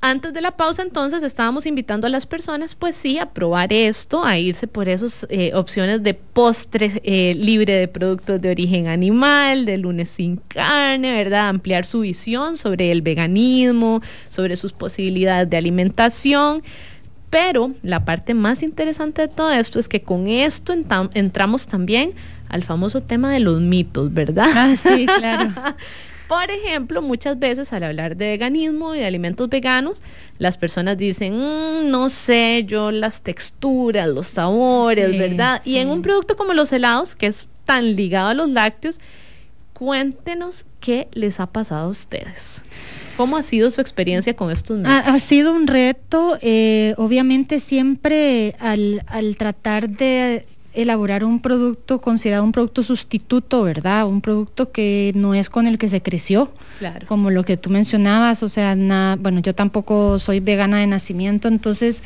antes 0.04 0.34
de 0.34 0.42
la 0.42 0.50
pausa, 0.50 0.82
entonces, 0.82 1.22
estábamos 1.22 1.64
invitando 1.64 2.06
a 2.06 2.10
las 2.10 2.26
personas, 2.26 2.74
pues 2.74 2.94
sí, 2.94 3.18
a 3.18 3.30
probar 3.30 3.72
esto, 3.72 4.22
a 4.22 4.36
irse 4.36 4.66
por 4.66 4.86
esas 4.86 5.26
eh, 5.30 5.52
opciones 5.54 6.02
de 6.02 6.12
postres 6.12 7.00
eh, 7.04 7.34
libre 7.34 7.72
de 7.72 7.88
productos 7.88 8.38
de 8.38 8.50
origen 8.50 8.86
animal, 8.88 9.64
de 9.64 9.78
lunes 9.78 10.10
sin 10.10 10.36
carne, 10.36 11.10
¿verdad? 11.10 11.48
Ampliar 11.48 11.86
su 11.86 12.00
visión 12.00 12.58
sobre 12.58 12.92
el 12.92 13.00
veganismo, 13.00 14.02
sobre 14.28 14.58
sus 14.58 14.74
posibilidades 14.74 15.48
de 15.48 15.56
alimentación. 15.56 16.62
Pero 17.30 17.72
la 17.82 18.04
parte 18.04 18.34
más 18.34 18.62
interesante 18.62 19.22
de 19.22 19.28
todo 19.28 19.52
esto 19.52 19.78
es 19.78 19.88
que 19.88 20.02
con 20.02 20.28
esto 20.28 20.74
entramos 21.14 21.66
también 21.66 22.12
al 22.50 22.62
famoso 22.62 23.00
tema 23.00 23.32
de 23.32 23.40
los 23.40 23.58
mitos, 23.62 24.12
¿verdad? 24.12 24.50
Ah, 24.54 24.74
sí, 24.76 25.06
claro. 25.06 25.50
Por 26.28 26.50
ejemplo, 26.50 27.02
muchas 27.02 27.38
veces 27.38 27.72
al 27.72 27.82
hablar 27.82 28.16
de 28.16 28.28
veganismo 28.28 28.94
y 28.94 29.00
de 29.00 29.06
alimentos 29.06 29.48
veganos, 29.48 30.02
las 30.38 30.56
personas 30.56 30.96
dicen, 30.96 31.34
mm, 31.36 31.90
no 31.90 32.08
sé, 32.08 32.64
yo 32.66 32.90
las 32.90 33.20
texturas, 33.20 34.08
los 34.08 34.28
sabores, 34.28 35.18
¿verdad? 35.18 35.60
Y 35.64 35.76
en 35.76 35.88
un 35.88 36.02
producto 36.02 36.36
como 36.36 36.54
los 36.54 36.72
helados, 36.72 37.14
que 37.14 37.26
es 37.26 37.48
tan 37.66 37.94
ligado 37.94 38.28
a 38.28 38.34
los 38.34 38.48
lácteos, 38.48 38.98
cuéntenos 39.74 40.64
qué 40.80 41.08
les 41.12 41.40
ha 41.40 41.46
pasado 41.46 41.86
a 41.86 41.90
ustedes. 41.90 42.62
¿Cómo 43.16 43.36
ha 43.36 43.42
sido 43.42 43.70
su 43.70 43.80
experiencia 43.80 44.34
con 44.34 44.50
estos 44.50 44.84
ha, 44.84 44.98
ha, 44.98 45.20
sido 45.20 45.52
un 45.52 45.68
reto, 45.68 46.36
eh, 46.40 46.94
obviamente 46.96 47.60
siempre 47.60 48.56
al, 48.58 49.04
al 49.06 49.36
tratar 49.36 49.88
de 49.88 50.46
elaborar 50.74 51.24
un 51.24 51.40
producto 51.40 52.00
considerado 52.00 52.44
un 52.44 52.52
producto 52.52 52.82
sustituto, 52.82 53.62
¿verdad? 53.62 54.06
Un 54.06 54.20
producto 54.20 54.72
que 54.72 55.12
no 55.14 55.34
es 55.34 55.48
con 55.48 55.66
el 55.66 55.78
que 55.78 55.88
se 55.88 56.02
creció, 56.02 56.50
claro. 56.78 57.06
como 57.06 57.30
lo 57.30 57.44
que 57.44 57.56
tú 57.56 57.70
mencionabas, 57.70 58.42
o 58.42 58.48
sea, 58.48 58.76
bueno, 59.18 59.40
yo 59.40 59.54
tampoco 59.54 60.18
soy 60.18 60.40
vegana 60.40 60.78
de 60.78 60.86
nacimiento, 60.86 61.48
entonces 61.48 62.02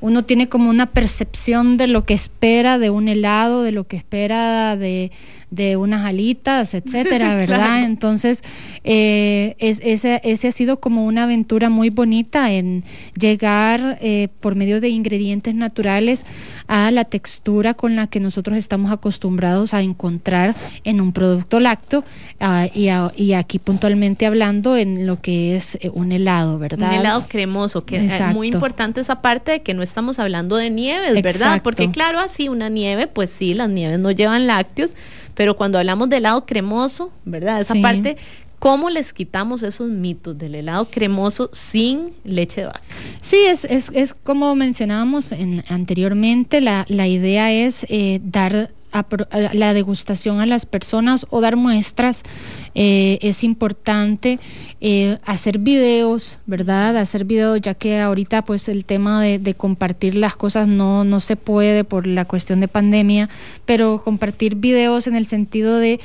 uno 0.00 0.24
tiene 0.24 0.48
como 0.48 0.70
una 0.70 0.86
percepción 0.86 1.76
de 1.76 1.86
lo 1.86 2.04
que 2.04 2.14
espera 2.14 2.78
de 2.78 2.90
un 2.90 3.08
helado, 3.08 3.62
de 3.62 3.72
lo 3.72 3.84
que 3.84 3.96
espera 3.96 4.76
de, 4.76 5.10
unas 5.50 6.04
alitas, 6.04 6.74
etcétera, 6.74 7.34
¿verdad? 7.36 7.84
Entonces, 7.84 8.42
eh, 8.84 9.56
ese, 9.58 10.20
ese, 10.24 10.48
ha 10.48 10.52
sido 10.52 10.80
como 10.80 11.04
una 11.04 11.24
aventura 11.24 11.68
muy 11.68 11.90
bonita 11.90 12.52
en 12.52 12.84
llegar 13.18 13.98
eh, 14.00 14.28
por 14.40 14.54
medio 14.54 14.80
de 14.80 14.88
ingredientes 14.88 15.54
naturales 15.54 16.24
a 16.68 16.90
la 16.90 17.04
textura 17.04 17.74
con 17.74 17.96
la 17.96 18.06
que 18.06 18.20
nosotros 18.20 18.56
estamos 18.58 18.92
acostumbrados 18.92 19.72
a 19.74 19.80
encontrar 19.80 20.54
en 20.84 21.00
un 21.00 21.12
producto 21.12 21.60
lácteo 21.60 22.04
ah, 22.40 22.68
y, 22.74 23.32
aquí 23.32 23.58
puntualmente 23.58 24.26
hablando 24.26 24.76
en 24.76 25.06
lo 25.06 25.20
que 25.20 25.56
es 25.56 25.76
eh, 25.80 25.90
un 25.92 26.12
helado, 26.12 26.58
¿verdad? 26.58 26.90
Un 26.90 27.00
helado 27.00 27.26
cremoso, 27.28 27.84
que 27.84 27.96
es 28.06 28.34
muy 28.34 28.48
importante 28.48 29.00
esa 29.00 29.22
parte 29.22 29.52
de 29.52 29.62
que 29.62 29.74
no 29.74 29.82
estamos 29.82 30.18
hablando 30.18 30.56
de 30.56 30.70
nieves, 30.70 31.22
¿verdad? 31.22 31.62
Porque 31.62 31.90
claro, 31.90 32.20
así 32.20 32.48
una 32.48 32.68
nieve, 32.68 33.06
pues 33.06 33.30
sí, 33.30 33.54
las 33.54 33.68
nieves 33.68 33.98
no 33.98 34.10
llevan 34.10 34.46
lácteos, 34.46 34.94
pero 35.38 35.56
cuando 35.56 35.78
hablamos 35.78 36.08
de 36.08 36.16
helado 36.16 36.44
cremoso, 36.46 37.12
¿verdad? 37.24 37.60
Esa 37.60 37.76
parte 37.80 38.16
¿Cómo 38.58 38.90
les 38.90 39.12
quitamos 39.12 39.62
esos 39.62 39.88
mitos 39.88 40.36
del 40.36 40.56
helado 40.56 40.88
cremoso 40.90 41.48
sin 41.52 42.12
leche 42.24 42.62
de 42.62 42.66
vaca? 42.66 42.82
Sí, 43.20 43.36
es, 43.46 43.64
es, 43.64 43.88
es 43.94 44.14
como 44.14 44.52
mencionábamos 44.56 45.30
en, 45.30 45.62
anteriormente, 45.68 46.60
la, 46.60 46.84
la 46.88 47.06
idea 47.06 47.52
es 47.52 47.86
eh, 47.88 48.20
dar 48.24 48.72
la 49.52 49.74
degustación 49.74 50.40
a 50.40 50.46
las 50.46 50.66
personas 50.66 51.24
o 51.30 51.40
dar 51.40 51.54
muestras 51.54 52.22
eh, 52.80 53.18
es 53.22 53.42
importante 53.42 54.38
eh, 54.80 55.18
hacer 55.26 55.58
videos, 55.58 56.38
¿verdad? 56.46 56.96
Hacer 56.96 57.24
videos, 57.24 57.60
ya 57.60 57.74
que 57.74 57.98
ahorita 57.98 58.42
pues 58.42 58.68
el 58.68 58.84
tema 58.84 59.20
de, 59.20 59.54
compartir 59.54 60.14
las 60.14 60.36
cosas 60.36 60.68
no, 60.68 61.02
no 61.02 61.18
se 61.18 61.34
puede 61.34 61.82
por 61.82 62.06
la 62.06 62.24
cuestión 62.24 62.60
de 62.60 62.68
pandemia, 62.68 63.28
pero 63.64 64.00
compartir 64.04 64.54
videos 64.54 65.08
en 65.08 65.16
el 65.16 65.26
sentido 65.26 65.78
de, 65.78 65.98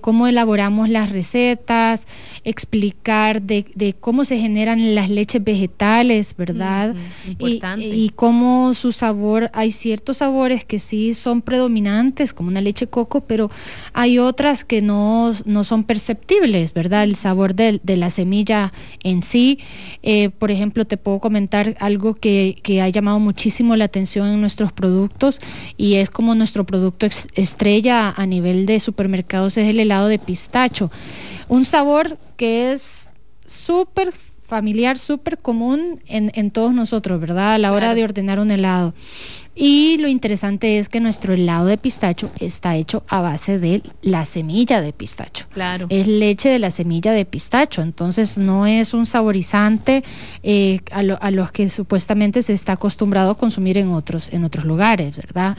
cómo 0.00 0.28
elaboramos 0.28 0.88
las 0.88 1.10
recetas, 1.10 2.06
explicar 2.44 3.42
de, 3.42 3.96
cómo 3.98 4.24
se 4.24 4.38
generan 4.38 4.94
las 4.94 5.10
leches 5.10 5.42
vegetales, 5.42 6.36
¿verdad? 6.36 6.94
y, 7.40 8.10
cómo 8.10 8.74
su 8.74 8.92
sabor, 8.92 9.50
hay 9.52 9.72
ciertos 9.72 10.18
sabores 10.18 10.64
que 10.64 10.78
sí 10.78 11.14
son 11.14 11.42
predominantes, 11.42 12.32
como 12.32 12.48
una 12.48 12.60
leche 12.60 12.86
coco, 12.86 13.22
pero 13.22 13.50
hay 13.92 14.20
otras 14.20 14.64
que 14.64 14.82
no, 14.82 15.32
no 15.46 15.64
son 15.64 15.82
perceptibles 15.82 16.11
¿verdad? 16.74 17.04
El 17.04 17.16
sabor 17.16 17.54
de, 17.54 17.80
la 17.84 18.10
semilla 18.10 18.72
en 19.02 19.22
sí. 19.22 19.58
Eh, 20.02 20.30
por 20.30 20.50
ejemplo, 20.50 20.84
te 20.84 20.96
puedo 20.96 21.20
comentar 21.20 21.76
algo 21.80 22.14
que, 22.14 22.60
ha 22.82 22.88
llamado 22.88 23.18
muchísimo 23.18 23.76
la 23.76 23.84
atención 23.84 24.28
en 24.28 24.40
nuestros 24.40 24.72
productos 24.72 25.40
y 25.76 25.94
es 25.94 26.10
como 26.10 26.34
nuestro 26.34 26.64
producto 26.64 27.06
estrella 27.34 28.10
a 28.10 28.26
nivel 28.26 28.66
de 28.66 28.80
supermercados 28.80 29.56
es 29.56 29.68
el 29.68 29.80
helado 29.80 30.08
de 30.08 30.18
pistacho. 30.18 30.90
Un 31.48 31.64
sabor 31.64 32.18
que 32.36 32.72
es 32.72 33.08
súper 33.46 34.12
familiar, 34.52 34.98
súper 34.98 35.38
común 35.38 36.02
en, 36.06 36.50
todos 36.50 36.74
nosotros, 36.74 37.18
¿verdad? 37.20 37.54
A 37.54 37.58
la 37.58 37.72
hora 37.72 37.94
de 37.94 38.04
ordenar 38.04 38.38
un 38.38 38.50
helado. 38.50 38.92
Y 39.54 39.98
lo 39.98 40.08
interesante 40.08 40.78
es 40.78 40.88
que 40.88 41.00
nuestro 41.00 41.34
helado 41.34 41.66
de 41.66 41.76
pistacho 41.76 42.30
está 42.40 42.76
hecho 42.76 43.02
a 43.08 43.20
base 43.20 43.58
de 43.58 43.82
la 44.00 44.24
semilla 44.24 44.80
de 44.80 44.92
pistacho. 44.92 45.46
Claro. 45.52 45.86
Es 45.90 46.06
leche 46.06 46.48
de 46.48 46.58
la 46.58 46.70
semilla 46.70 47.12
de 47.12 47.26
pistacho, 47.26 47.82
entonces 47.82 48.38
no 48.38 48.66
es 48.66 48.94
un 48.94 49.04
saborizante 49.04 50.04
eh, 50.42 50.80
a, 50.90 51.00
a, 51.00 51.30
los 51.30 51.52
que 51.52 51.68
supuestamente 51.68 52.42
se 52.42 52.54
está 52.54 52.72
acostumbrado 52.72 53.32
a 53.32 53.34
consumir 53.36 53.76
en 53.76 53.90
otros, 53.90 54.32
en 54.32 54.44
otros 54.44 54.64
lugares, 54.64 55.16
¿verdad? 55.16 55.58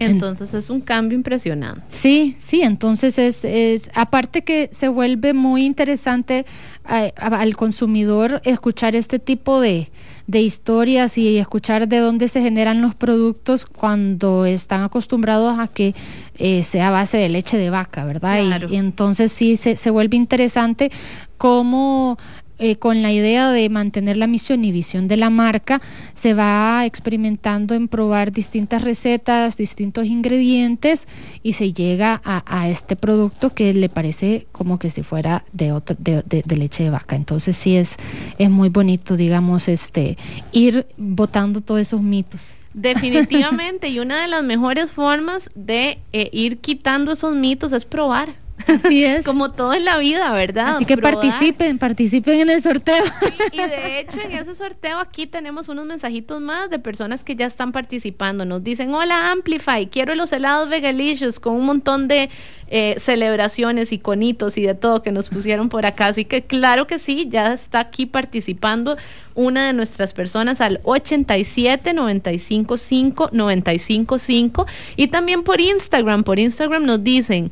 Entonces 0.00 0.54
es 0.54 0.70
un 0.70 0.80
cambio 0.80 1.16
impresionante. 1.16 1.82
Sí, 1.90 2.36
sí, 2.38 2.62
entonces 2.62 3.18
es, 3.18 3.44
es 3.44 3.90
aparte 3.94 4.42
que 4.42 4.70
se 4.72 4.88
vuelve 4.88 5.34
muy 5.34 5.66
interesante 5.66 6.46
eh, 6.88 7.12
al 7.16 7.54
consumidor 7.54 8.40
escuchar 8.44 8.96
este 8.96 9.18
tipo 9.18 9.60
de, 9.60 9.90
de 10.30 10.40
historias 10.40 11.18
y 11.18 11.38
escuchar 11.38 11.88
de 11.88 11.98
dónde 11.98 12.28
se 12.28 12.40
generan 12.40 12.80
los 12.80 12.94
productos 12.94 13.66
cuando 13.66 14.46
están 14.46 14.82
acostumbrados 14.82 15.58
a 15.58 15.66
que 15.66 15.94
eh, 16.38 16.62
sea 16.62 16.90
base 16.90 17.16
de 17.16 17.28
leche 17.28 17.58
de 17.58 17.68
vaca, 17.68 18.04
¿verdad? 18.04 18.38
Y, 18.70 18.76
entonces 18.76 19.32
sí 19.32 19.56
se, 19.56 19.76
se 19.76 19.90
vuelve 19.90 20.16
interesante 20.16 20.92
cómo 21.36 22.16
eh, 22.60 22.76
con 22.76 23.02
la 23.02 23.10
idea 23.10 23.50
de 23.50 23.68
mantener 23.68 24.16
la 24.16 24.26
misión 24.26 24.64
y 24.64 24.70
visión 24.70 25.08
de 25.08 25.16
la 25.16 25.30
marca, 25.30 25.80
se 26.14 26.34
va 26.34 26.84
experimentando 26.84 27.74
en 27.74 27.88
probar 27.88 28.32
distintas 28.32 28.82
recetas, 28.82 29.56
distintos 29.56 30.06
ingredientes 30.06 31.08
y 31.42 31.54
se 31.54 31.72
llega 31.72 32.20
a, 32.24 32.68
este 32.68 32.96
producto 32.96 33.54
que 33.54 33.72
le 33.72 33.88
parece 33.88 34.46
como 34.52 34.78
que 34.78 34.90
si 34.90 35.02
fuera 35.02 35.44
de, 35.52 35.72
otro, 35.72 35.96
de, 35.98 36.44
leche 36.56 36.84
de 36.84 36.90
vaca. 36.90 37.16
Entonces 37.16 37.56
sí 37.56 37.76
es, 37.76 37.96
es 38.38 38.50
muy 38.50 38.68
bonito, 38.68 39.16
digamos, 39.16 39.66
este, 39.68 40.18
ir 40.52 40.86
botando 40.96 41.62
todos 41.62 41.80
esos 41.80 42.02
mitos. 42.02 42.54
Definitivamente, 42.72 43.88
y 43.88 43.98
una 43.98 44.22
de 44.22 44.28
las 44.28 44.44
mejores 44.44 44.90
formas 44.90 45.50
de 45.54 45.98
eh, 46.12 46.30
ir 46.32 46.58
quitando 46.58 47.12
esos 47.12 47.34
mitos 47.34 47.72
es 47.72 47.84
probar. 47.84 48.39
Así 48.66 49.04
es. 49.04 49.24
Como 49.24 49.52
todo 49.52 49.74
en 49.74 49.84
la 49.84 49.98
vida, 49.98 50.30
¿verdad? 50.32 50.76
Así 50.76 50.84
que 50.84 50.96
participen, 50.96 51.78
participen 51.78 52.40
en 52.40 52.50
el 52.50 52.62
sorteo. 52.62 53.04
y 53.52 53.56
de 53.56 54.00
hecho 54.00 54.18
en 54.20 54.32
ese 54.32 54.54
sorteo 54.54 54.98
aquí 54.98 55.26
tenemos 55.26 55.68
unos 55.68 55.86
mensajitos 55.86 56.40
más 56.40 56.70
de 56.70 56.78
personas 56.78 57.24
que 57.24 57.36
ya 57.36 57.46
están 57.46 57.72
participando. 57.72 58.44
Nos 58.44 58.62
dicen, 58.62 58.94
hola 58.94 59.30
Amplify, 59.30 59.86
quiero 59.88 60.14
los 60.14 60.32
helados 60.32 60.68
Vegalicious 60.68 61.40
con 61.40 61.54
un 61.54 61.66
montón 61.66 62.08
de 62.08 62.30
eh, 62.72 62.94
celebraciones 63.00 63.90
y 63.90 63.98
conitos 63.98 64.56
y 64.56 64.62
de 64.62 64.74
todo 64.74 65.02
que 65.02 65.10
nos 65.10 65.28
pusieron 65.28 65.68
por 65.68 65.86
acá. 65.86 66.06
Así 66.06 66.24
que 66.24 66.42
claro 66.42 66.86
que 66.86 67.00
sí, 67.00 67.26
ya 67.28 67.52
está 67.52 67.80
aquí 67.80 68.06
participando 68.06 68.96
una 69.34 69.66
de 69.66 69.72
nuestras 69.72 70.12
personas 70.12 70.60
al 70.60 70.80
87 70.84 71.92
95 71.92 72.78
5 72.78 73.30
95 73.32 74.18
5 74.20 74.66
y 74.94 75.08
también 75.08 75.42
por 75.42 75.60
Instagram. 75.60 76.22
Por 76.22 76.38
Instagram 76.38 76.84
nos 76.84 77.02
dicen, 77.02 77.50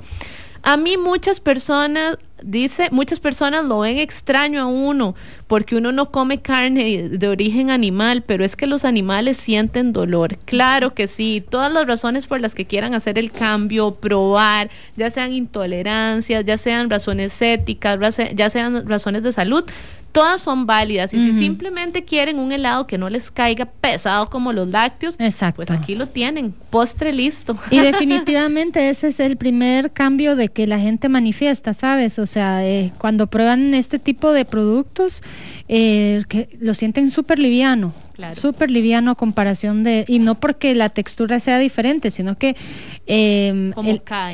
a 0.62 0.76
mí 0.76 0.96
muchas 0.96 1.40
personas, 1.40 2.18
dice, 2.42 2.88
muchas 2.90 3.20
personas 3.20 3.64
lo 3.64 3.80
ven 3.80 3.98
extraño 3.98 4.60
a 4.60 4.66
uno 4.66 5.14
porque 5.46 5.76
uno 5.76 5.92
no 5.92 6.10
come 6.10 6.42
carne 6.42 7.08
de 7.08 7.28
origen 7.28 7.70
animal, 7.70 8.22
pero 8.22 8.44
es 8.44 8.54
que 8.54 8.66
los 8.66 8.84
animales 8.84 9.38
sienten 9.38 9.92
dolor. 9.92 10.36
Claro 10.44 10.94
que 10.94 11.08
sí, 11.08 11.42
todas 11.48 11.72
las 11.72 11.86
razones 11.86 12.26
por 12.26 12.40
las 12.40 12.54
que 12.54 12.66
quieran 12.66 12.94
hacer 12.94 13.18
el 13.18 13.30
cambio, 13.30 13.94
probar, 13.94 14.70
ya 14.96 15.10
sean 15.10 15.32
intolerancias, 15.32 16.44
ya 16.44 16.58
sean 16.58 16.90
razones 16.90 17.40
éticas, 17.40 18.18
ya 18.34 18.50
sean 18.50 18.86
razones 18.86 19.22
de 19.22 19.32
salud, 19.32 19.64
todas 20.12 20.40
son 20.40 20.66
válidas. 20.66 21.12
Y 21.12 21.18
si 21.18 21.38
simplemente 21.38 22.04
quieren 22.04 22.38
un 22.38 22.52
helado 22.52 22.86
que 22.86 22.98
no 22.98 23.08
les 23.08 23.30
caiga 23.30 23.66
pesado 23.66 24.30
como 24.30 24.52
los 24.52 24.68
lácteos, 24.68 25.16
pues 25.54 25.70
aquí 25.70 25.94
lo 25.94 26.06
tienen, 26.06 26.54
postre 26.70 27.12
listo. 27.12 27.56
Y 27.70 27.78
definitivamente 27.80 28.88
ese 28.88 29.08
es 29.08 29.20
el 29.20 29.36
primer 29.36 29.92
cambio 29.92 30.36
de 30.36 30.48
que 30.48 30.66
la 30.66 30.78
gente 30.78 31.08
manifiesta, 31.08 31.74
¿sabes? 31.74 32.18
O 32.18 32.26
sea, 32.26 32.66
eh, 32.66 32.92
cuando 32.98 33.26
prueban 33.26 33.74
este 33.74 33.98
tipo 33.98 34.32
de 34.32 34.44
productos, 34.44 35.22
eh, 35.68 36.24
que 36.28 36.48
lo 36.60 36.74
sienten 36.74 37.10
súper 37.10 37.38
liviano. 37.38 37.92
Súper 38.34 38.68
liviano 38.68 39.12
a 39.12 39.14
comparación 39.14 39.84
de, 39.84 40.04
y 40.08 40.18
no 40.18 40.34
porque 40.34 40.74
la 40.74 40.88
textura 40.88 41.38
sea 41.38 41.60
diferente, 41.60 42.10
sino 42.10 42.36
que 42.36 42.56
em, 43.06 43.72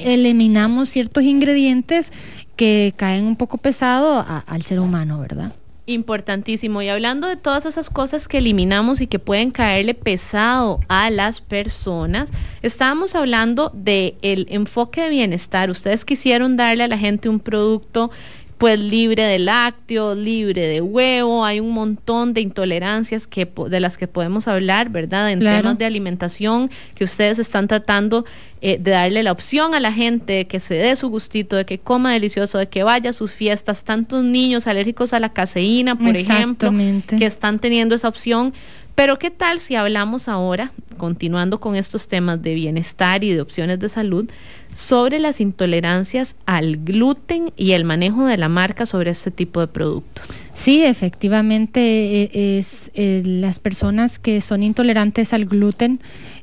eliminamos 0.02 0.88
ciertos 0.88 1.22
ingredientes 1.24 2.10
que 2.56 2.94
caen 2.96 3.26
un 3.26 3.36
poco 3.36 3.58
pesado 3.58 4.24
al 4.46 4.62
ser 4.62 4.80
humano, 4.80 5.20
¿verdad? 5.20 5.52
Importantísimo. 5.86 6.80
Y 6.80 6.88
hablando 6.88 7.28
de 7.28 7.36
todas 7.36 7.66
esas 7.66 7.90
cosas 7.90 8.26
que 8.26 8.38
eliminamos 8.38 9.02
y 9.02 9.06
que 9.06 9.18
pueden 9.18 9.50
caerle 9.50 9.92
pesado 9.92 10.80
a 10.88 11.10
las 11.10 11.42
personas, 11.42 12.30
estábamos 12.62 13.14
hablando 13.14 13.70
del 13.74 14.14
el 14.22 14.46
enfoque 14.48 15.02
de 15.02 15.10
bienestar. 15.10 15.68
Ustedes 15.68 16.06
quisieron 16.06 16.56
darle 16.56 16.84
a 16.84 16.88
la 16.88 16.96
gente 16.96 17.28
un 17.28 17.38
producto 17.38 18.10
pues 18.58 18.78
libre 18.78 19.24
de 19.24 19.38
lácteos, 19.38 20.16
libre 20.16 20.66
de 20.66 20.80
huevo, 20.80 21.44
hay 21.44 21.60
un 21.60 21.70
montón 21.70 22.34
de 22.34 22.40
intolerancias 22.40 23.26
que, 23.26 23.50
de 23.68 23.80
las 23.80 23.98
que 23.98 24.06
podemos 24.06 24.46
hablar, 24.46 24.90
¿verdad? 24.90 25.30
En 25.30 25.40
temas 25.40 25.76
de 25.76 25.84
alimentación 25.84 26.70
que 26.94 27.04
ustedes 27.04 27.38
están 27.38 27.66
tratando 27.66 28.24
eh, 28.60 28.78
de 28.80 28.92
darle 28.92 29.22
la 29.22 29.32
opción 29.32 29.74
a 29.74 29.80
la 29.80 29.92
gente 29.92 30.46
que 30.46 30.60
se 30.60 30.74
dé 30.74 30.94
su 30.96 31.08
gustito, 31.08 31.56
de 31.56 31.66
que 31.66 31.78
coma 31.78 32.12
delicioso, 32.12 32.58
de 32.58 32.68
que 32.68 32.84
vaya 32.84 33.10
a 33.10 33.12
sus 33.12 33.32
fiestas, 33.32 33.84
tantos 33.84 34.22
niños 34.22 34.66
alérgicos 34.66 35.12
a 35.12 35.20
la 35.20 35.32
caseína, 35.32 35.96
por 35.96 36.16
ejemplo, 36.16 36.72
que 37.06 37.26
están 37.26 37.58
teniendo 37.58 37.94
esa 37.94 38.08
opción. 38.08 38.54
Pero 38.94 39.18
¿qué 39.18 39.30
tal 39.30 39.58
si 39.58 39.74
hablamos 39.74 40.28
ahora, 40.28 40.72
continuando 40.96 41.58
con 41.58 41.74
estos 41.74 42.06
temas 42.06 42.40
de 42.40 42.54
bienestar 42.54 43.24
y 43.24 43.32
de 43.32 43.40
opciones 43.40 43.80
de 43.80 43.88
salud, 43.88 44.30
sobre 44.74 45.20
las 45.20 45.40
intolerancias 45.40 46.34
al 46.46 46.78
gluten 46.84 47.52
y 47.56 47.72
el 47.72 47.84
manejo 47.84 48.26
de 48.26 48.36
la 48.36 48.48
marca 48.48 48.86
sobre 48.86 49.10
este 49.10 49.30
tipo 49.30 49.60
de 49.60 49.68
productos? 49.68 50.28
Sí, 50.52 50.84
efectivamente, 50.84 52.22
eh, 52.22 52.58
es, 52.58 52.90
eh, 52.94 53.22
las 53.24 53.60
personas 53.60 54.18
que 54.18 54.40
son 54.40 54.62
intolerantes 54.62 55.32
al 55.32 55.46
gluten 55.46 56.00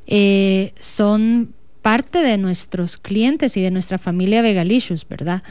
eh, 0.07 0.73
son 0.79 1.53
parte 1.81 2.19
de 2.19 2.37
nuestros 2.37 2.97
clientes 2.97 3.57
y 3.57 3.61
de 3.61 3.71
nuestra 3.71 3.97
familia 3.97 4.41
Vegalicious, 4.41 5.07
¿verdad? 5.07 5.43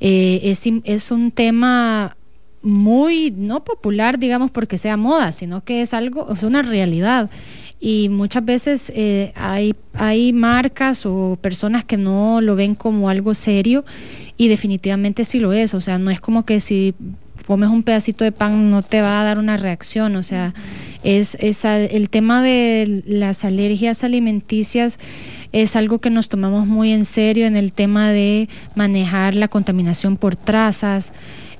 es, 0.00 0.62
es 0.84 1.10
un 1.10 1.30
tema 1.30 2.16
muy 2.62 3.30
no 3.30 3.62
popular, 3.64 4.18
digamos, 4.18 4.50
porque 4.50 4.78
sea 4.78 4.96
moda, 4.96 5.32
sino 5.32 5.62
que 5.62 5.82
es 5.82 5.92
algo, 5.94 6.32
es 6.32 6.42
una 6.42 6.62
realidad. 6.62 7.30
Y 7.86 8.08
muchas 8.08 8.42
veces 8.42 8.90
eh, 8.94 9.34
hay, 9.36 9.74
hay 9.92 10.32
marcas 10.32 11.04
o 11.04 11.36
personas 11.38 11.84
que 11.84 11.98
no 11.98 12.40
lo 12.40 12.56
ven 12.56 12.74
como 12.74 13.10
algo 13.10 13.34
serio 13.34 13.84
y 14.38 14.48
definitivamente 14.48 15.26
sí 15.26 15.38
lo 15.38 15.52
es. 15.52 15.74
O 15.74 15.82
sea, 15.82 15.98
no 15.98 16.10
es 16.10 16.18
como 16.18 16.46
que 16.46 16.60
si 16.60 16.94
comes 17.46 17.68
un 17.68 17.82
pedacito 17.82 18.24
de 18.24 18.32
pan 18.32 18.70
no 18.70 18.80
te 18.80 19.02
va 19.02 19.20
a 19.20 19.24
dar 19.24 19.36
una 19.36 19.58
reacción. 19.58 20.16
O 20.16 20.22
sea, 20.22 20.54
es, 21.02 21.36
es 21.40 21.66
el 21.66 22.08
tema 22.08 22.42
de 22.42 23.02
las 23.04 23.44
alergias 23.44 24.02
alimenticias 24.02 24.98
es 25.52 25.76
algo 25.76 26.00
que 26.00 26.08
nos 26.08 26.30
tomamos 26.30 26.66
muy 26.66 26.90
en 26.90 27.04
serio 27.04 27.46
en 27.46 27.54
el 27.54 27.72
tema 27.72 28.12
de 28.12 28.48
manejar 28.74 29.34
la 29.34 29.48
contaminación 29.48 30.16
por 30.16 30.36
trazas. 30.36 31.12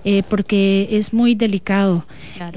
Eh, 0.06 0.22
porque 0.28 0.86
es 0.90 1.14
muy 1.14 1.34
delicado. 1.34 2.04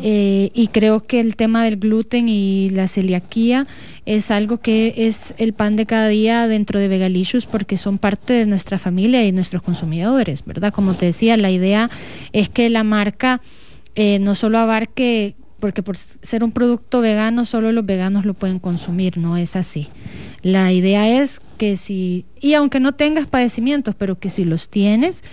Eh, 0.04 0.52
y 0.54 0.68
creo 0.68 1.06
que 1.06 1.22
el 1.22 1.38
tema 1.38 1.64
del 1.64 1.78
gluten 1.78 2.28
y 2.28 2.70
la 2.72 2.90
celiaquía 2.90 3.68
es 4.06 4.32
algo 4.32 4.58
que 4.58 4.94
es 4.98 5.34
el 5.38 5.54
pan 5.54 5.78
de 5.78 5.86
cada 5.86 6.10
día 6.10 6.50
dentro 6.50 6.78
de 6.78 6.90
Vegalicious 6.90 7.46
porque 7.46 7.78
son 7.78 8.00
parte 8.00 8.34
de 8.34 8.46
nuestra 8.48 8.78
familia 8.78 9.26
y 9.26 9.32
nuestros 9.32 9.62
consumidores, 9.62 10.44
¿verdad? 10.44 10.74
Como 10.74 10.94
te 10.94 11.06
decía, 11.06 11.38
la 11.38 11.50
idea 11.50 11.90
es 12.34 12.50
que 12.50 12.70
la 12.70 12.84
marca 12.84 13.42
eh, 13.96 14.20
no 14.20 14.36
solo 14.36 14.58
abarque 14.58 15.36
porque 15.62 15.82
por 15.82 15.96
ser 15.96 16.44
un 16.44 16.52
producto 16.52 17.00
vegano 17.00 17.46
solo 17.46 17.72
los 17.72 17.86
veganos 17.86 18.26
lo 18.26 18.34
pueden 18.34 18.60
consumir, 18.60 19.18
no 19.18 19.38
es 19.38 19.56
así. 19.56 19.88
La 20.42 20.74
idea 20.74 21.22
es 21.22 21.40
que 21.58 21.78
si, 21.78 22.26
y 22.42 22.56
aunque 22.56 22.82
no 22.82 22.94
tengas 22.94 23.26
padecimientos, 23.26 23.96
pero 23.96 24.20
que 24.20 24.30
si 24.30 24.44
los 24.44 24.70
tienes, 24.70 25.24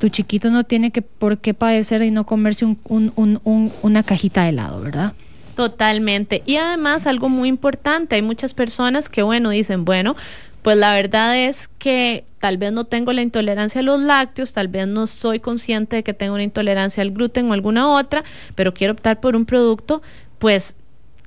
tu 0.00 0.08
chiquito 0.08 0.50
no 0.50 0.64
tiene 0.64 0.90
que 0.90 1.02
por 1.02 1.38
qué 1.38 1.54
padecer 1.54 2.02
y 2.02 2.10
no 2.10 2.26
comerse 2.26 2.66
una 2.86 4.02
cajita 4.02 4.42
de 4.42 4.48
helado, 4.50 4.80
¿verdad? 4.80 5.14
Totalmente. 5.56 6.42
Y 6.46 6.56
además 6.56 7.06
algo 7.06 7.28
muy 7.28 7.48
importante, 7.48 8.16
hay 8.16 8.22
muchas 8.22 8.54
personas 8.54 9.08
que, 9.08 9.22
bueno, 9.22 9.50
dicen, 9.50 9.84
bueno, 9.84 10.16
pues 10.62 10.76
la 10.78 10.94
verdad 10.94 11.36
es 11.38 11.68
que 11.78 12.24
tal 12.38 12.56
vez 12.58 12.72
no 12.72 12.84
tengo 12.84 13.12
la 13.12 13.22
intolerancia 13.22 13.80
a 13.80 13.84
los 13.84 14.00
lácteos, 14.00 14.52
tal 14.52 14.68
vez 14.68 14.86
no 14.86 15.06
soy 15.06 15.38
consciente 15.38 15.96
de 15.96 16.02
que 16.02 16.14
tengo 16.14 16.34
una 16.34 16.42
intolerancia 16.42 17.02
al 17.02 17.10
gluten 17.10 17.50
o 17.50 17.52
alguna 17.52 17.88
otra, 17.92 18.24
pero 18.54 18.74
quiero 18.74 18.94
optar 18.94 19.20
por 19.20 19.36
un 19.36 19.44
producto, 19.44 20.02
pues 20.38 20.74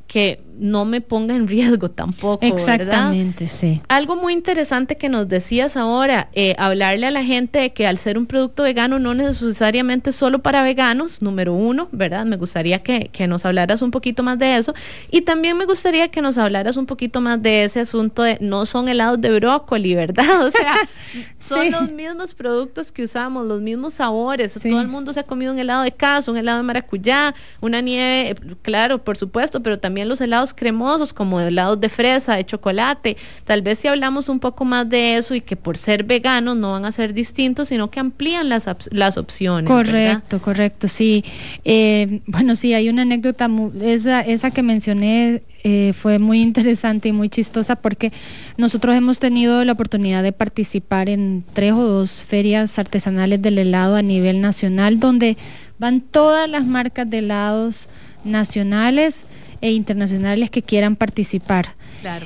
que 0.08 0.42
no 0.60 0.86
me 0.86 1.02
ponga 1.02 1.36
en 1.36 1.48
riesgo 1.48 1.90
tampoco. 1.90 2.46
Exactamente, 2.46 3.48
sí. 3.48 3.82
Algo 3.88 4.16
muy 4.16 4.34
interesante 4.34 4.98
que 4.98 5.10
nos 5.10 5.28
decías 5.28 5.78
ahora, 5.78 6.30
eh, 6.34 6.56
hablarle 6.58 7.08
a 7.08 7.12
la 7.12 7.24
gente 7.24 7.60
de 7.60 7.74
que 7.74 7.88
al 7.88 7.98
ser 7.98 8.18
un 8.18 8.26
producto 8.26 8.64
vegano 8.64 9.00
no 9.00 9.14
necesariamente 9.14 10.12
solo 10.12 10.40
para 10.40 10.64
veganos, 10.64 11.22
número 11.22 11.54
uno, 11.54 11.88
¿verdad? 11.92 12.26
Me 12.26 12.38
gustaría 12.38 12.84
que, 12.84 13.10
nos 13.28 13.46
hablaras 13.46 13.82
un 13.82 13.92
poquito 13.92 14.24
más 14.24 14.40
de 14.40 14.56
eso. 14.58 14.74
Y 15.12 15.22
también 15.22 15.58
me 15.58 15.66
gustaría 15.66 16.10
que 16.10 16.22
nos 16.22 16.38
hablaras 16.38 16.78
un 16.78 16.86
poquito 16.86 17.20
más 17.20 17.42
de 17.42 17.66
ese 17.66 17.82
asunto 17.82 18.24
de 18.24 18.38
no 18.40 18.66
son 18.66 18.88
helados 18.88 19.20
de 19.22 19.40
brócoli, 19.40 19.96
¿verdad? 19.96 20.26
O 20.48 20.52
sea, 20.52 20.76
son 21.40 21.72
los 21.72 21.92
mismos 21.92 22.34
productos 22.34 22.92
que 22.92 23.04
usamos, 23.04 23.46
los 23.46 23.60
mismos 23.60 23.96
sabores. 23.96 24.54
Todo 24.54 24.80
el 24.80 24.88
mundo 24.88 25.14
se 25.14 25.20
ha 25.20 25.24
comido 25.24 25.52
un 25.52 25.60
helado 25.60 25.84
de 25.84 25.92
caso, 25.92 26.32
un 26.32 26.38
helado 26.38 26.60
de 26.60 26.64
maracuyá, 26.64 27.36
una 27.60 27.82
nieve, 27.82 28.36
claro, 28.62 29.04
por 29.04 29.18
supuesto, 29.18 29.62
pero 29.62 29.80
también 29.80 30.08
los 30.08 30.22
helados 30.22 30.47
cremosos 30.54 31.14
como 31.14 31.40
helados 31.40 31.80
de 31.80 31.90
fresa, 31.90 32.36
de 32.36 32.46
chocolate. 32.46 33.18
Tal 33.46 33.62
vez 33.62 33.80
si 33.80 33.88
hablamos 33.88 34.30
un 34.30 34.40
poco 34.40 34.66
más 34.66 34.90
de 34.90 35.18
eso 35.18 35.36
y 35.36 35.42
que 35.42 35.56
por 35.56 35.78
ser 35.78 36.04
veganos 36.04 36.56
no 36.58 36.74
van 36.74 36.86
a 36.86 36.92
ser 36.92 37.14
distintos, 37.14 37.70
sino 37.70 37.90
que 37.90 38.00
amplían 38.00 38.50
las, 38.50 38.66
las 38.92 39.18
opciones. 39.18 39.70
Correcto, 39.70 40.40
correcto, 40.40 40.88
sí. 40.88 41.24
Eh, 41.66 42.22
bueno, 42.26 42.56
sí, 42.56 42.74
hay 42.74 42.90
una 42.90 43.04
anécdota, 43.04 43.50
esa, 43.82 44.22
esa 44.22 44.52
que 44.52 44.64
mencioné 44.64 45.44
eh, 45.64 45.94
fue 46.00 46.20
muy 46.20 46.42
interesante 46.42 47.10
y 47.10 47.12
muy 47.12 47.30
chistosa 47.30 47.76
porque 47.76 48.14
nosotros 48.58 48.96
hemos 48.96 49.20
tenido 49.20 49.66
la 49.66 49.74
oportunidad 49.74 50.24
de 50.24 50.32
participar 50.32 51.10
en 51.10 51.44
tres 51.54 51.74
o 51.74 51.84
dos 51.84 52.24
ferias 52.24 52.78
artesanales 52.80 53.42
del 53.42 53.58
helado 53.58 53.96
a 53.96 54.02
nivel 54.02 54.40
nacional 54.40 55.00
donde 55.00 55.36
van 55.80 56.02
todas 56.02 56.50
las 56.50 56.66
marcas 56.66 57.10
de 57.10 57.18
helados 57.20 57.88
nacionales 58.24 59.24
e 59.62 59.72
internacionales 59.72 60.50
que 60.50 60.62
quieran 60.62 60.96
participar. 60.96 61.76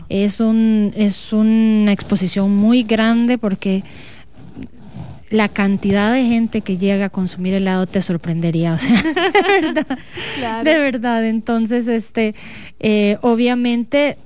Es, 0.10 0.40
un, 0.40 0.92
es 0.96 1.34
una 1.34 1.92
exposición 1.92 2.56
muy 2.56 2.84
grande 2.84 3.38
porque 3.38 3.84
la 5.30 5.48
cantidad 5.48 6.14
de 6.14 6.26
gente 6.26 6.62
que 6.62 6.78
llega 6.78 7.06
a 7.06 7.10
consumir 7.10 7.54
helado 7.54 7.88
te 7.88 8.02
sorprendería, 8.02 8.74
o 8.74 8.78
sea, 8.78 9.02
de 9.04 9.62
verdad, 9.62 10.64
de 10.64 10.78
verdad. 10.78 11.26
Entonces, 11.26 11.88
este, 11.88 12.36
eh, 12.80 13.18
obviamente 13.22 14.18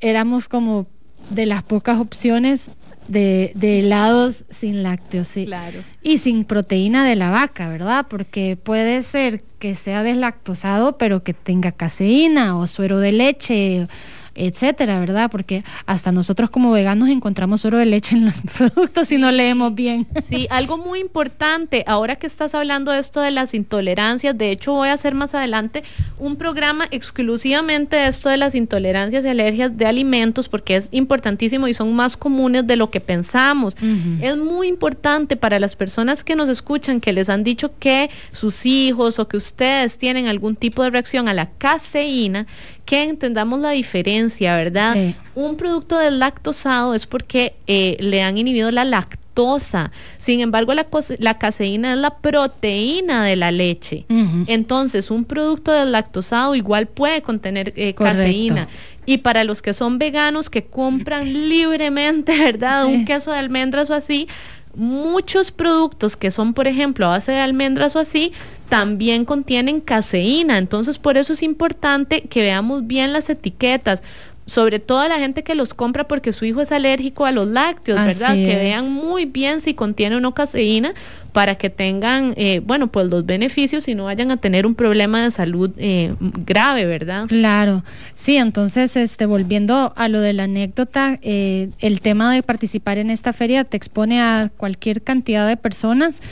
éramos 0.00 0.48
como 0.48 0.86
de 1.30 1.46
las 1.46 1.64
pocas 1.64 1.98
opciones 1.98 2.66
de, 3.08 3.52
helados 3.60 4.44
sin 4.50 4.82
lácteos, 4.82 5.28
sí. 5.28 5.46
Claro. 5.46 5.80
Y 6.02 6.18
sin 6.18 6.44
proteína 6.44 7.04
de 7.04 7.16
la 7.16 7.30
vaca, 7.30 7.68
¿verdad? 7.68 8.06
Porque 8.08 8.56
puede 8.56 9.02
ser 9.02 9.42
que 9.58 9.74
sea 9.74 10.02
deslactosado, 10.02 10.98
pero 10.98 11.22
que 11.22 11.34
tenga 11.34 11.72
caseína 11.72 12.58
o 12.58 12.66
suero 12.66 12.98
de 12.98 13.12
leche 13.12 13.88
etcétera, 14.36 15.00
¿verdad? 15.00 15.30
Porque 15.30 15.64
hasta 15.86 16.12
nosotros 16.12 16.50
como 16.50 16.72
veganos 16.72 17.08
encontramos 17.08 17.64
oro 17.64 17.78
de 17.78 17.86
leche 17.86 18.16
en 18.16 18.24
los 18.24 18.40
productos 18.56 19.10
y 19.12 19.18
no 19.18 19.32
leemos 19.32 19.74
bien. 19.74 20.06
Sí, 20.28 20.46
algo 20.50 20.78
muy 20.78 21.00
importante, 21.00 21.84
ahora 21.86 22.16
que 22.16 22.26
estás 22.26 22.54
hablando 22.54 22.92
de 22.92 23.00
esto 23.00 23.20
de 23.20 23.30
las 23.30 23.54
intolerancias, 23.54 24.36
de 24.36 24.50
hecho 24.50 24.72
voy 24.72 24.88
a 24.88 24.92
hacer 24.92 25.14
más 25.14 25.34
adelante 25.34 25.82
un 26.18 26.36
programa 26.36 26.86
exclusivamente 26.90 27.96
de 27.96 28.08
esto 28.08 28.28
de 28.28 28.36
las 28.36 28.54
intolerancias 28.54 29.24
y 29.24 29.28
alergias 29.28 29.76
de 29.76 29.86
alimentos, 29.86 30.48
porque 30.48 30.76
es 30.76 30.88
importantísimo 30.90 31.68
y 31.68 31.74
son 31.74 31.94
más 31.94 32.16
comunes 32.16 32.66
de 32.66 32.76
lo 32.76 32.90
que 32.90 33.00
pensamos. 33.00 33.76
Es 34.20 34.36
muy 34.36 34.68
importante 34.68 35.36
para 35.36 35.58
las 35.58 35.76
personas 35.76 36.24
que 36.24 36.36
nos 36.36 36.48
escuchan, 36.48 37.00
que 37.00 37.12
les 37.12 37.28
han 37.28 37.44
dicho 37.44 37.72
que 37.78 38.10
sus 38.32 38.66
hijos 38.66 39.18
o 39.18 39.28
que 39.28 39.36
ustedes 39.36 39.98
tienen 39.98 40.26
algún 40.26 40.56
tipo 40.56 40.82
de 40.82 40.90
reacción 40.90 41.28
a 41.28 41.34
la 41.34 41.50
caseína, 41.50 42.46
que 42.86 43.02
entendamos 43.02 43.58
la 43.58 43.70
diferencia, 43.70 44.56
¿verdad? 44.56 44.96
Un 45.34 45.56
producto 45.56 45.98
deslactosado 45.98 46.94
es 46.94 47.06
porque 47.06 47.54
eh, 47.66 47.96
le 48.00 48.22
han 48.22 48.38
inhibido 48.38 48.70
la 48.70 48.84
lactosa. 48.84 49.90
Sin 50.18 50.40
embargo, 50.40 50.72
la, 50.72 50.86
la, 51.18 51.36
caseína 51.36 51.92
es 51.92 51.98
la 51.98 52.18
proteína 52.18 53.24
de 53.24 53.36
la 53.36 53.50
leche. 53.50 54.06
Entonces, 54.46 55.10
un 55.10 55.24
producto 55.24 55.72
deslactosado 55.72 56.54
igual 56.54 56.86
puede 56.86 57.20
contener 57.22 57.74
eh, 57.76 57.92
caseína. 57.94 58.68
Y 59.04 59.18
para 59.18 59.44
los 59.44 59.62
que 59.62 59.74
son 59.74 59.98
veganos 59.98 60.48
que 60.48 60.64
compran 60.64 61.32
libremente, 61.48 62.38
¿verdad? 62.42 62.86
Un 62.86 63.04
queso 63.04 63.32
de 63.32 63.38
almendras 63.38 63.90
o 63.90 63.94
así, 63.94 64.28
muchos 64.76 65.50
productos 65.50 66.16
que 66.16 66.30
son, 66.30 66.54
por 66.54 66.68
ejemplo, 66.68 67.06
a 67.06 67.10
base 67.10 67.32
de 67.32 67.40
almendras 67.40 67.96
o 67.96 67.98
así, 67.98 68.32
también 68.68 69.24
contienen 69.24 69.80
caseína. 69.80 70.58
Entonces, 70.58 70.98
por 70.98 71.16
eso 71.16 71.32
es 71.32 71.42
importante 71.42 72.22
que 72.22 72.42
veamos 72.42 72.86
bien 72.86 73.12
las 73.12 73.28
etiquetas 73.28 74.02
sobre 74.46 74.78
todo 74.78 75.06
la 75.08 75.18
gente 75.18 75.42
que 75.42 75.56
los 75.56 75.74
compra 75.74 76.06
porque 76.06 76.32
su 76.32 76.44
hijo 76.44 76.60
es 76.60 76.70
alérgico 76.70 77.26
a 77.26 77.32
los 77.32 77.48
lácteos, 77.48 78.02
¿verdad? 78.04 78.34
Que 78.34 78.56
vean 78.56 78.92
muy 78.92 79.24
bien 79.24 79.60
si 79.60 79.74
contiene 79.74 80.16
o 80.16 80.20
no 80.20 80.34
caseína, 80.34 80.94
para 81.36 81.56
que 81.56 81.68
tengan, 81.68 82.32
eh, 82.38 82.62
bueno, 82.64 82.86
pues 82.86 83.08
los 83.08 83.26
beneficios 83.26 83.88
y 83.88 83.94
no 83.94 84.04
vayan 84.04 84.30
a 84.30 84.38
tener 84.38 84.64
un 84.64 84.74
problema 84.74 85.22
de 85.22 85.30
salud 85.30 85.70
eh, 85.76 86.14
grave, 86.18 86.86
¿verdad? 86.86 87.26
Claro, 87.26 87.84
sí, 88.14 88.38
entonces, 88.38 88.96
este, 88.96 89.26
volviendo 89.26 89.92
a 89.96 90.08
lo 90.08 90.22
de 90.22 90.32
la 90.32 90.44
anécdota, 90.44 91.18
eh, 91.20 91.68
el 91.78 92.00
tema 92.00 92.32
de 92.32 92.42
participar 92.42 92.96
en 92.96 93.10
esta 93.10 93.34
feria 93.34 93.64
te 93.64 93.76
expone 93.76 94.18
a 94.18 94.50
cualquier 94.56 95.02
cantidad 95.02 95.46
de 95.46 95.58
personas 95.58 96.22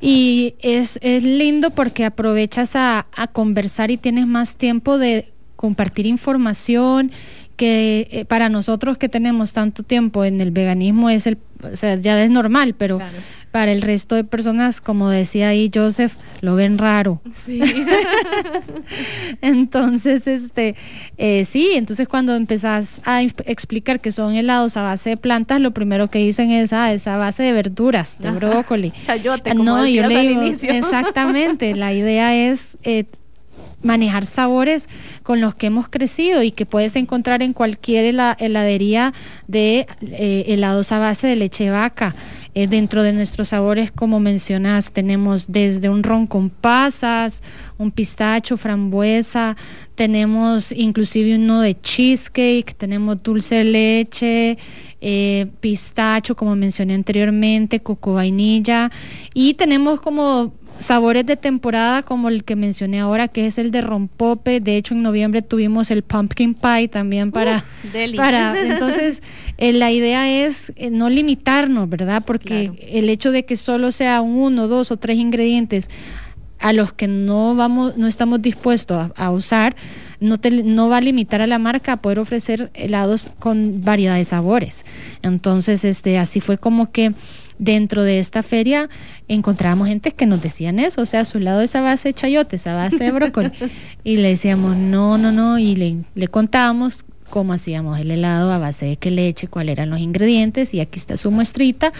y 0.00 0.54
es, 0.60 0.98
es 1.02 1.22
lindo 1.22 1.68
porque 1.68 2.06
aprovechas 2.06 2.76
a, 2.76 3.08
a 3.14 3.26
conversar 3.26 3.90
y 3.90 3.98
tienes 3.98 4.26
más 4.26 4.56
tiempo 4.56 4.96
de 4.96 5.34
compartir 5.56 6.06
información 6.06 7.12
que 7.56 8.24
para 8.28 8.48
nosotros 8.48 8.96
que 8.96 9.08
tenemos 9.10 9.52
tanto 9.52 9.82
tiempo 9.82 10.24
en 10.24 10.40
el 10.40 10.50
veganismo 10.50 11.10
es 11.10 11.26
el, 11.26 11.38
o 11.62 11.76
sea, 11.76 11.96
ya 11.96 12.22
es 12.22 12.30
normal, 12.30 12.74
pero 12.76 13.00
para 13.56 13.72
el 13.72 13.80
resto 13.80 14.16
de 14.16 14.22
personas, 14.22 14.82
como 14.82 15.08
decía 15.08 15.48
ahí 15.48 15.70
Joseph, 15.74 16.12
lo 16.42 16.56
ven 16.56 16.76
raro. 16.76 17.22
Sí. 17.32 17.62
entonces, 19.40 20.26
este, 20.26 20.74
eh, 21.16 21.46
sí, 21.50 21.70
entonces 21.72 22.06
cuando 22.06 22.34
empezás 22.34 23.00
a 23.06 23.22
explicar 23.22 24.00
que 24.00 24.12
son 24.12 24.34
helados 24.34 24.76
a 24.76 24.82
base 24.82 25.08
de 25.08 25.16
plantas, 25.16 25.58
lo 25.62 25.70
primero 25.70 26.10
que 26.10 26.18
dicen 26.18 26.50
es, 26.50 26.74
ah, 26.74 26.92
es 26.92 27.06
a 27.06 27.16
base 27.16 27.44
de 27.44 27.54
verduras, 27.54 28.16
de 28.18 28.30
brócoli. 28.30 28.92
Chayote, 29.04 29.52
como 29.52 29.64
no, 29.64 29.86
yo 29.86 30.06
le 30.06 30.20
digo, 30.20 30.42
exactamente, 30.42 31.74
la 31.74 31.94
idea 31.94 32.36
es... 32.36 32.76
Eh, 32.82 33.06
manejar 33.86 34.26
sabores 34.26 34.88
con 35.22 35.40
los 35.40 35.54
que 35.54 35.68
hemos 35.68 35.88
crecido 35.88 36.42
y 36.42 36.50
que 36.50 36.66
puedes 36.66 36.96
encontrar 36.96 37.42
en 37.42 37.52
cualquier 37.52 38.04
heladería 38.38 39.14
de 39.48 39.86
eh, 40.02 40.44
helados 40.48 40.92
a 40.92 40.98
base 40.98 41.26
de 41.26 41.36
leche 41.36 41.70
vaca. 41.70 42.14
Eh, 42.58 42.66
dentro 42.68 43.02
de 43.02 43.12
nuestros 43.12 43.48
sabores, 43.48 43.92
como 43.92 44.18
mencionas, 44.18 44.90
tenemos 44.90 45.52
desde 45.52 45.90
un 45.90 46.02
ron 46.02 46.26
con 46.26 46.48
pasas, 46.48 47.42
un 47.76 47.90
pistacho, 47.90 48.56
frambuesa, 48.56 49.58
tenemos 49.94 50.72
inclusive 50.72 51.36
uno 51.36 51.60
de 51.60 51.78
cheesecake, 51.78 52.74
tenemos 52.74 53.22
dulce 53.22 53.56
de 53.56 53.64
leche, 53.64 54.58
eh, 55.02 55.48
pistacho, 55.60 56.34
como 56.34 56.56
mencioné 56.56 56.94
anteriormente, 56.94 57.80
coco 57.80 58.14
vainilla, 58.14 58.90
y 59.34 59.52
tenemos 59.52 60.00
como 60.00 60.54
sabores 60.78 61.26
de 61.26 61.36
temporada 61.36 62.02
como 62.02 62.28
el 62.28 62.44
que 62.44 62.56
mencioné 62.56 63.00
ahora, 63.00 63.28
que 63.28 63.46
es 63.46 63.58
el 63.58 63.70
de 63.70 63.80
rompope. 63.80 64.60
De 64.60 64.76
hecho, 64.76 64.94
en 64.94 65.02
noviembre 65.02 65.42
tuvimos 65.42 65.90
el 65.90 66.02
pumpkin 66.02 66.54
pie 66.54 66.88
también 66.88 67.32
para... 67.32 67.64
para 68.16 68.60
entonces, 68.66 69.22
eh, 69.58 69.72
la 69.72 69.90
idea 69.90 70.46
es 70.46 70.72
eh, 70.76 70.90
no 70.90 71.08
limitarnos, 71.08 71.88
¿verdad? 71.88 72.22
Porque 72.26 72.72
el 72.90 73.08
hecho 73.08 73.32
de 73.32 73.44
que 73.44 73.56
solo 73.56 73.92
sea 73.92 74.20
uno, 74.20 74.68
dos 74.68 74.90
o 74.90 74.96
tres 74.96 75.16
ingredientes 75.16 75.88
a 76.58 76.72
los 76.72 76.92
que 76.92 77.08
no 77.08 77.54
vamos, 77.54 77.96
no 77.96 78.06
estamos 78.06 78.40
dispuestos 78.40 79.10
a, 79.16 79.30
usar, 79.30 79.76
no, 80.20 80.38
no 80.64 80.88
va 80.88 80.96
a 80.98 81.00
limitar 81.00 81.40
a 81.42 81.46
la 81.46 81.58
marca 81.58 81.92
a 81.92 81.96
poder 81.98 82.18
ofrecer 82.18 82.70
helados 82.74 83.30
con 83.38 83.82
variedad 83.82 84.16
de 84.16 84.24
sabores. 84.24 84.84
Entonces, 85.22 85.84
este, 85.84 86.18
así 86.18 86.40
fue 86.40 86.58
como 86.58 86.90
que 86.90 87.12
dentro 87.58 88.02
de 88.02 88.18
esta 88.18 88.42
feria 88.42 88.88
encontrábamos 89.28 89.88
gente 89.88 90.12
que 90.12 90.26
nos 90.26 90.42
decían 90.42 90.78
eso, 90.78 91.02
o 91.02 91.06
sea, 91.06 91.20
a 91.20 91.24
su 91.24 91.38
lado 91.38 91.60
esa 91.60 91.80
base 91.80 92.08
de 92.08 92.14
chayote, 92.14 92.56
esa 92.56 92.74
base 92.74 93.02
de 93.02 93.12
brócoli. 93.12 93.50
y 94.04 94.16
le 94.18 94.28
decíamos, 94.28 94.76
no, 94.76 95.18
no, 95.18 95.32
no, 95.32 95.58
y 95.58 95.76
le, 95.76 95.96
le 96.14 96.28
contábamos 96.28 97.04
cómo 97.30 97.52
hacíamos 97.52 97.98
el 97.98 98.10
helado 98.10 98.52
a 98.52 98.58
base 98.58 98.86
de 98.86 98.96
qué 98.96 99.10
leche, 99.10 99.48
cuáles 99.48 99.72
eran 99.72 99.90
los 99.90 100.00
ingredientes, 100.00 100.74
y 100.74 100.80
aquí 100.80 100.98
está 100.98 101.16
su 101.16 101.30
muestrita, 101.30 101.92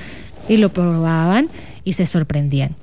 y 0.49 0.57
lo 0.57 0.69
probaban 0.69 1.49
y 1.85 1.95
se 1.95 2.07
sorprendían. 2.07 2.77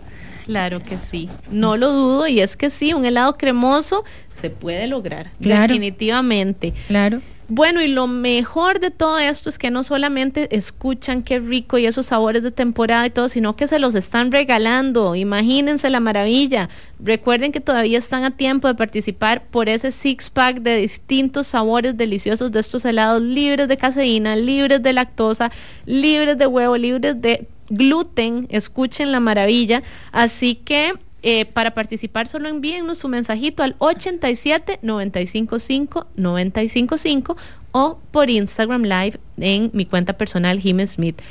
Claro 0.46 0.84
que 0.84 0.98
sí, 0.98 1.30
no 1.52 1.78
lo 1.78 1.92
dudo, 1.92 2.28
y 2.28 2.42
es 2.42 2.58
que 2.58 2.70
sí, 2.70 2.94
un 2.94 3.06
helado 3.06 3.38
cremoso 3.38 4.04
se 4.42 4.50
puede 4.50 4.88
lograr, 4.88 5.32
definitivamente. 5.40 6.74
Claro. 6.88 7.22
Bueno, 7.50 7.82
y 7.82 7.88
lo 7.88 8.08
mejor 8.08 8.80
de 8.80 8.90
todo 8.90 9.20
esto 9.20 9.50
es 9.50 9.58
que 9.58 9.70
no 9.70 9.84
solamente 9.84 10.56
escuchan 10.56 11.24
qué 11.24 11.40
rico 11.40 11.78
y 11.78 11.86
esos 11.86 12.06
sabores 12.06 12.42
de 12.42 12.52
temporada 12.52 13.06
y 13.06 13.10
todo, 13.10 13.28
sino 13.28 13.58
que 13.58 13.68
se 13.68 13.80
los 13.80 13.96
están 13.96 14.32
regalando. 14.32 15.14
Imagínense 15.14 15.90
la 15.90 16.00
maravilla. 16.00 16.70
Recuerden 17.00 17.52
que 17.52 17.60
todavía 17.60 18.00
están 18.00 18.24
a 18.24 18.32
tiempo 18.32 18.70
de 18.70 18.76
participar 18.76 19.44
por 19.44 19.68
ese 19.68 19.92
six 19.92 20.30
pack 20.30 20.62
de 20.62 20.78
distintos 20.78 21.48
sabores 21.48 21.98
deliciosos 21.98 22.52
de 22.52 22.62
estos 22.62 22.86
helados 22.86 23.22
libres 23.22 23.68
de 23.68 23.78
caseína, 23.78 24.38
libres 24.38 24.82
de 24.82 24.94
lactosa, 24.94 25.52
libres 25.86 26.38
de 26.38 26.48
huevo, 26.48 26.78
libres 26.78 27.22
de 27.22 27.48
gluten. 27.70 28.48
Escuchen 28.52 29.12
la 29.12 29.20
maravilla. 29.20 29.84
Así 30.14 30.56
que 30.56 30.94
eh, 31.26 31.46
para 31.46 31.74
participar 31.74 32.28
solo 32.28 32.50
envíennos 32.50 32.98
su 32.98 33.08
mensajito 33.08 33.64
al 33.64 33.76
87 33.78 34.80
955 34.82 36.08
955 36.18 37.38
o 37.72 37.98
por 38.12 38.30
Instagram 38.30 38.84
Live 38.84 39.20
en 39.38 39.72
mi 39.74 39.86
cuenta 39.86 40.14
personal 40.14 40.60
Jim 40.60 40.86
Smith. 40.86 41.22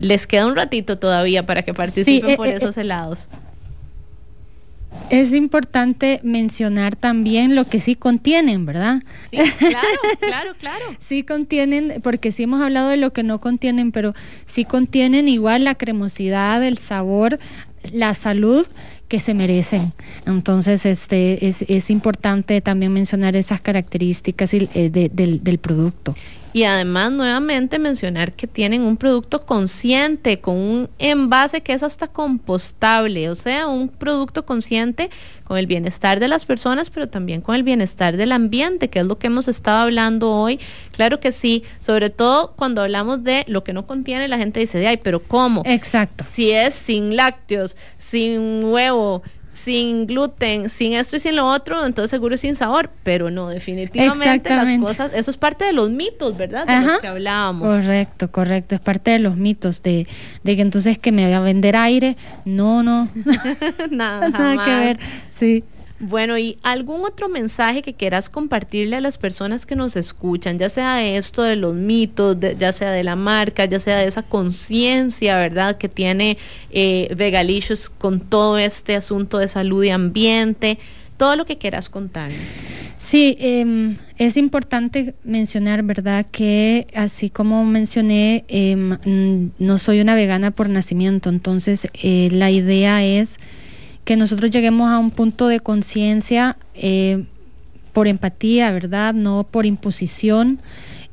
Les 0.00 0.26
queda 0.26 0.46
un 0.46 0.56
ratito 0.56 0.98
todavía 0.98 1.46
para 1.46 1.62
que 1.62 1.72
participen 1.72 2.30
eh, 2.30 2.36
por 2.36 2.48
eh, 2.48 2.56
esos 2.56 2.76
helados. 2.76 3.28
Es 5.10 5.32
importante 5.32 6.18
mencionar 6.24 6.96
también 6.96 7.54
lo 7.54 7.64
que 7.64 7.78
sí 7.78 7.94
contienen, 7.94 8.66
¿verdad? 8.66 9.02
Sí, 9.30 9.38
claro, 9.58 9.86
claro, 10.20 10.54
claro. 10.58 10.84
sí 10.98 11.22
contienen, 11.22 12.00
porque 12.02 12.32
sí 12.32 12.42
hemos 12.42 12.60
hablado 12.60 12.88
de 12.88 12.96
lo 12.96 13.12
que 13.12 13.22
no 13.22 13.40
contienen, 13.40 13.92
pero 13.92 14.14
sí 14.46 14.64
contienen 14.64 15.28
igual 15.28 15.62
la 15.62 15.76
cremosidad, 15.76 16.64
el 16.64 16.78
sabor, 16.78 17.38
la 17.92 18.14
salud 18.14 18.66
que 19.08 19.20
se 19.20 19.34
merecen. 19.34 19.92
Entonces, 20.26 20.86
este, 20.86 21.48
es, 21.48 21.64
es 21.66 21.90
importante 21.90 22.60
también 22.60 22.92
mencionar 22.92 23.36
esas 23.36 23.60
características 23.60 24.52
eh, 24.54 24.90
del, 24.90 25.42
del 25.42 25.58
producto. 25.58 26.14
Y 26.52 26.64
además, 26.64 27.12
nuevamente 27.12 27.78
mencionar 27.78 28.32
que 28.32 28.46
tienen 28.46 28.82
un 28.82 28.96
producto 28.96 29.44
consciente, 29.44 30.40
con 30.40 30.56
un 30.56 30.88
envase 30.98 31.60
que 31.60 31.72
es 31.72 31.82
hasta 31.82 32.08
compostable, 32.08 33.28
o 33.28 33.34
sea, 33.34 33.68
un 33.68 33.88
producto 33.88 34.46
consciente 34.46 35.10
con 35.44 35.58
el 35.58 35.66
bienestar 35.66 36.20
de 36.20 36.28
las 36.28 36.44
personas, 36.44 36.90
pero 36.90 37.08
también 37.08 37.42
con 37.42 37.54
el 37.54 37.62
bienestar 37.62 38.16
del 38.16 38.32
ambiente, 38.32 38.88
que 38.88 38.98
es 38.98 39.06
lo 39.06 39.18
que 39.18 39.28
hemos 39.28 39.46
estado 39.48 39.78
hablando 39.78 40.30
hoy. 40.30 40.58
Claro 40.92 41.20
que 41.20 41.32
sí, 41.32 41.64
sobre 41.80 42.10
todo 42.10 42.54
cuando 42.56 42.82
hablamos 42.82 43.22
de 43.24 43.44
lo 43.46 43.62
que 43.62 43.72
no 43.72 43.86
contiene, 43.86 44.28
la 44.28 44.38
gente 44.38 44.60
dice, 44.60 44.78
de 44.78 44.88
ay, 44.88 44.96
pero 44.96 45.22
¿cómo? 45.22 45.62
Exacto. 45.64 46.24
Si 46.32 46.50
es 46.50 46.74
sin 46.74 47.14
lácteos, 47.14 47.76
sin 48.08 48.64
huevo, 48.64 49.22
sin 49.52 50.06
gluten, 50.06 50.70
sin 50.70 50.94
esto 50.94 51.16
y 51.16 51.20
sin 51.20 51.36
lo 51.36 51.46
otro, 51.46 51.84
entonces 51.84 52.10
seguro 52.10 52.34
es 52.36 52.40
sin 52.40 52.56
sabor, 52.56 52.90
pero 53.02 53.30
no, 53.30 53.48
definitivamente 53.48 54.48
las 54.50 54.78
cosas, 54.78 55.12
eso 55.14 55.30
es 55.30 55.36
parte 55.36 55.64
de 55.64 55.72
los 55.72 55.90
mitos, 55.90 56.36
¿verdad? 56.36 56.66
De 56.66 56.86
los 56.86 57.00
que 57.00 57.06
hablábamos. 57.06 57.68
Correcto, 57.68 58.30
correcto, 58.30 58.74
es 58.74 58.80
parte 58.80 59.10
de 59.10 59.18
los 59.18 59.36
mitos 59.36 59.82
de, 59.82 60.06
de 60.42 60.56
que 60.56 60.62
entonces 60.62 60.98
que 60.98 61.12
me 61.12 61.24
voy 61.24 61.34
a 61.34 61.40
vender 61.40 61.76
aire, 61.76 62.16
no, 62.44 62.82
no, 62.82 63.08
nada, 63.90 64.28
nada 64.30 64.64
que 64.64 64.70
ver, 64.70 64.98
sí. 65.30 65.64
Bueno, 66.00 66.38
¿y 66.38 66.58
algún 66.62 67.04
otro 67.04 67.28
mensaje 67.28 67.82
que 67.82 67.92
quieras 67.92 68.28
compartirle 68.28 68.96
a 68.96 69.00
las 69.00 69.18
personas 69.18 69.66
que 69.66 69.74
nos 69.74 69.96
escuchan, 69.96 70.56
ya 70.56 70.68
sea 70.68 70.94
de 70.96 71.16
esto 71.16 71.42
de 71.42 71.56
los 71.56 71.74
mitos, 71.74 72.36
ya 72.56 72.72
sea 72.72 72.92
de 72.92 73.02
la 73.02 73.16
marca, 73.16 73.64
ya 73.64 73.80
sea 73.80 73.98
de 73.98 74.06
esa 74.06 74.22
conciencia, 74.22 75.36
¿verdad?, 75.36 75.76
que 75.76 75.88
tiene 75.88 76.38
eh, 76.70 77.12
Vegalicious 77.16 77.88
con 77.88 78.20
todo 78.20 78.58
este 78.58 78.94
asunto 78.94 79.38
de 79.38 79.48
salud 79.48 79.82
y 79.82 79.90
ambiente, 79.90 80.78
todo 81.16 81.34
lo 81.34 81.46
que 81.46 81.58
quieras 81.58 81.88
contarnos. 81.88 82.38
Sí, 82.98 83.36
em, 83.40 83.96
es 84.18 84.36
importante 84.36 85.14
mencionar, 85.24 85.82
¿verdad?, 85.82 86.26
que 86.30 86.86
así 86.94 87.28
como 87.28 87.64
mencioné, 87.64 88.44
em, 88.46 89.50
no 89.58 89.78
soy 89.78 90.00
una 90.00 90.14
vegana 90.14 90.52
por 90.52 90.68
nacimiento, 90.68 91.28
entonces 91.28 91.88
eh, 91.94 92.28
la 92.30 92.52
idea 92.52 93.04
es 93.04 93.40
que 94.08 94.16
nosotros 94.16 94.50
lleguemos 94.50 94.90
a 94.90 94.98
un 94.98 95.10
punto 95.10 95.48
de 95.48 95.60
conciencia 95.60 96.56
eh, 96.72 97.24
por 97.92 98.08
empatía, 98.08 98.72
¿verdad? 98.72 99.12
No 99.12 99.44
por 99.44 99.66
imposición. 99.66 100.60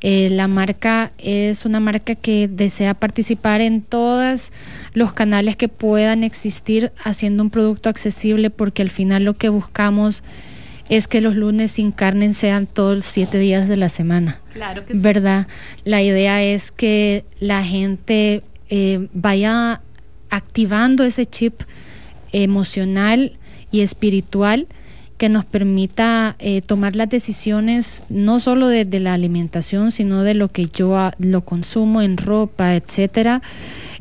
Eh, 0.00 0.30
la 0.30 0.48
marca 0.48 1.12
es 1.18 1.66
una 1.66 1.78
marca 1.78 2.14
que 2.14 2.48
desea 2.48 2.94
participar 2.94 3.60
en 3.60 3.82
todos 3.82 4.50
los 4.94 5.12
canales 5.12 5.56
que 5.56 5.68
puedan 5.68 6.24
existir 6.24 6.90
haciendo 7.04 7.42
un 7.42 7.50
producto 7.50 7.90
accesible 7.90 8.48
porque 8.48 8.80
al 8.80 8.88
final 8.88 9.24
lo 9.24 9.34
que 9.34 9.50
buscamos 9.50 10.22
es 10.88 11.06
que 11.06 11.20
los 11.20 11.36
lunes 11.36 11.72
sin 11.72 11.92
carne 11.92 12.32
sean 12.32 12.66
todos 12.66 12.96
los 12.96 13.04
siete 13.04 13.38
días 13.38 13.68
de 13.68 13.76
la 13.76 13.90
semana. 13.90 14.40
Claro 14.54 14.86
que 14.86 14.94
sí. 14.94 14.98
¿Verdad? 14.98 15.48
La 15.84 16.00
idea 16.00 16.42
es 16.42 16.72
que 16.72 17.26
la 17.40 17.62
gente 17.62 18.42
eh, 18.70 19.06
vaya 19.12 19.82
activando 20.30 21.04
ese 21.04 21.26
chip 21.26 21.60
emocional 22.32 23.38
y 23.70 23.80
espiritual 23.80 24.66
que 25.16 25.28
nos 25.28 25.44
permita 25.44 26.36
eh, 26.38 26.60
tomar 26.60 26.94
las 26.94 27.08
decisiones 27.08 28.02
no 28.08 28.38
solo 28.38 28.68
de, 28.68 28.84
la 29.00 29.14
alimentación, 29.14 29.90
sino 29.92 30.22
de 30.22 30.34
lo 30.34 30.48
que 30.48 30.66
yo 30.66 31.10
lo 31.18 31.40
consumo 31.42 32.02
en 32.02 32.18
ropa, 32.18 32.74
etcétera, 32.74 33.40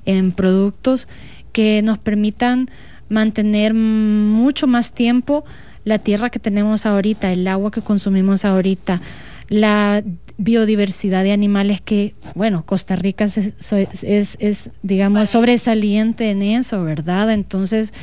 en 0.05 0.34
productos, 0.34 1.07
que 1.53 1.82
nos 1.82 1.97
permitan 1.97 2.69
mantener 3.07 3.73
mucho 3.73 4.67
más 4.67 4.91
tiempo 4.91 5.45
la 5.86 5.99
tierra 5.99 6.30
que 6.30 6.39
tenemos 6.39 6.86
ahorita, 6.86 7.32
el 7.32 7.47
agua 7.47 7.71
que 7.71 7.82
consumimos 7.82 8.43
ahorita, 8.43 9.01
la 9.47 10.03
biodiversidad 10.38 11.24
de 11.24 11.32
animales 11.32 11.82
que, 11.82 12.14
bueno, 12.34 12.66
Costa 12.66 12.96
Rica 12.96 13.26
es, 13.26 14.70
digamos, 14.84 15.30
sobresaliente 15.30 16.30
en 16.30 16.42
eso, 16.42 16.84
¿verdad? 16.84 17.32
Entonces, 17.32 17.94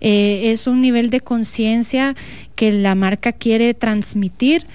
eh, 0.00 0.52
es 0.52 0.66
un 0.66 0.80
nivel 0.80 1.10
de 1.10 1.20
conciencia 1.20 2.14
que 2.54 2.72
la 2.72 2.94
marca 2.94 3.32
quiere 3.32 3.74
transmitir 3.74 4.66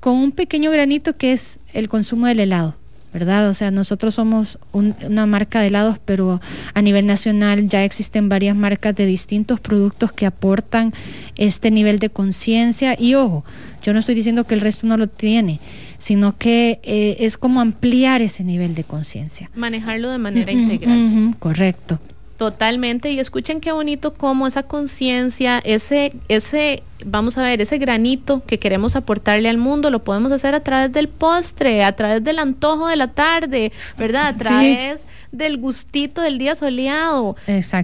con 0.00 0.14
un 0.14 0.32
pequeño 0.32 0.70
granito 0.70 1.16
que 1.16 1.32
es 1.32 1.58
el 1.72 1.88
consumo 1.88 2.26
del 2.26 2.40
helado. 2.40 2.76
¿verdad? 3.16 3.48
O 3.48 3.54
sea, 3.54 3.70
nosotros 3.70 4.14
somos 4.14 4.58
una 4.72 5.24
marca 5.24 5.62
de 5.62 5.68
helados, 5.68 5.98
pero 6.04 6.38
a 6.74 6.82
nivel 6.82 7.06
nacional 7.06 7.66
ya 7.66 7.82
existen 7.82 8.28
varias 8.28 8.54
marcas 8.54 8.94
de 8.94 9.06
distintos 9.06 9.58
productos 9.58 10.12
que 10.12 10.26
aportan 10.26 10.92
este 11.36 11.70
nivel 11.70 11.98
de 11.98 12.10
conciencia. 12.10 12.94
Y 12.98 13.14
ojo, 13.14 13.42
yo 13.82 13.94
no 13.94 14.00
estoy 14.00 14.16
diciendo 14.16 14.44
que 14.44 14.52
el 14.52 14.60
resto 14.60 14.86
no 14.86 14.98
lo 14.98 15.06
tiene, 15.06 15.60
sino 15.98 16.36
que 16.36 16.80
eh, 16.82 17.16
es 17.20 17.38
como 17.38 17.60
ampliar 17.60 18.22
ese 18.22 18.44
nivel 18.44 18.74
de 18.74 18.84
conciencia. 18.84 19.50
Manejarlo 19.54 20.10
de 20.10 20.18
manera 20.18 20.52
integral. 20.52 21.34
correcto. 21.38 21.98
Totalmente, 22.36 23.10
y 23.10 23.18
escuchen 23.18 23.62
qué 23.62 23.72
bonito 23.72 24.12
cómo 24.12 24.46
esa 24.46 24.62
conciencia, 24.62 25.58
ese, 25.64 26.12
ese, 26.28 26.82
vamos 27.02 27.38
a 27.38 27.42
ver, 27.42 27.62
ese 27.62 27.78
granito 27.78 28.42
que 28.44 28.58
queremos 28.58 28.94
aportarle 28.94 29.48
al 29.48 29.56
mundo, 29.56 29.90
lo 29.90 30.04
podemos 30.04 30.30
hacer 30.32 30.54
a 30.54 30.60
través 30.60 30.92
del 30.92 31.08
postre, 31.08 31.82
a 31.82 31.92
través 31.92 32.22
del 32.22 32.38
antojo 32.38 32.88
de 32.88 32.96
la 32.96 33.08
tarde, 33.08 33.72
¿verdad? 33.96 34.26
A 34.26 34.36
través 34.36 35.06
del 35.36 35.58
gustito 35.58 36.20
del 36.20 36.38
día 36.38 36.54
soleado. 36.54 37.36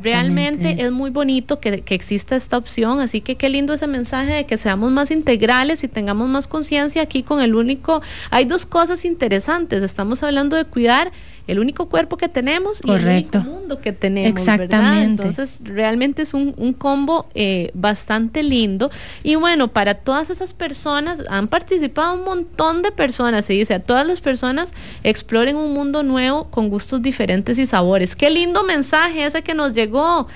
Realmente 0.02 0.82
es 0.84 0.90
muy 0.90 1.10
bonito 1.10 1.60
que, 1.60 1.82
que 1.82 1.94
exista 1.94 2.36
esta 2.36 2.56
opción, 2.56 3.00
así 3.00 3.20
que 3.20 3.36
qué 3.36 3.48
lindo 3.48 3.74
ese 3.74 3.86
mensaje 3.86 4.32
de 4.32 4.46
que 4.46 4.58
seamos 4.58 4.90
más 4.90 5.10
integrales 5.10 5.84
y 5.84 5.88
tengamos 5.88 6.28
más 6.28 6.46
conciencia 6.46 7.02
aquí 7.02 7.22
con 7.22 7.40
el 7.40 7.54
único, 7.54 8.02
hay 8.30 8.44
dos 8.44 8.66
cosas 8.66 9.04
interesantes, 9.04 9.82
estamos 9.82 10.22
hablando 10.22 10.56
de 10.56 10.64
cuidar 10.64 11.12
el 11.46 11.58
único 11.58 11.88
cuerpo 11.88 12.16
que 12.16 12.28
tenemos 12.28 12.80
y 12.84 12.90
el 12.90 13.06
único 13.06 13.38
mundo 13.40 13.80
que 13.80 13.92
tenemos. 13.92 14.40
Exactamente. 14.40 15.22
Entonces, 15.22 15.58
realmente 15.62 16.22
es 16.22 16.34
un, 16.34 16.52
combo 16.78 17.26
eh, 17.34 17.70
bastante 17.74 18.42
lindo. 18.42 18.90
Y 19.22 19.34
bueno, 19.34 19.68
para 19.68 19.94
todas 19.94 20.30
esas 20.30 20.52
personas, 20.54 21.22
han 21.28 21.48
participado 21.48 22.14
un 22.14 22.24
montón 22.24 22.82
de 22.82 22.92
personas, 22.92 23.44
se 23.44 23.54
dice, 23.54 23.74
a 23.74 23.80
todas 23.80 24.06
las 24.06 24.20
personas 24.20 24.72
exploren 25.02 25.56
un 25.56 25.74
mundo 25.74 26.02
nuevo 26.02 26.50
con 26.50 26.68
gustos 26.68 27.02
diferentes 27.02 27.58
y 27.58 27.66
sabores. 27.66 28.16
Qué 28.16 28.30
lindo 28.30 28.62
mensaje 28.62 29.24
ese 29.24 29.42
que 29.42 29.54
nos 29.54 29.72
llegó. 29.72 30.26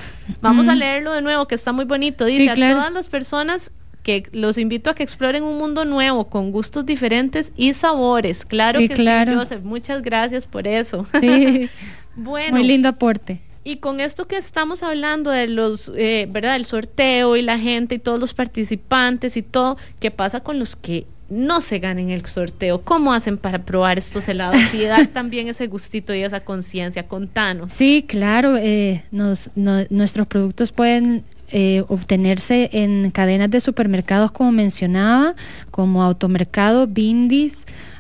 Vamos 0.41 0.67
a 0.67 0.75
leerlo 0.75 1.13
de 1.13 1.23
nuevo, 1.23 1.47
que 1.47 1.55
está 1.55 1.73
muy 1.73 1.85
bonito. 1.85 2.25
Dice, 2.25 2.51
a 2.51 2.55
todas 2.55 2.93
las 2.93 3.07
personas 3.07 3.71
que 4.07 4.29
los 4.31 4.57
invito 4.57 4.89
a 4.89 4.95
que 4.95 5.03
exploren 5.03 5.43
un 5.43 5.59
mundo 5.59 5.85
nuevo 5.85 6.29
con 6.29 6.53
gustos 6.53 6.87
diferentes 6.87 7.51
y 7.57 7.75
sabores. 7.75 8.45
Claro 8.45 8.79
que 8.79 8.91
claro. 8.91 9.33
sí, 9.33 9.39
Joseph. 9.39 9.65
Muchas 9.65 10.01
gracias 10.01 10.47
por 10.47 10.69
eso. 10.69 11.09
Sí. 11.21 11.69
bueno. 12.15 12.57
Muy 12.57 12.65
lindo 12.65 12.89
aporte. 12.89 13.41
Y 13.65 13.79
con 13.79 13.99
esto 13.99 14.29
que 14.29 14.37
estamos 14.37 14.85
hablando 14.85 15.33
de 15.33 15.49
los, 15.49 15.91
eh, 15.97 16.29
¿verdad? 16.31 16.55
El 16.55 16.67
sorteo 16.67 17.35
y 17.35 17.43
la 17.43 17.59
gente 17.59 17.97
y 17.97 17.99
todos 17.99 18.21
los 18.21 18.33
participantes 18.33 19.37
y 19.37 19.43
todo, 19.43 19.77
¿qué 19.99 20.13
pasa 20.13 20.39
con 20.39 20.61
los 20.61 20.77
que 20.77 21.05
no 21.29 21.61
se 21.61 21.81
ganen 21.81 22.11
el 22.11 22.25
sorteo? 22.27 22.83
¿Cómo 22.83 23.13
hacen 23.13 23.37
para 23.37 23.65
probar 23.65 23.99
estos 23.99 24.29
helados 24.29 24.73
y 24.73 24.85
dar 24.85 25.07
también 25.13 25.49
ese 25.49 25.67
gustito 25.67 26.15
y 26.15 26.23
esa 26.23 26.45
conciencia? 26.45 27.09
Contanos. 27.09 27.73
Sí, 27.73 28.05
claro, 28.07 28.57
eh, 28.57 29.03
nos, 29.11 29.51
nuestros 29.57 30.29
productos 30.29 30.71
pueden 30.71 31.25
eh, 31.51 31.85
obtenerse 31.89 32.71
en 32.73 33.11
cadenas 33.11 33.51
de 33.51 33.61
supermercados 33.61 34.33
como 34.33 34.53
mencionaba, 34.53 35.35
como 35.71 36.03
Automercado, 36.03 36.87
Bindis, 36.87 37.59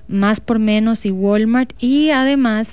Más 0.09 0.41
por 0.41 0.59
Menos 0.59 1.07
y 1.07 1.11
Walmart 1.11 1.73
y 1.83 2.11
además 2.11 2.69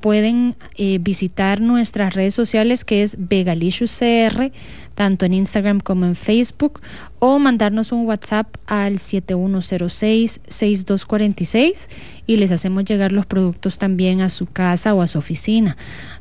pueden 0.00 0.56
eh, 0.76 0.98
visitar 1.00 1.60
nuestras 1.60 2.14
redes 2.14 2.34
sociales 2.34 2.84
que 2.84 3.02
es 3.02 3.16
Vegalicious 3.18 3.98
CR, 3.98 4.52
tanto 4.94 5.26
en 5.26 5.34
Instagram 5.34 5.80
como 5.80 6.06
en 6.06 6.14
Facebook, 6.14 6.80
o 7.18 7.38
mandarnos 7.38 7.92
un 7.92 8.06
WhatsApp 8.06 8.46
al 8.66 8.98
7106-6246 8.98 11.88
y 12.26 12.36
les 12.36 12.52
hacemos 12.52 12.84
llegar 12.84 13.12
los 13.12 13.24
productos 13.26 13.78
también 13.78 14.20
a 14.20 14.28
su 14.28 14.46
casa 14.46 14.92
o 14.94 15.02
a 15.02 15.06
su 15.06 15.18
oficina. 15.18 15.76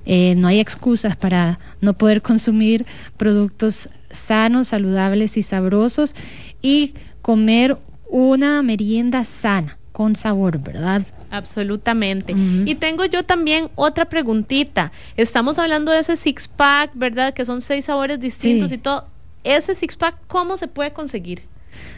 Eh, 0.06 0.36
no 0.36 0.47
hay 0.47 0.60
excusas 0.60 1.16
para 1.16 1.58
no 1.82 1.93
poder 1.93 2.22
consumir 2.22 2.86
productos 3.18 3.89
sanos, 4.18 4.70
saludables 4.70 5.38
y 5.38 5.43
sabrosos 5.43 6.16
y 6.61 6.93
comer 7.22 7.78
una 8.07 8.61
merienda 8.61 9.24
sana, 9.24 9.78
con 9.91 10.16
sabor, 10.16 10.59
¿verdad? 10.59 11.03
Absolutamente. 11.32 12.34
Y 12.66 12.76
tengo 12.76 13.05
yo 13.05 13.24
también 13.24 13.70
otra 13.76 14.05
preguntita. 14.05 14.91
Estamos 15.18 15.59
hablando 15.59 15.91
de 15.91 15.99
ese 15.99 16.16
six 16.18 16.47
pack, 16.47 16.91
¿verdad? 16.93 17.34
Que 17.34 17.45
son 17.45 17.61
seis 17.61 17.86
sabores 17.86 18.20
distintos 18.20 18.72
y 18.72 18.78
todo. 18.78 19.07
Ese 19.43 19.76
six 19.76 19.95
pack, 19.95 20.16
¿cómo 20.28 20.57
se 20.57 20.68
puede 20.68 20.93
conseguir? 20.93 21.43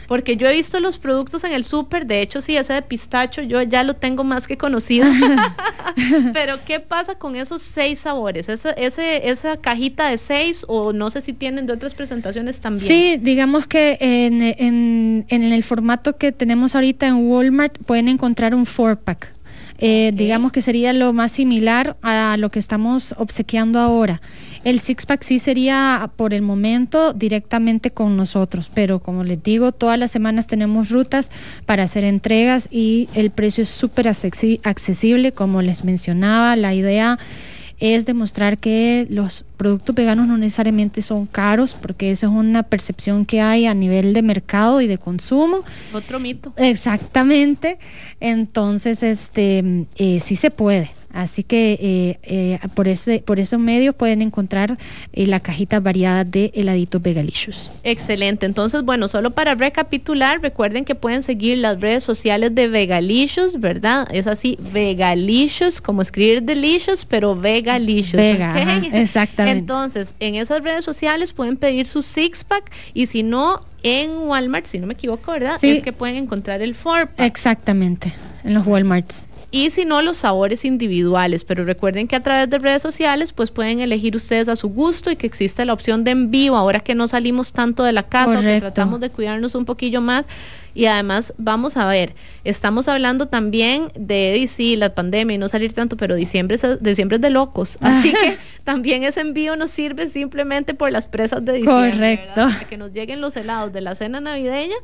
Porque 0.06 0.38
yo 0.38 0.48
he 0.48 0.54
visto 0.54 0.80
los 0.80 0.96
productos 0.96 1.44
en 1.44 1.52
el 1.52 1.64
súper, 1.64 2.06
de 2.06 2.22
hecho 2.22 2.40
sí, 2.40 2.56
ese 2.56 2.72
de 2.72 2.82
pistacho 2.82 3.42
yo 3.42 3.60
ya 3.62 3.84
lo 3.84 3.94
tengo 3.94 4.24
más 4.24 4.46
que 4.46 4.56
conocido. 4.56 5.06
Pero 6.32 6.64
¿qué 6.64 6.80
pasa 6.80 7.16
con 7.16 7.36
esos 7.36 7.62
seis 7.62 8.00
sabores? 8.00 8.48
¿Esa, 8.48 8.70
ese, 8.70 9.28
¿Esa 9.28 9.58
cajita 9.58 10.08
de 10.08 10.18
seis 10.18 10.64
o 10.66 10.92
no 10.92 11.10
sé 11.10 11.20
si 11.20 11.32
tienen 11.32 11.66
de 11.66 11.74
otras 11.74 11.94
presentaciones 11.94 12.58
también? 12.58 12.88
Sí, 12.88 13.18
digamos 13.20 13.66
que 13.66 13.98
en, 14.00 14.42
en, 14.42 15.26
en 15.28 15.42
el 15.42 15.62
formato 15.62 16.16
que 16.16 16.32
tenemos 16.32 16.74
ahorita 16.74 17.06
en 17.06 17.28
Walmart 17.28 17.76
pueden 17.84 18.08
encontrar 18.08 18.54
un 18.54 18.64
four 18.64 18.96
pack. 18.96 19.37
Eh, 19.78 20.12
digamos 20.14 20.50
que 20.50 20.60
sería 20.60 20.92
lo 20.92 21.12
más 21.12 21.32
similar 21.32 21.96
a 22.02 22.36
lo 22.36 22.50
que 22.50 22.58
estamos 22.58 23.14
obsequiando 23.16 23.78
ahora. 23.78 24.20
El 24.64 24.80
six 24.80 25.06
pack 25.06 25.22
sí 25.22 25.38
sería 25.38 26.10
por 26.16 26.34
el 26.34 26.42
momento 26.42 27.12
directamente 27.12 27.92
con 27.92 28.16
nosotros, 28.16 28.70
pero 28.74 28.98
como 28.98 29.22
les 29.22 29.42
digo, 29.42 29.70
todas 29.70 29.98
las 29.98 30.10
semanas 30.10 30.48
tenemos 30.48 30.90
rutas 30.90 31.30
para 31.64 31.84
hacer 31.84 32.02
entregas 32.02 32.68
y 32.70 33.08
el 33.14 33.30
precio 33.30 33.62
es 33.62 33.68
súper 33.68 34.08
accesible, 34.08 35.32
como 35.32 35.62
les 35.62 35.84
mencionaba, 35.84 36.56
la 36.56 36.74
idea 36.74 37.18
es 37.80 38.06
demostrar 38.06 38.58
que 38.58 39.06
los 39.08 39.44
productos 39.56 39.94
veganos 39.94 40.26
no 40.26 40.36
necesariamente 40.36 41.02
son 41.02 41.26
caros, 41.26 41.74
porque 41.74 42.10
esa 42.10 42.26
es 42.26 42.32
una 42.32 42.62
percepción 42.62 43.24
que 43.24 43.40
hay 43.40 43.66
a 43.66 43.74
nivel 43.74 44.12
de 44.12 44.22
mercado 44.22 44.80
y 44.80 44.86
de 44.86 44.98
consumo. 44.98 45.64
Otro 45.92 46.18
mito. 46.18 46.52
Exactamente. 46.56 47.78
Entonces, 48.20 49.02
este, 49.02 49.86
eh, 49.96 50.20
sí 50.20 50.36
se 50.36 50.50
puede. 50.50 50.97
Así 51.18 51.42
que 51.42 51.72
eh, 51.72 52.18
eh, 52.22 52.58
por, 52.76 52.86
ese, 52.86 53.18
por 53.18 53.40
esos 53.40 53.58
medios 53.58 53.92
pueden 53.92 54.22
encontrar 54.22 54.78
eh, 55.12 55.26
la 55.26 55.40
cajita 55.40 55.80
variada 55.80 56.22
de 56.22 56.52
heladitos 56.54 57.02
Vegalicious. 57.02 57.72
Excelente. 57.82 58.46
Entonces, 58.46 58.84
bueno, 58.84 59.08
solo 59.08 59.32
para 59.32 59.56
recapitular, 59.56 60.40
recuerden 60.40 60.84
que 60.84 60.94
pueden 60.94 61.24
seguir 61.24 61.58
las 61.58 61.80
redes 61.80 62.04
sociales 62.04 62.54
de 62.54 62.68
Vegalicious, 62.68 63.58
¿verdad? 63.58 64.06
Es 64.12 64.28
así, 64.28 64.58
Vegalicious, 64.72 65.80
como 65.80 66.02
escribir 66.02 66.44
delicious, 66.44 67.04
pero 67.04 67.34
Vegalicious. 67.34 68.12
Vega, 68.12 68.80
exactamente. 68.92 69.58
Entonces, 69.58 70.14
en 70.20 70.36
esas 70.36 70.62
redes 70.62 70.84
sociales 70.84 71.32
pueden 71.32 71.56
pedir 71.56 71.88
su 71.88 72.02
six 72.02 72.44
pack 72.44 72.70
y 72.94 73.06
si 73.06 73.24
no, 73.24 73.60
en 73.82 74.18
Walmart, 74.18 74.66
si 74.66 74.78
no 74.78 74.86
me 74.86 74.92
equivoco, 74.92 75.32
¿verdad? 75.32 75.58
Sí. 75.60 75.70
Es 75.70 75.82
que 75.82 75.92
pueden 75.92 76.14
encontrar 76.14 76.62
el 76.62 76.76
four 76.76 77.08
pack. 77.08 77.26
Exactamente, 77.26 78.12
en 78.44 78.54
los 78.54 78.64
Walmarts 78.64 79.24
y 79.50 79.70
si 79.70 79.84
no 79.84 80.02
los 80.02 80.18
sabores 80.18 80.64
individuales. 80.64 81.44
Pero 81.44 81.64
recuerden 81.64 82.06
que 82.06 82.16
a 82.16 82.22
través 82.22 82.50
de 82.50 82.58
redes 82.58 82.82
sociales 82.82 83.32
pues 83.32 83.50
pueden 83.50 83.80
elegir 83.80 84.14
ustedes 84.16 84.48
a 84.48 84.56
su 84.56 84.68
gusto 84.68 85.10
y 85.10 85.16
que 85.16 85.26
existe 85.26 85.64
la 85.64 85.72
opción 85.72 86.04
de 86.04 86.10
envío 86.10 86.56
ahora 86.56 86.80
que 86.80 86.94
no 86.94 87.08
salimos 87.08 87.52
tanto 87.52 87.82
de 87.82 87.92
la 87.92 88.02
casa, 88.02 88.40
que 88.40 88.60
tratamos 88.60 89.00
de 89.00 89.10
cuidarnos 89.10 89.54
un 89.54 89.64
poquillo 89.64 90.00
más. 90.00 90.26
Y 90.74 90.86
además, 90.86 91.32
vamos 91.38 91.76
a 91.76 91.86
ver, 91.86 92.14
estamos 92.44 92.86
hablando 92.86 93.26
también 93.26 93.90
de, 93.98 94.48
sí, 94.54 94.76
la 94.76 94.94
pandemia 94.94 95.34
y 95.34 95.38
no 95.38 95.48
salir 95.48 95.72
tanto, 95.72 95.96
pero 95.96 96.14
diciembre 96.14 96.56
es, 96.56 96.80
diciembre 96.80 97.16
es 97.16 97.20
de 97.20 97.30
locos. 97.30 97.78
Así 97.80 98.12
que 98.12 98.38
también 98.62 99.02
ese 99.02 99.20
envío 99.20 99.56
nos 99.56 99.70
sirve 99.70 100.08
simplemente 100.08 100.74
por 100.74 100.92
las 100.92 101.08
presas 101.08 101.44
de 101.44 101.54
diciembre. 101.54 101.90
Correcto. 101.90 102.34
Para 102.34 102.68
que 102.68 102.76
nos 102.76 102.92
lleguen 102.92 103.20
los 103.20 103.34
helados 103.34 103.72
de 103.72 103.80
la 103.80 103.96
cena 103.96 104.20
navideña 104.20 104.76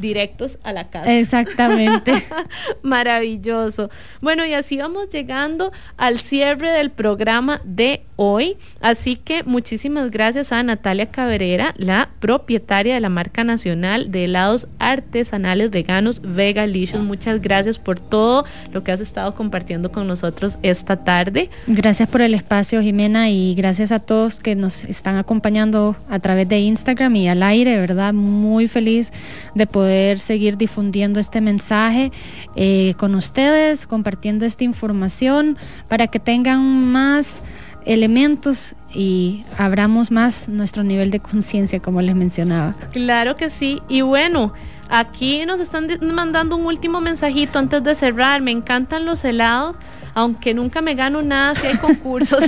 directos 0.00 0.58
a 0.62 0.72
la 0.72 0.88
casa. 0.88 1.12
Exactamente. 1.18 2.24
Maravilloso. 2.82 3.90
Bueno, 4.20 4.44
y 4.44 4.54
así 4.54 4.76
vamos 4.76 5.08
llegando 5.10 5.72
al 5.96 6.18
cierre 6.20 6.70
del 6.70 6.90
programa 6.90 7.60
de 7.64 8.02
hoy. 8.16 8.56
Así 8.80 9.16
que 9.16 9.42
muchísimas 9.44 10.10
gracias 10.10 10.52
a 10.52 10.62
Natalia 10.62 11.06
Cabrera, 11.06 11.74
la 11.76 12.10
propietaria 12.20 12.94
de 12.94 13.00
la 13.00 13.08
marca 13.08 13.44
nacional 13.44 14.10
de 14.10 14.24
helados 14.24 14.68
artesanales 14.78 15.70
veganos 15.70 16.20
Vegalicious. 16.22 17.02
Muchas 17.02 17.40
gracias 17.40 17.78
por 17.78 18.00
todo 18.00 18.44
lo 18.72 18.84
que 18.84 18.92
has 18.92 19.00
estado 19.00 19.34
compartiendo 19.34 19.90
con 19.92 20.06
nosotros 20.06 20.58
esta 20.62 21.04
tarde. 21.04 21.50
Gracias 21.66 22.08
por 22.08 22.20
el 22.20 22.34
espacio, 22.34 22.82
Jimena, 22.82 23.30
y 23.30 23.54
gracias 23.54 23.92
a 23.92 23.98
todos 23.98 24.40
que 24.40 24.54
nos 24.54 24.84
están 24.84 25.16
acompañando 25.16 25.96
a 26.08 26.18
través 26.18 26.48
de 26.48 26.58
Instagram 26.58 27.16
y 27.16 27.28
al 27.28 27.42
aire, 27.42 27.76
¿verdad? 27.78 28.12
Muy 28.12 28.68
feliz 28.68 29.12
de 29.54 29.66
poder 29.66 29.87
seguir 30.18 30.56
difundiendo 30.56 31.20
este 31.20 31.40
mensaje 31.40 32.12
eh, 32.56 32.94
con 32.98 33.14
ustedes, 33.14 33.86
compartiendo 33.86 34.44
esta 34.44 34.64
información 34.64 35.58
para 35.88 36.06
que 36.06 36.20
tengan 36.20 36.84
más 36.92 37.40
elementos 37.84 38.74
y 38.94 39.44
abramos 39.56 40.10
más 40.10 40.48
nuestro 40.48 40.82
nivel 40.84 41.10
de 41.10 41.20
conciencia, 41.20 41.80
como 41.80 42.02
les 42.02 42.14
mencionaba. 42.14 42.74
Claro 42.92 43.36
que 43.36 43.50
sí. 43.50 43.80
Y 43.88 44.02
bueno, 44.02 44.52
aquí 44.88 45.44
nos 45.46 45.60
están 45.60 45.88
mandando 46.02 46.56
un 46.56 46.66
último 46.66 47.00
mensajito 47.00 47.58
antes 47.58 47.82
de 47.82 47.94
cerrar. 47.94 48.42
Me 48.42 48.50
encantan 48.50 49.06
los 49.06 49.24
helados 49.24 49.76
aunque 50.14 50.54
nunca 50.54 50.80
me 50.82 50.94
gano 50.94 51.22
nada 51.22 51.54
si 51.54 51.66
hay 51.66 51.76
concursos. 51.76 52.42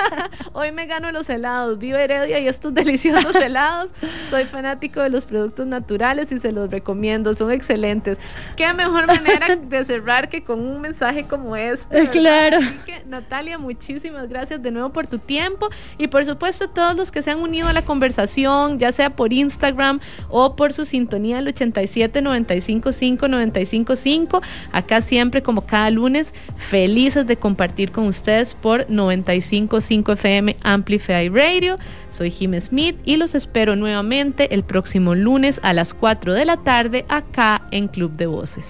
Hoy 0.52 0.72
me 0.72 0.86
gano 0.86 1.10
los 1.12 1.28
helados, 1.28 1.78
vivo 1.78 1.98
Heredia 1.98 2.38
y 2.38 2.48
estos 2.48 2.72
deliciosos 2.74 3.34
helados. 3.34 3.90
Soy 4.30 4.44
fanático 4.44 5.00
de 5.00 5.10
los 5.10 5.24
productos 5.24 5.66
naturales 5.66 6.30
y 6.32 6.38
se 6.38 6.52
los 6.52 6.70
recomiendo, 6.70 7.34
son 7.34 7.50
excelentes. 7.50 8.18
Qué 8.56 8.72
mejor 8.72 9.06
manera 9.06 9.56
de 9.56 9.84
cerrar 9.84 10.28
que 10.28 10.44
con 10.44 10.60
un 10.60 10.80
mensaje 10.80 11.24
como 11.24 11.56
este. 11.56 12.08
Claro. 12.08 12.58
Natalia, 13.06 13.58
muchísimas 13.58 14.28
gracias 14.28 14.62
de 14.62 14.70
nuevo 14.70 14.90
por 14.90 15.06
tu 15.06 15.18
tiempo 15.18 15.68
y 15.98 16.08
por 16.08 16.24
supuesto 16.24 16.68
todos 16.68 16.96
los 16.96 17.10
que 17.10 17.22
se 17.22 17.30
han 17.30 17.40
unido 17.40 17.68
a 17.68 17.72
la 17.72 17.84
conversación, 17.84 18.78
ya 18.78 18.92
sea 18.92 19.10
por 19.10 19.32
Instagram 19.32 20.00
o 20.28 20.56
por 20.56 20.72
su 20.72 20.84
sintonía 20.84 21.38
al 21.38 21.48
87 21.48 22.22
95 22.22 22.92
5 22.92 23.28
95 23.28 23.96
5. 23.96 24.42
Acá 24.72 25.02
siempre 25.02 25.42
como 25.42 25.66
cada 25.66 25.90
lunes, 25.90 26.32
feliz 26.56 27.03
de 27.04 27.36
compartir 27.36 27.92
con 27.92 28.06
ustedes 28.06 28.54
por 28.54 28.86
95.5 28.86 30.14
FM 30.14 30.56
Amplify 30.62 31.28
Radio. 31.28 31.76
Soy 32.10 32.30
Jim 32.30 32.58
Smith 32.58 32.96
y 33.04 33.16
los 33.16 33.34
espero 33.34 33.76
nuevamente 33.76 34.54
el 34.54 34.62
próximo 34.62 35.14
lunes 35.14 35.60
a 35.62 35.74
las 35.74 35.92
4 35.92 36.32
de 36.32 36.46
la 36.46 36.56
tarde 36.56 37.04
acá 37.10 37.68
en 37.72 37.88
Club 37.88 38.12
de 38.12 38.26
Voces. 38.26 38.64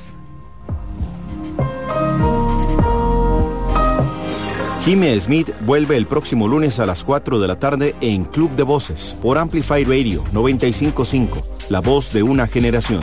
Jimmy 4.84 5.18
Smith 5.20 5.50
vuelve 5.60 5.96
el 5.96 6.06
próximo 6.06 6.48
lunes 6.48 6.80
a 6.80 6.86
las 6.86 7.04
4 7.04 7.38
de 7.38 7.46
la 7.46 7.58
tarde 7.60 7.94
en 8.00 8.24
Club 8.24 8.50
de 8.56 8.64
Voces 8.64 9.16
por 9.22 9.38
Amplify 9.38 9.84
Radio 9.84 10.24
955, 10.32 11.46
la 11.70 11.80
voz 11.80 12.12
de 12.12 12.24
una 12.24 12.48
generación. 12.48 13.00